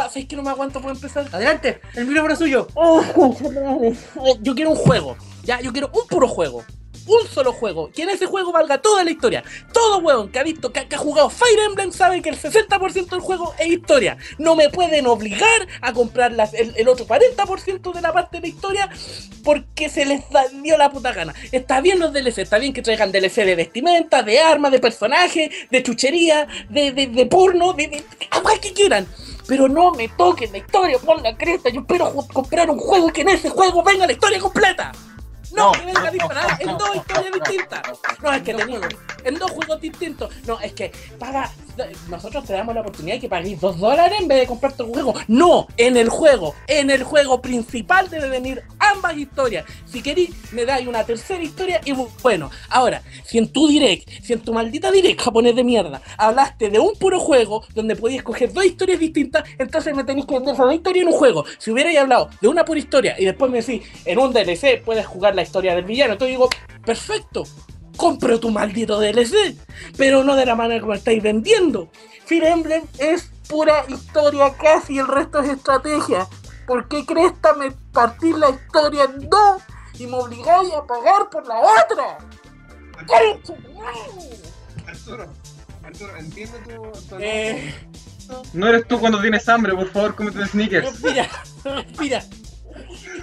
¿Sabes 0.08 0.24
que 0.24 0.36
no 0.36 0.42
me 0.42 0.48
aguanto 0.48 0.80
por 0.80 0.90
empezar? 0.90 1.28
Adelante, 1.30 1.82
el 1.96 2.06
micrófono 2.06 2.32
es 2.32 2.38
suyo. 2.38 2.66
Oh, 2.72 3.02
madre. 3.52 3.94
Yo 4.40 4.54
quiero 4.54 4.70
un 4.70 4.76
juego. 4.76 5.18
Ya, 5.44 5.60
yo 5.60 5.70
quiero 5.70 5.90
un 5.92 6.06
puro 6.08 6.26
juego. 6.26 6.64
Un 7.10 7.28
solo 7.28 7.52
juego. 7.52 7.90
Que 7.90 8.02
en 8.02 8.10
ese 8.10 8.26
juego 8.26 8.52
valga 8.52 8.80
toda 8.80 9.02
la 9.02 9.10
historia. 9.10 9.42
Todo 9.72 9.98
huevón 9.98 10.30
que 10.30 10.38
ha 10.38 10.42
visto, 10.44 10.72
que, 10.72 10.86
que 10.86 10.94
ha 10.94 10.98
jugado 10.98 11.28
Fire 11.30 11.58
Emblem 11.66 11.90
sabe 11.92 12.22
que 12.22 12.28
el 12.28 12.38
60% 12.40 13.08
del 13.10 13.20
juego 13.20 13.52
es 13.58 13.66
historia. 13.66 14.16
No 14.38 14.54
me 14.54 14.68
pueden 14.70 15.06
obligar 15.06 15.66
a 15.80 15.92
comprar 15.92 16.32
las- 16.32 16.54
el, 16.54 16.72
el 16.76 16.88
otro 16.88 17.06
40% 17.06 17.92
de 17.92 18.00
la 18.00 18.12
parte 18.12 18.40
de 18.40 18.48
historia 18.48 18.88
porque 19.42 19.88
se 19.88 20.04
les 20.04 20.22
dio 20.62 20.76
la 20.78 20.90
puta 20.90 21.12
gana. 21.12 21.34
Está 21.52 21.80
bien 21.80 21.98
los 21.98 22.12
DLC, 22.12 22.38
está 22.38 22.58
bien 22.58 22.72
que 22.72 22.82
traigan 22.82 23.10
DLC 23.10 23.44
de 23.44 23.56
vestimenta, 23.56 24.22
de 24.22 24.38
armas, 24.38 24.70
de 24.72 24.78
personajes, 24.78 25.50
de 25.70 25.82
chuchería, 25.82 26.46
de, 26.68 26.92
de, 26.92 27.06
de 27.08 27.26
porno, 27.26 27.72
de, 27.72 27.88
de, 27.88 28.04
algo 28.30 28.50
que 28.60 28.72
quieran. 28.72 29.06
pero 29.48 29.68
no 29.68 29.90
me 29.92 30.06
toquen 30.08 30.52
la 30.52 30.58
historia 30.58 30.98
por 30.98 31.20
la 31.22 31.36
cresta. 31.36 31.70
Yo 31.70 31.80
espero 31.80 32.14
comprar 32.32 32.70
un 32.70 32.78
juego 32.78 33.08
que 33.12 33.22
en 33.22 33.30
ese 33.30 33.48
juego 33.48 33.82
venga 33.82 34.06
la 34.06 34.12
historia 34.12 34.38
completa. 34.38 34.92
No, 35.52 35.72
No, 35.72 35.84
venga 35.84 36.10
en 36.58 36.78
dos 36.78 36.96
historias 36.96 37.32
distintas. 37.32 37.82
No, 38.22 38.32
es 38.32 38.42
que 38.42 38.54
tenía 38.54 38.80
en 39.24 39.34
dos 39.38 39.50
juegos 39.50 39.80
distintos. 39.80 40.32
No, 40.46 40.60
es 40.60 40.72
que 40.72 40.92
paga. 41.18 41.50
Nosotros 42.08 42.44
te 42.44 42.52
damos 42.52 42.74
la 42.74 42.82
oportunidad 42.82 43.14
de 43.16 43.20
que 43.20 43.28
paguéis 43.28 43.60
dos 43.60 43.78
dólares 43.78 44.20
en 44.20 44.28
vez 44.28 44.40
de 44.40 44.46
comprarte 44.46 44.82
un 44.82 44.92
juego. 44.92 45.14
No, 45.28 45.66
en 45.76 45.96
el 45.96 46.08
juego, 46.08 46.54
en 46.66 46.90
el 46.90 47.04
juego 47.04 47.40
principal 47.40 48.10
debe 48.10 48.28
venir 48.28 48.62
ambas 48.94 49.16
historias. 49.16 49.64
Si 49.86 50.02
queréis, 50.02 50.30
me 50.52 50.64
dais 50.64 50.86
una 50.86 51.04
tercera 51.04 51.42
historia 51.42 51.80
y 51.84 51.92
bueno. 52.22 52.50
Ahora, 52.68 53.02
si 53.24 53.38
en 53.38 53.48
tu 53.48 53.68
direct, 53.68 54.08
si 54.22 54.32
en 54.32 54.40
tu 54.40 54.52
maldita 54.52 54.90
direct 54.90 55.20
japonés 55.20 55.54
de 55.54 55.64
mierda, 55.64 56.02
hablaste 56.16 56.70
de 56.70 56.78
un 56.78 56.94
puro 56.94 57.18
juego 57.20 57.64
donde 57.74 57.96
podías 57.96 58.18
escoger 58.18 58.52
dos 58.52 58.64
historias 58.64 58.98
distintas, 58.98 59.44
entonces 59.58 59.94
me 59.94 60.04
tenéis 60.04 60.26
que 60.26 60.34
vender 60.34 60.54
esas 60.54 60.66
dos 60.66 60.74
historias 60.74 61.02
en 61.02 61.12
un 61.12 61.18
juego. 61.18 61.44
Si 61.58 61.70
hubierais 61.70 61.98
hablado 61.98 62.30
de 62.40 62.48
una 62.48 62.64
pura 62.64 62.78
historia 62.78 63.16
y 63.18 63.24
después 63.24 63.50
me 63.50 63.60
decís, 63.60 63.82
en 64.04 64.18
un 64.18 64.32
DLC 64.32 64.82
puedes 64.84 65.06
jugar 65.06 65.34
la 65.34 65.42
historia 65.42 65.74
del 65.74 65.84
villano, 65.84 66.12
entonces 66.12 66.36
digo, 66.36 66.48
perfecto, 66.84 67.44
compro 67.96 68.40
tu 68.40 68.50
maldito 68.50 68.98
DLC, 68.98 69.56
pero 69.96 70.24
no 70.24 70.36
de 70.36 70.46
la 70.46 70.54
manera 70.54 70.80
como 70.80 70.94
estáis 70.94 71.22
vendiendo. 71.22 71.90
Fire 72.24 72.44
Emblem 72.44 72.82
es 72.98 73.30
pura 73.48 73.84
historia 73.88 74.54
casi, 74.54 74.98
el 74.98 75.08
resto 75.08 75.40
es 75.40 75.50
estrategia. 75.50 76.26
¿Por 76.70 76.86
qué 76.86 77.04
cresta 77.04 77.52
me 77.54 77.72
partís 77.92 78.36
la 78.38 78.50
historia 78.50 79.02
en 79.02 79.28
dos 79.28 79.60
y 79.98 80.06
me 80.06 80.14
obligáis 80.18 80.72
a 80.72 80.86
pagar 80.86 81.28
por 81.28 81.44
la 81.48 81.58
otra? 81.58 82.18
Arturo, 84.86 85.26
Arturo, 85.82 86.16
entiendo 86.16 86.56
tu. 86.58 87.08
tu 87.08 87.16
Eh, 87.18 87.74
No 88.52 88.68
eres 88.68 88.86
tú 88.86 89.00
cuando 89.00 89.20
tienes 89.20 89.48
hambre, 89.48 89.74
por 89.74 89.90
favor, 89.90 90.14
cómete 90.14 90.46
sneakers. 90.46 90.92
respira, 90.92 91.28
respira. 91.64 92.22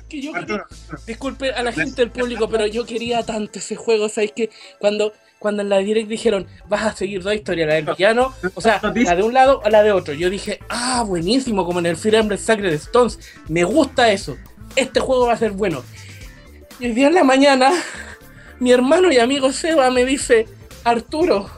Que 0.09 0.21
yo 0.21 0.33
quería- 0.33 0.65
Disculpe 1.05 1.53
a 1.53 1.63
la 1.63 1.71
gente 1.71 2.01
del 2.01 2.11
público, 2.11 2.49
pero 2.49 2.67
yo 2.67 2.85
quería 2.85 3.25
tanto 3.25 3.59
ese 3.59 3.77
juego, 3.77 4.09
¿sabéis 4.09 4.33
que 4.33 4.49
Cuando, 4.77 5.13
cuando 5.39 5.61
en 5.61 5.69
la 5.69 5.77
direct 5.77 6.09
dijeron, 6.09 6.47
vas 6.67 6.83
a 6.83 6.95
seguir 6.95 7.21
dos 7.21 7.33
historias, 7.33 7.67
la 7.67 7.75
del 7.75 7.85
villano, 7.85 8.33
o 8.55 8.61
sea, 8.61 8.79
la 8.95 9.15
de 9.15 9.23
un 9.23 9.33
lado 9.33 9.61
o 9.63 9.69
la 9.69 9.83
de 9.83 9.91
otro, 9.91 10.13
yo 10.13 10.29
dije, 10.29 10.59
ah, 10.69 11.03
buenísimo, 11.05 11.65
como 11.65 11.79
en 11.79 11.85
el 11.87 11.97
Fire 11.97 12.15
Emblem 12.15 12.39
Sacred 12.39 12.73
Stones, 12.73 13.19
me 13.47 13.63
gusta 13.63 14.11
eso, 14.11 14.37
este 14.75 14.99
juego 14.99 15.27
va 15.27 15.33
a 15.33 15.37
ser 15.37 15.51
bueno. 15.51 15.83
Y 16.79 16.85
el 16.85 16.95
día 16.95 17.07
en 17.07 17.15
la 17.15 17.23
mañana, 17.23 17.71
mi 18.59 18.71
hermano 18.71 19.11
y 19.11 19.19
amigo 19.19 19.51
Seba 19.51 19.89
me 19.91 20.05
dice, 20.05 20.47
Arturo, 20.83 21.49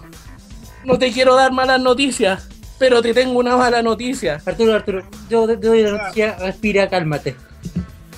no 0.84 0.98
te 0.98 1.12
quiero 1.12 1.36
dar 1.36 1.52
malas 1.52 1.82
noticias, 1.82 2.48
pero 2.78 3.02
te 3.02 3.14
tengo 3.14 3.38
una 3.38 3.58
mala 3.58 3.82
noticia. 3.82 4.42
Arturo, 4.46 4.74
Arturo, 4.74 5.04
yo 5.30 5.46
te 5.46 5.58
doy 5.58 5.84
la 5.84 5.92
noticia, 5.92 6.38
respira, 6.40 6.90
cálmate. 6.90 7.36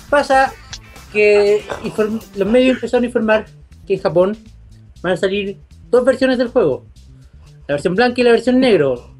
Pasa 0.08 0.52
que 1.12 1.64
los 2.36 2.48
medios 2.48 2.76
empezaron 2.76 3.04
a 3.04 3.06
informar 3.06 3.46
que 3.86 3.94
en 3.94 4.00
Japón 4.00 4.38
van 5.02 5.12
a 5.12 5.16
salir 5.16 5.58
dos 5.90 6.04
versiones 6.04 6.38
del 6.38 6.48
juego. 6.48 6.86
La 7.68 7.74
versión 7.74 7.94
blanca 7.94 8.20
y 8.20 8.24
la 8.24 8.32
versión 8.32 8.60
negro. 8.60 9.14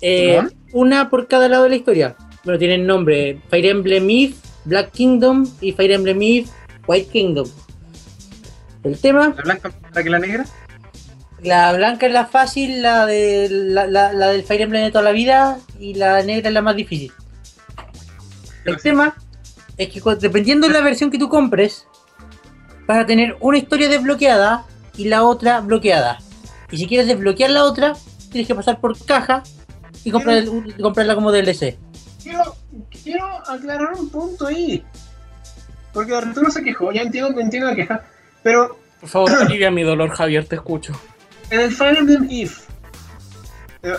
Eh, 0.00 0.40
una 0.72 1.10
por 1.10 1.26
cada 1.28 1.48
lado 1.48 1.64
de 1.64 1.70
la 1.70 1.76
historia. 1.76 2.16
Bueno, 2.44 2.58
tienen 2.58 2.86
nombre 2.86 3.40
Fire 3.50 3.66
Emblem 3.66 4.08
Eve, 4.08 4.34
Black 4.64 4.92
Kingdom 4.92 5.46
y 5.60 5.72
Fire 5.72 5.92
Emblem 5.92 6.22
Eve, 6.22 6.46
White 6.86 7.10
Kingdom. 7.10 7.46
El 8.82 8.98
tema 8.98 9.34
¿La 9.36 9.42
blanca 9.42 9.70
para 9.70 10.02
que 10.02 10.10
la 10.10 10.18
negra? 10.18 10.46
La 11.42 11.72
blanca 11.74 12.06
es 12.06 12.12
la 12.12 12.26
fácil, 12.26 12.82
la, 12.82 13.04
de, 13.06 13.48
la, 13.50 13.86
la- 13.86 14.12
la 14.12 14.28
del 14.28 14.42
Fire 14.42 14.62
Emblem 14.62 14.84
de 14.84 14.90
toda 14.90 15.04
la 15.04 15.12
vida 15.12 15.58
y 15.78 15.94
la 15.94 16.22
negra 16.22 16.48
es 16.48 16.54
la 16.54 16.62
más 16.62 16.76
difícil. 16.76 17.12
El 18.64 18.76
tema 18.80 19.16
es 19.76 19.88
que 19.88 20.00
dependiendo 20.20 20.66
de 20.66 20.72
la 20.74 20.80
versión 20.82 21.10
que 21.10 21.18
tú 21.18 21.28
compres, 21.28 21.86
vas 22.86 22.98
a 22.98 23.06
tener 23.06 23.36
una 23.40 23.58
historia 23.58 23.88
desbloqueada 23.88 24.64
y 25.00 25.04
la 25.08 25.24
otra 25.24 25.60
bloqueada. 25.60 26.18
Y 26.70 26.76
si 26.78 26.86
quieres 26.86 27.06
desbloquear 27.06 27.50
la 27.50 27.64
otra, 27.64 27.94
tienes 28.30 28.46
que 28.46 28.54
pasar 28.54 28.80
por 28.80 28.96
caja 29.04 29.42
y 30.04 30.10
comprar 30.10 30.36
el- 30.36 30.76
comprarla 30.80 31.14
como 31.14 31.32
DLC. 31.32 31.78
quiero, 32.22 32.54
quiero 33.02 33.26
aclarar 33.48 33.92
un 33.94 34.08
punto 34.10 34.46
ahí. 34.46 34.84
Porque 35.92 36.14
Arturo 36.14 36.50
se 36.50 36.62
quejó, 36.62 36.92
ya 36.92 37.02
entiendo, 37.02 37.40
entiendo 37.40 37.68
la 37.70 37.74
queja. 37.76 38.02
Pero 38.42 38.78
Por 39.00 39.08
favor, 39.08 39.30
alivia 39.40 39.70
mi 39.70 39.82
dolor, 39.82 40.10
Javier, 40.10 40.44
te 40.46 40.56
escucho. 40.56 40.92
en 41.50 41.60
el 41.60 41.72
Fire 41.72 41.96
Emblem 41.98 42.24
Eve, 42.30 42.52
eh, 43.82 43.94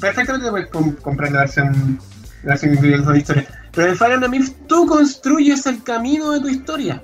perfectamente 0.00 0.50
puedes 0.50 0.68
com- 0.68 0.94
comprar 0.96 1.32
la 1.32 1.40
versión, 1.40 1.98
la 2.42 2.50
versión 2.50 2.76
que 2.78 2.86
las 2.88 3.04
dos 3.04 3.16
historias. 3.16 3.46
Pero 3.72 3.86
en 3.86 3.92
el 3.92 3.98
Fire 3.98 4.12
Emblem 4.12 4.34
Eve, 4.34 4.54
tú 4.68 4.86
construyes 4.86 5.66
el 5.66 5.82
camino 5.82 6.30
de 6.32 6.40
tu 6.40 6.48
historia. 6.48 7.02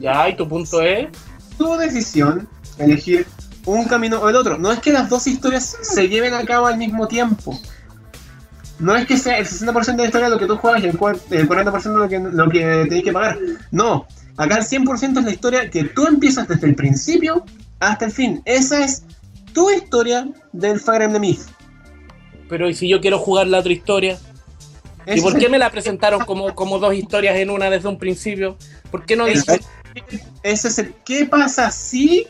Ya, 0.00 0.28
y 0.28 0.36
tu 0.36 0.48
punto 0.48 0.80
es. 0.82 1.08
tu 1.58 1.76
decisión 1.76 2.48
elegir 2.78 3.26
un 3.66 3.84
camino 3.84 4.18
o 4.20 4.28
el 4.28 4.36
otro. 4.36 4.56
No 4.58 4.72
es 4.72 4.78
que 4.80 4.92
las 4.92 5.08
dos 5.10 5.26
historias 5.26 5.76
se 5.82 6.08
lleven 6.08 6.32
a 6.34 6.44
cabo 6.44 6.66
al 6.66 6.78
mismo 6.78 7.06
tiempo. 7.06 7.58
No 8.78 8.96
es 8.96 9.06
que 9.06 9.18
sea 9.18 9.38
el 9.38 9.46
60% 9.46 9.84
de 9.84 9.96
la 9.98 10.04
historia 10.06 10.28
lo 10.30 10.38
que 10.38 10.46
tú 10.46 10.56
juegas 10.56 10.82
y 10.82 10.86
el, 10.86 10.98
cua- 10.98 11.20
el 11.30 11.46
40% 11.46 11.94
lo 11.96 12.08
que, 12.08 12.18
lo 12.18 12.48
que 12.48 12.86
tenés 12.88 13.04
que 13.04 13.12
pagar. 13.12 13.38
No. 13.70 14.06
Acá 14.38 14.56
el 14.56 14.64
100% 14.64 15.18
es 15.18 15.24
la 15.24 15.30
historia 15.30 15.68
que 15.68 15.84
tú 15.84 16.06
empiezas 16.06 16.48
desde 16.48 16.66
el 16.68 16.74
principio 16.74 17.44
hasta 17.78 18.06
el 18.06 18.10
fin. 18.12 18.40
Esa 18.46 18.82
es 18.82 19.02
tu 19.52 19.68
historia 19.68 20.26
del 20.52 20.80
Fire 20.80 21.02
Emblem 21.02 21.24
Eve. 21.24 21.40
Pero 22.48 22.70
¿y 22.70 22.74
si 22.74 22.88
yo 22.88 23.02
quiero 23.02 23.18
jugar 23.18 23.48
la 23.48 23.58
otra 23.58 23.72
historia? 23.72 24.18
¿Y 25.06 25.20
por 25.20 25.36
qué 25.38 25.48
me 25.50 25.58
la 25.58 25.70
presentaron 25.70 26.24
como, 26.24 26.54
como 26.54 26.78
dos 26.78 26.94
historias 26.94 27.36
en 27.36 27.50
una 27.50 27.68
desde 27.68 27.88
un 27.88 27.98
principio? 27.98 28.56
¿Por 28.90 29.04
qué 29.04 29.14
no 29.16 29.26
dije, 29.26 29.60
Ese 30.42 30.68
es 30.68 30.78
el 30.78 30.94
¿Qué 31.04 31.26
pasa 31.26 31.70
si 31.70 32.26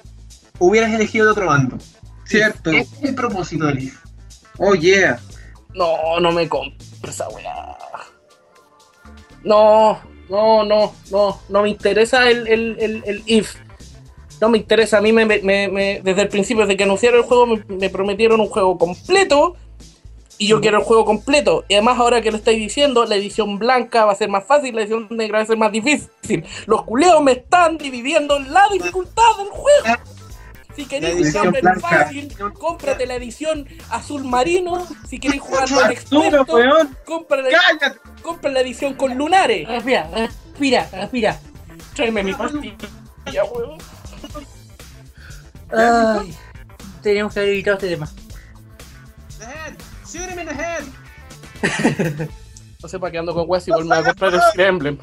hubieras 0.58 0.92
elegido 0.92 1.26
el 1.26 1.30
otro 1.32 1.46
bando? 1.46 1.78
Cierto. 2.24 2.70
Ese 2.70 2.94
es 2.96 3.02
el 3.10 3.14
propósito 3.14 3.66
del 3.66 3.78
Eve. 3.78 3.92
Oh 4.58 4.74
yeah. 4.74 5.18
no, 5.74 6.20
no 6.20 6.32
me 6.32 6.48
compro 6.48 6.76
esa 7.10 7.28
weá? 7.30 7.76
No, 9.42 10.00
no, 10.28 10.64
no, 10.64 10.92
no, 11.10 11.40
no 11.48 11.62
me 11.62 11.70
interesa 11.70 12.28
el, 12.30 12.46
el, 12.46 12.76
el, 12.78 13.02
el 13.06 13.22
if. 13.26 13.54
No 14.40 14.48
me 14.48 14.58
interesa, 14.58 14.98
a 14.98 15.00
mí 15.00 15.12
me, 15.12 15.24
me- 15.26 15.68
me- 15.68 16.00
desde 16.02 16.22
el 16.22 16.28
principio, 16.28 16.64
desde 16.64 16.76
que 16.76 16.84
anunciaron 16.84 17.20
el 17.20 17.26
juego, 17.26 17.46
me, 17.46 17.64
me 17.68 17.90
prometieron 17.90 18.40
un 18.40 18.48
juego 18.48 18.78
completo. 18.78 19.56
Y 20.40 20.46
yo 20.46 20.62
quiero 20.62 20.78
el 20.78 20.84
juego 20.84 21.04
completo. 21.04 21.66
Y 21.68 21.74
además, 21.74 21.98
ahora 21.98 22.22
que 22.22 22.30
lo 22.30 22.38
estáis 22.38 22.58
diciendo, 22.58 23.04
la 23.04 23.14
edición 23.14 23.58
blanca 23.58 24.06
va 24.06 24.12
a 24.12 24.14
ser 24.14 24.30
más 24.30 24.42
fácil, 24.46 24.74
la 24.74 24.80
edición 24.80 25.06
negra 25.10 25.36
va 25.36 25.42
a 25.42 25.46
ser 25.46 25.58
más 25.58 25.70
difícil. 25.70 26.46
Los 26.64 26.84
culeos 26.84 27.22
me 27.22 27.32
están 27.32 27.76
dividiendo 27.76 28.38
la 28.38 28.66
dificultad 28.72 29.36
del 29.36 29.48
juego. 29.50 30.02
Si 30.74 30.86
queréis 30.86 31.16
edición 31.16 31.48
jugar 31.48 31.56
el 31.56 31.62
blanca. 31.62 31.88
fácil, 31.88 32.34
cómprate 32.54 33.04
la 33.04 33.16
edición 33.16 33.68
azul 33.90 34.24
marino. 34.24 34.88
Si 35.06 35.20
queréis 35.20 35.42
jugarlo 35.42 35.78
Arturo, 35.78 36.24
experto, 36.24 36.94
compra 37.04 37.42
la, 37.42 38.50
la 38.50 38.60
edición 38.60 38.94
con 38.94 39.18
lunares. 39.18 39.68
Respira, 39.68 40.08
respira, 40.10 40.88
respira. 40.90 41.38
Tráeme 41.94 42.24
mi 42.24 42.32
pastilla, 42.32 43.44
weón. 43.44 43.78
Ay, 45.70 46.34
teníamos 47.02 47.34
que 47.34 47.40
haber 47.40 47.52
evitado 47.52 47.76
este 47.76 47.90
tema. 47.90 48.08
Shoot 50.12 50.30
him 50.30 50.38
in 50.38 50.46
the 50.46 50.54
head. 50.54 52.28
No 52.82 52.88
sé 52.88 52.98
para 52.98 53.12
qué 53.12 53.18
ando 53.18 53.34
con 53.34 53.44
weas 53.46 53.68
igual 53.68 53.84
me 53.84 53.94
voy 53.94 54.04
a 54.04 54.06
comprar 54.06 54.32
el 54.34 54.60
Emblem. 54.60 54.98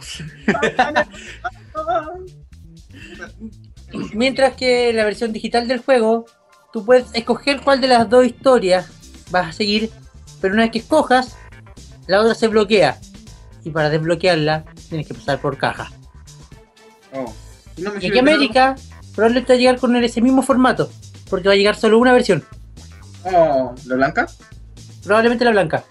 Mientras 4.14 4.55
que 4.55 4.91
la 4.93 5.05
versión 5.05 5.32
digital 5.32 5.68
del 5.68 5.80
juego, 5.80 6.26
tú 6.74 6.84
puedes 6.84 7.05
escoger 7.14 7.62
cuál 7.62 7.80
de 7.80 7.88
las 7.88 8.10
dos 8.10 8.26
historias 8.26 8.89
vas 9.30 9.49
a 9.49 9.51
seguir, 9.51 9.91
pero 10.41 10.55
una 10.55 10.64
vez 10.64 10.72
que 10.72 10.80
escojas, 10.80 11.38
la 12.08 12.20
otra 12.20 12.34
se 12.34 12.47
bloquea. 12.47 12.97
Y 13.64 13.70
para 13.70 13.89
desbloquearla, 13.89 14.66
tienes 14.89 15.08
que 15.08 15.14
pasar 15.14 15.39
por 15.39 15.58
caja. 15.58 15.91
Oh. 17.14 17.32
No 17.78 17.93
me 17.93 18.03
Y 18.03 18.08
aquí. 18.08 18.18
América 18.18 18.76
probablemente 19.14 19.53
va 19.53 19.55
a 19.55 19.60
llegar 19.60 19.80
con 19.80 19.95
ese 19.97 20.22
mismo 20.22 20.41
formato, 20.41 20.91
porque 21.30 21.47
va 21.47 21.53
a 21.53 21.58
llegar 21.58 21.76
solo 21.76 21.99
una 21.99 22.14
versión. 22.14 22.43
Oh, 23.24 23.76
¿la 23.86 23.95
blanca? 23.95 24.28
Probablemente 25.08 25.43
la 25.45 25.51
blanca, 25.51 25.84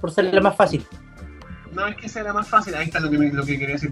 por 0.00 0.10
ser 0.10 0.24
la 0.32 0.40
más 0.40 0.56
fácil. 0.56 0.84
No 1.72 1.86
es 1.86 1.96
que 1.96 2.08
sea 2.08 2.22
la 2.24 2.32
más 2.32 2.48
fácil, 2.48 2.74
ahí 2.74 2.86
está 2.86 3.00
lo 3.00 3.10
que, 3.10 3.18
me- 3.18 3.32
lo 3.32 3.44
que 3.44 3.58
quería 3.58 3.74
decir. 3.76 3.90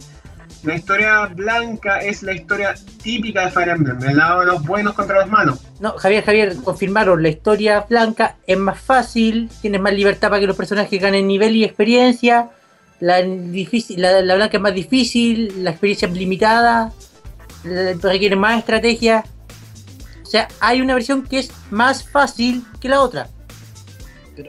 La 0.64 0.74
historia 0.74 1.26
blanca 1.26 2.00
es 2.00 2.22
la 2.22 2.32
historia 2.32 2.74
típica 3.02 3.46
de 3.46 3.50
Fire 3.50 3.68
Emblem, 3.68 3.98
del 3.98 4.16
lado 4.16 4.40
de 4.40 4.46
los 4.46 4.62
buenos 4.66 4.94
contra 4.94 5.20
los 5.20 5.28
malos. 5.30 5.60
No, 5.80 5.92
Javier, 5.96 6.24
Javier, 6.24 6.56
confirmaron, 6.64 7.22
la 7.22 7.28
historia 7.30 7.86
blanca 7.88 8.36
es 8.46 8.58
más 8.58 8.78
fácil, 8.80 9.48
tienes 9.62 9.80
más 9.80 9.94
libertad 9.94 10.28
para 10.28 10.40
que 10.40 10.46
los 10.46 10.56
personajes 10.56 11.00
ganen 11.00 11.26
nivel 11.26 11.56
y 11.56 11.64
experiencia. 11.64 12.50
La, 12.98 13.22
difícil, 13.22 14.02
la, 14.02 14.20
la 14.20 14.34
blanca 14.34 14.58
es 14.58 14.62
más 14.62 14.74
difícil, 14.74 15.64
la 15.64 15.70
experiencia 15.70 16.08
es 16.08 16.14
limitada, 16.14 16.92
requiere 17.64 18.36
más 18.36 18.58
estrategia. 18.58 19.24
O 20.22 20.26
sea, 20.26 20.48
hay 20.60 20.82
una 20.82 20.94
versión 20.94 21.22
que 21.22 21.38
es 21.38 21.50
más 21.70 22.06
fácil 22.06 22.62
que 22.80 22.88
la 22.90 23.00
otra. 23.00 23.28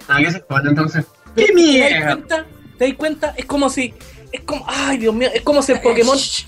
¿A 0.08 0.18
qué 0.20 0.32
se 0.32 0.38
esconde 0.38 0.70
entonces? 0.70 1.06
¡Qué 1.36 1.46
¿Te 1.48 1.90
das 1.90 2.04
cuenta? 2.16 2.46
¿Te 2.78 2.88
das 2.88 2.98
cuenta? 2.98 3.34
Es 3.38 3.46
como 3.46 3.70
si. 3.70 3.94
Es 4.32 4.42
como. 4.42 4.66
Ay, 4.68 4.98
Dios 4.98 5.14
mío. 5.14 5.30
Es 5.34 5.42
como 5.42 5.62
si 5.62 5.72
el 5.72 5.82
Pokémon. 5.82 6.18
Shh, 6.18 6.46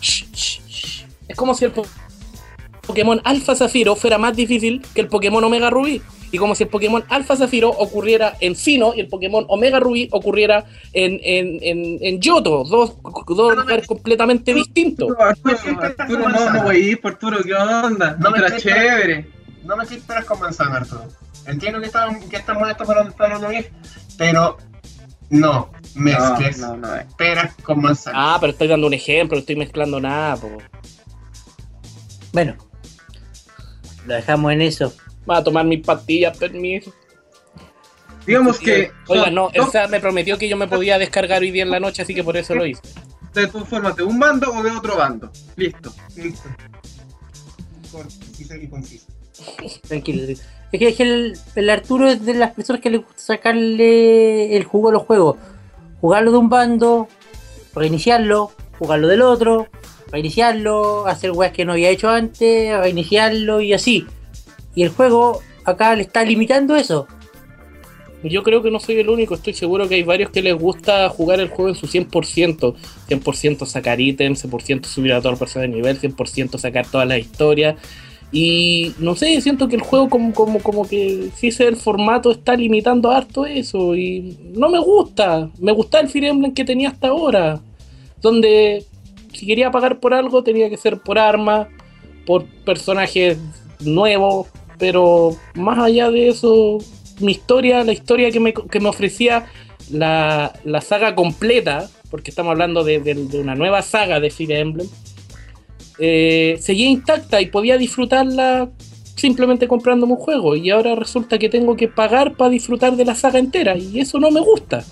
shh, 0.00 0.26
shh. 0.32 1.04
Es 1.28 1.36
como 1.36 1.54
si 1.54 1.64
el 1.64 1.70
po- 1.72 1.86
Pokémon 2.86 3.20
Alpha 3.24 3.54
Zafiro 3.54 3.96
fuera 3.96 4.18
más 4.18 4.36
difícil 4.36 4.82
que 4.94 5.00
el 5.00 5.08
Pokémon 5.08 5.42
Omega 5.42 5.70
Rubí. 5.70 6.02
Y 6.30 6.38
como 6.38 6.54
si 6.56 6.64
el 6.64 6.68
Pokémon 6.68 7.04
Alpha 7.08 7.36
Zafiro 7.36 7.70
ocurriera 7.70 8.36
en 8.40 8.56
Sino 8.56 8.92
y 8.92 9.00
el 9.00 9.08
Pokémon 9.08 9.46
Omega 9.48 9.78
Rubí 9.78 10.08
ocurriera 10.10 10.64
en, 10.92 11.20
en, 11.22 11.58
en, 11.62 11.98
en 12.02 12.20
Yoto. 12.20 12.64
Dos, 12.64 12.96
dos 13.28 13.56
lugares 13.56 13.86
completamente 13.86 14.52
distintos. 14.52 15.10
Arturo, 15.18 15.56
Arturo, 15.80 16.28
no, 16.28 16.50
no 16.52 16.62
voy 16.64 16.76
a 16.76 16.78
ir, 16.78 17.00
por 17.00 17.12
Arturo, 17.12 17.38
¿qué 17.42 17.54
onda? 17.54 18.16
No 18.18 18.32
me 18.32 18.40
chévere. 18.58 19.28
No 19.64 19.76
me 19.76 19.86
chisperas 19.86 20.24
con 20.24 20.40
manzana, 20.40 20.76
Arturo. 20.78 21.04
Entiendo 21.46 21.80
que 21.80 21.86
están, 21.86 22.20
que 22.28 22.36
están 22.36 22.58
molestos 22.58 22.86
para, 22.86 23.10
para 23.10 23.38
no 23.38 23.52
ir, 23.52 23.70
pero 24.16 24.56
no 25.30 25.70
mezcles 25.94 26.58
No, 26.58 26.76
no, 26.76 26.88
no. 26.88 26.96
eh. 26.96 27.06
peras 27.16 27.54
con 27.62 27.80
manzana. 27.80 28.34
Ah, 28.34 28.36
pero 28.40 28.52
estoy 28.52 28.68
dando 28.68 28.86
un 28.86 28.94
ejemplo, 28.94 29.36
no 29.36 29.40
estoy 29.40 29.56
mezclando 29.56 30.00
nada. 30.00 30.36
po. 30.36 30.58
Bueno, 32.32 32.56
lo 34.06 34.14
dejamos 34.14 34.52
en 34.52 34.62
eso. 34.62 34.92
Va 35.28 35.38
a 35.38 35.44
tomar 35.44 35.64
mis 35.64 35.84
pastillas, 35.84 36.36
permiso. 36.36 36.92
Digamos 38.26 38.58
que. 38.58 38.90
Oiga, 39.08 39.24
son 39.26 39.34
no, 39.34 39.50
SAT 39.70 39.90
me 39.90 40.00
prometió 40.00 40.38
que 40.38 40.48
yo 40.48 40.56
me 40.56 40.66
podía 40.66 40.98
descargar 40.98 41.42
hoy 41.42 41.50
día 41.50 41.62
en 41.62 41.70
la 41.70 41.80
noche, 41.80 42.02
así 42.02 42.14
que 42.14 42.24
por 42.24 42.36
eso 42.36 42.54
lo 42.54 42.66
hice. 42.66 42.80
de 43.34 43.46
tú 43.48 43.64
formas 43.64 43.96
de 43.96 44.02
un 44.02 44.18
bando 44.18 44.50
o 44.52 44.62
de 44.62 44.70
otro 44.70 44.96
bando. 44.96 45.30
Listo. 45.56 45.92
Listo. 46.16 46.48
Corto, 47.92 48.14
y 48.60 48.66
conciso. 48.68 49.06
Tranquilo. 49.86 50.26
Que, 50.26 50.36
es 50.82 50.96
que 50.96 51.02
el, 51.02 51.38
el 51.54 51.70
Arturo 51.70 52.08
es 52.08 52.24
de 52.24 52.34
las 52.34 52.52
personas 52.52 52.82
que 52.82 52.90
le 52.90 52.98
gusta 52.98 53.14
sacarle 53.16 54.56
el 54.56 54.64
jugo 54.64 54.88
a 54.88 54.92
los 54.92 55.02
juegos. 55.02 55.36
Jugarlo 56.00 56.32
de 56.32 56.38
un 56.38 56.48
bando, 56.48 57.08
reiniciarlo, 57.74 58.50
jugarlo 58.78 59.08
del 59.08 59.22
otro, 59.22 59.68
reiniciarlo, 60.10 61.06
hacer 61.06 61.30
weas 61.32 61.52
que 61.52 61.64
no 61.64 61.72
había 61.72 61.90
hecho 61.90 62.08
antes, 62.10 62.78
reiniciarlo 62.78 63.60
y 63.60 63.72
así. 63.72 64.06
Y 64.74 64.82
el 64.82 64.90
juego 64.90 65.40
acá 65.64 65.94
le 65.94 66.02
está 66.02 66.24
limitando 66.24 66.76
eso. 66.76 67.06
Yo 68.22 68.42
creo 68.42 68.62
que 68.62 68.70
no 68.70 68.80
soy 68.80 68.96
el 68.96 69.10
único, 69.10 69.34
estoy 69.34 69.52
seguro 69.52 69.86
que 69.86 69.96
hay 69.96 70.02
varios 70.02 70.30
que 70.30 70.40
les 70.40 70.54
gusta 70.54 71.08
jugar 71.10 71.40
el 71.40 71.48
juego 71.48 71.68
en 71.68 71.74
su 71.74 71.86
100%. 71.86 72.74
100% 73.08 73.66
sacar 73.66 74.00
ítems, 74.00 74.46
100% 74.46 74.86
subir 74.86 75.12
a 75.12 75.20
toda 75.20 75.32
la 75.32 75.38
persona 75.38 75.62
de 75.62 75.68
nivel, 75.68 76.00
100% 76.00 76.58
sacar 76.58 76.86
todas 76.86 77.06
las 77.06 77.18
historias. 77.18 77.76
Y 78.36 78.92
no 78.98 79.14
sé, 79.14 79.40
siento 79.40 79.68
que 79.68 79.76
el 79.76 79.82
juego 79.82 80.08
como, 80.08 80.32
como, 80.34 80.58
como 80.58 80.88
que 80.88 81.28
si 81.36 81.46
ese 81.48 81.62
es 81.62 81.68
el 81.68 81.76
formato 81.76 82.32
está 82.32 82.56
limitando 82.56 83.12
harto 83.12 83.46
eso. 83.46 83.94
Y 83.94 84.36
no 84.54 84.68
me 84.68 84.80
gusta. 84.80 85.50
Me 85.60 85.70
gusta 85.70 86.00
el 86.00 86.08
Fire 86.08 86.24
Emblem 86.24 86.52
que 86.52 86.64
tenía 86.64 86.88
hasta 86.88 87.08
ahora. 87.08 87.60
Donde 88.20 88.84
si 89.32 89.46
quería 89.46 89.70
pagar 89.70 90.00
por 90.00 90.14
algo 90.14 90.42
tenía 90.42 90.68
que 90.68 90.76
ser 90.76 90.98
por 90.98 91.16
arma, 91.16 91.68
por 92.26 92.44
personajes 92.64 93.38
nuevos. 93.78 94.48
Pero 94.78 95.36
más 95.54 95.78
allá 95.78 96.10
de 96.10 96.26
eso, 96.28 96.78
mi 97.20 97.30
historia, 97.30 97.84
la 97.84 97.92
historia 97.92 98.32
que 98.32 98.40
me, 98.40 98.52
que 98.52 98.80
me 98.80 98.88
ofrecía 98.88 99.46
la, 99.92 100.52
la 100.64 100.80
saga 100.80 101.14
completa, 101.14 101.88
porque 102.10 102.30
estamos 102.32 102.50
hablando 102.50 102.82
de, 102.82 102.98
de- 102.98 103.14
de 103.14 103.38
una 103.38 103.54
nueva 103.54 103.82
saga 103.82 104.18
de 104.18 104.30
Fire 104.30 104.56
Emblem, 104.58 104.88
eh, 105.98 106.56
seguía 106.60 106.88
intacta 106.88 107.40
y 107.40 107.46
podía 107.46 107.78
disfrutarla 107.78 108.70
simplemente 109.16 109.68
comprándome 109.68 110.14
un 110.14 110.18
juego. 110.18 110.56
Y 110.56 110.70
ahora 110.70 110.94
resulta 110.94 111.38
que 111.38 111.48
tengo 111.48 111.76
que 111.76 111.88
pagar 111.88 112.34
para 112.34 112.50
disfrutar 112.50 112.96
de 112.96 113.04
la 113.04 113.14
saga 113.14 113.38
entera, 113.38 113.76
y 113.76 114.00
eso 114.00 114.18
no 114.18 114.30
me 114.30 114.40
gusta. 114.40 114.84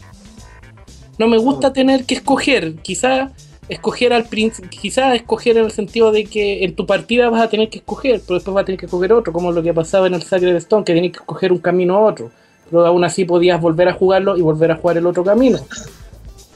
No 1.18 1.28
me 1.28 1.38
gusta 1.38 1.72
tener 1.72 2.04
que 2.04 2.14
escoger, 2.14 2.76
quizá 2.76 3.32
escoger 3.68 4.12
al 4.12 4.24
príncipe, 4.24 4.68
quizá 4.68 5.14
escoger 5.14 5.56
en 5.56 5.66
el 5.66 5.70
sentido 5.70 6.10
de 6.12 6.24
que 6.24 6.64
en 6.64 6.74
tu 6.74 6.86
partida 6.86 7.30
vas 7.30 7.42
a 7.42 7.48
tener 7.48 7.68
que 7.68 7.78
escoger, 7.78 8.20
pero 8.26 8.34
después 8.34 8.54
vas 8.54 8.62
a 8.62 8.64
tener 8.64 8.78
que 8.78 8.86
escoger 8.86 9.12
otro, 9.12 9.32
como 9.32 9.52
lo 9.52 9.62
que 9.62 9.72
pasaba 9.72 10.06
en 10.06 10.14
el 10.14 10.22
Sacred 10.22 10.56
Stone, 10.56 10.84
que 10.84 10.94
tenías 10.94 11.12
que 11.12 11.20
escoger 11.20 11.52
un 11.52 11.58
camino 11.58 11.96
a 11.96 12.00
otro, 12.00 12.30
pero 12.70 12.86
aún 12.86 13.04
así 13.04 13.24
podías 13.24 13.60
volver 13.60 13.88
a 13.88 13.92
jugarlo 13.92 14.36
y 14.36 14.42
volver 14.42 14.72
a 14.72 14.76
jugar 14.76 14.96
el 14.96 15.06
otro 15.06 15.22
camino. 15.22 15.58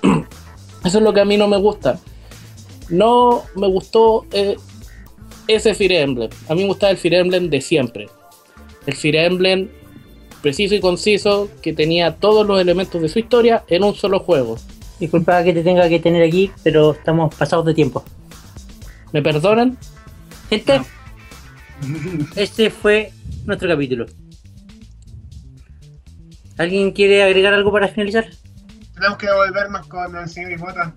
Eso 0.84 0.98
es 0.98 1.04
lo 1.04 1.12
que 1.12 1.20
a 1.20 1.24
mí 1.24 1.36
no 1.36 1.48
me 1.48 1.58
gusta. 1.58 1.98
No 2.88 3.44
me 3.54 3.66
gustó 3.66 4.26
eh, 4.32 4.56
ese 5.48 5.74
Fire 5.74 5.92
Emblem. 5.92 6.30
A 6.48 6.54
mí 6.54 6.62
me 6.62 6.68
gustaba 6.68 6.90
el 6.90 6.98
Fire 6.98 7.14
Emblem 7.14 7.50
de 7.50 7.60
siempre. 7.60 8.08
El 8.86 8.94
Fire 8.94 9.16
Emblem 9.16 9.68
preciso 10.42 10.74
y 10.74 10.80
conciso 10.80 11.50
que 11.62 11.72
tenía 11.72 12.14
todos 12.16 12.46
los 12.46 12.60
elementos 12.60 13.02
de 13.02 13.08
su 13.08 13.18
historia 13.18 13.64
en 13.68 13.82
un 13.82 13.94
solo 13.94 14.20
juego. 14.20 14.56
Disculpa 15.00 15.42
que 15.42 15.52
te 15.52 15.62
tenga 15.62 15.88
que 15.88 15.98
tener 15.98 16.22
aquí, 16.22 16.50
pero 16.62 16.92
estamos 16.92 17.34
pasados 17.34 17.66
de 17.66 17.74
tiempo. 17.74 18.04
¿Me 19.12 19.22
perdonan? 19.22 19.76
Gente, 20.48 20.82
este 22.36 22.70
fue 22.70 23.12
nuestro 23.44 23.68
capítulo. 23.68 24.06
¿Alguien 26.58 26.92
quiere 26.92 27.22
agregar 27.22 27.52
algo 27.52 27.70
para 27.70 27.88
finalizar? 27.88 28.26
Tenemos 28.94 29.18
que 29.18 29.26
devolvernos 29.26 29.86
con 29.88 30.16
el 30.16 30.28
señor 30.28 30.52
Iguata. 30.52 30.94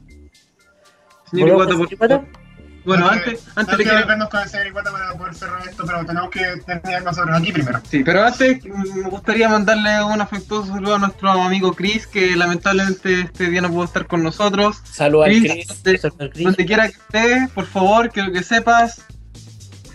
Bueno, 2.85 3.09
que- 3.09 3.15
antes, 3.15 3.43
antes 3.55 3.77
de 3.77 3.83
que 3.83 3.89
que. 3.89 3.95
devolvernos 3.95 4.29
con 4.29 4.41
el 4.41 4.49
señor 4.49 4.67
Iguata 4.67 4.91
para 4.91 5.13
poder 5.13 5.35
cerrar 5.35 5.67
esto, 5.67 5.83
pero 5.85 6.05
tenemos 6.05 6.29
que 6.31 6.39
terminar 6.65 7.03
nosotros 7.03 7.37
aquí 7.37 7.51
primero. 7.51 7.81
Sí, 7.89 8.03
pero 8.03 8.23
antes 8.23 8.63
mm, 8.65 8.99
me 9.03 9.09
gustaría 9.09 9.49
mandarle 9.49 10.01
un 10.03 10.21
afectuoso 10.21 10.73
saludo 10.73 10.95
a 10.95 10.99
nuestro 10.99 11.29
amigo 11.29 11.73
Chris, 11.73 12.07
que 12.07 12.35
lamentablemente 12.35 13.21
este 13.21 13.49
día 13.49 13.61
no 13.61 13.69
pudo 13.69 13.83
estar 13.83 14.07
con 14.07 14.23
nosotros. 14.23 14.81
Salud 14.89 15.23
al 15.23 15.29
Chris, 15.29 15.51
Chris. 15.51 15.67
donde, 15.67 15.97
Doctor 15.97 16.29
Chris. 16.31 16.43
donde 16.45 16.65
quiera 16.65 16.87
que 16.87 16.95
esté, 16.95 17.47
por 17.53 17.65
favor, 17.65 18.09
quiero 18.09 18.31
que 18.31 18.43
sepas, 18.43 19.05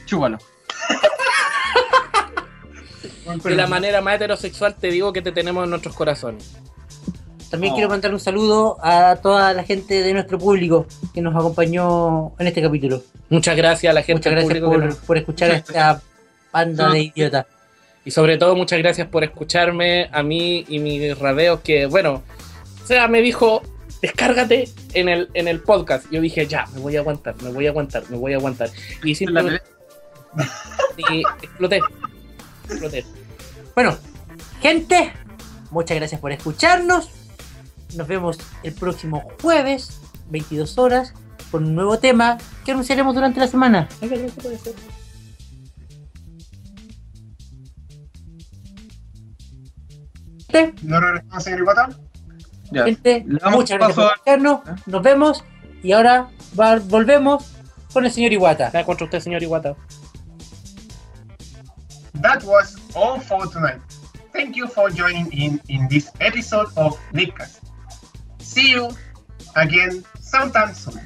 chúpalo. 0.05 0.39
De 3.43 3.55
la 3.55 3.66
manera 3.66 4.03
más 4.03 4.16
heterosexual 4.16 4.76
te 4.76 4.89
digo 4.89 5.12
que 5.12 5.22
te 5.22 5.32
tenemos 5.32 5.64
en 5.64 5.70
nuestros 5.70 5.95
corazones. 5.97 6.57
También 7.55 7.72
Oh. 7.72 7.76
quiero 7.76 7.88
mandar 7.88 8.12
un 8.12 8.18
saludo 8.20 8.78
a 8.82 9.16
toda 9.22 9.52
la 9.55 9.62
gente 9.64 10.02
de 10.02 10.12
nuestro 10.12 10.38
público 10.38 10.86
que 11.12 11.20
nos 11.20 11.34
acompañó 11.36 12.32
en 12.38 12.46
este 12.48 12.61
capítulo. 12.61 13.02
Muchas 13.28 13.57
gracias 13.57 13.90
a 13.90 13.94
la 13.94 14.02
gente 14.02 14.28
Muchas 14.28 14.34
del 14.34 14.44
gracias 14.44 14.61
público 14.61 14.70
que 14.70 14.76
por, 14.78 14.84
nos- 14.86 15.07
por 15.07 15.16
escuchar 15.18 15.50
a 15.52 15.55
esta 15.57 16.02
banda 16.52 16.90
de 16.90 17.00
idiotas. 17.02 17.46
Y 18.05 18.11
sobre 18.11 18.36
todo 18.38 18.55
muchas 18.57 18.78
gracias 18.80 19.07
por 19.09 19.22
escucharme 19.24 20.09
a 20.12 20.22
mí 20.22 20.64
y 20.68 20.78
mis 20.78 21.18
radeos 21.18 21.61
que, 21.61 21.86
bueno, 21.86 22.22
o 22.82 22.86
sea, 22.86 23.09
me 23.09 23.22
dijo, 23.22 23.62
descárgate 24.02 24.68
en 24.92 25.09
el, 25.09 25.30
en 25.34 25.48
el 25.48 25.61
podcast. 25.61 26.07
Yo 26.11 26.20
dije, 26.20 26.46
ya, 26.46 26.66
me 26.74 26.80
voy 26.80 26.96
a 26.96 27.00
aguantar, 27.00 27.34
me 27.40 27.50
voy 27.50 27.66
a 27.66 27.70
aguantar, 27.70 28.02
me 28.11 28.16
voy 28.16 28.32
a 28.34 28.36
aguantar. 28.36 28.68
Y 29.02 29.14
simplemente 29.14 29.62
y 30.96 31.20
exploté. 31.42 31.80
Exploté. 32.68 33.05
Bueno, 33.74 33.96
gente, 34.61 35.12
muchas 35.70 35.96
gracias 35.96 36.20
por 36.20 36.32
escucharnos. 36.32 37.09
Nos 37.97 38.07
vemos 38.09 38.38
el 38.62 38.72
próximo 38.74 39.22
jueves, 39.42 40.01
22 40.30 40.78
horas, 40.78 41.12
con 41.51 41.64
un 41.64 41.74
nuevo 41.74 41.99
tema 41.99 42.38
que 42.64 42.72
anunciaremos 42.72 43.14
durante 43.14 43.40
la 43.40 43.47
semana. 43.49 43.88
¿No 50.82 51.01
regresamos, 51.01 51.42
señor 51.45 51.61
Iguata? 51.61 51.88
Ya. 52.70 52.84
gente, 52.84 53.24
muchas 53.51 53.78
gracias 53.78 53.95
por 53.95 54.05
escucharnos. 54.12 54.61
Nos 54.86 55.03
vemos 55.03 55.45
y 55.82 55.92
ahora 55.92 56.28
va- 56.59 56.78
volvemos 56.78 57.53
con 57.92 58.05
el 58.05 58.11
señor 58.12 58.32
Iwata. 58.32 58.66
Nada 58.66 58.84
contra 58.84 59.05
usted, 59.05 59.20
señor 59.20 59.42
Iguata. 59.42 59.76
That 62.22 62.42
was 62.45 62.76
all 62.95 63.20
for 63.20 63.49
tonight. 63.51 63.80
Thank 64.32 64.57
you 64.57 64.66
for 64.66 64.90
joining 64.90 65.28
in 65.32 65.61
in 65.68 65.88
this 65.88 66.11
episode 66.20 66.68
of 66.76 66.97
Leakcast. 67.12 67.61
See 68.55 68.70
you 68.70 68.88
again 69.57 70.05
sometime 70.20 70.74
soon. 70.74 71.00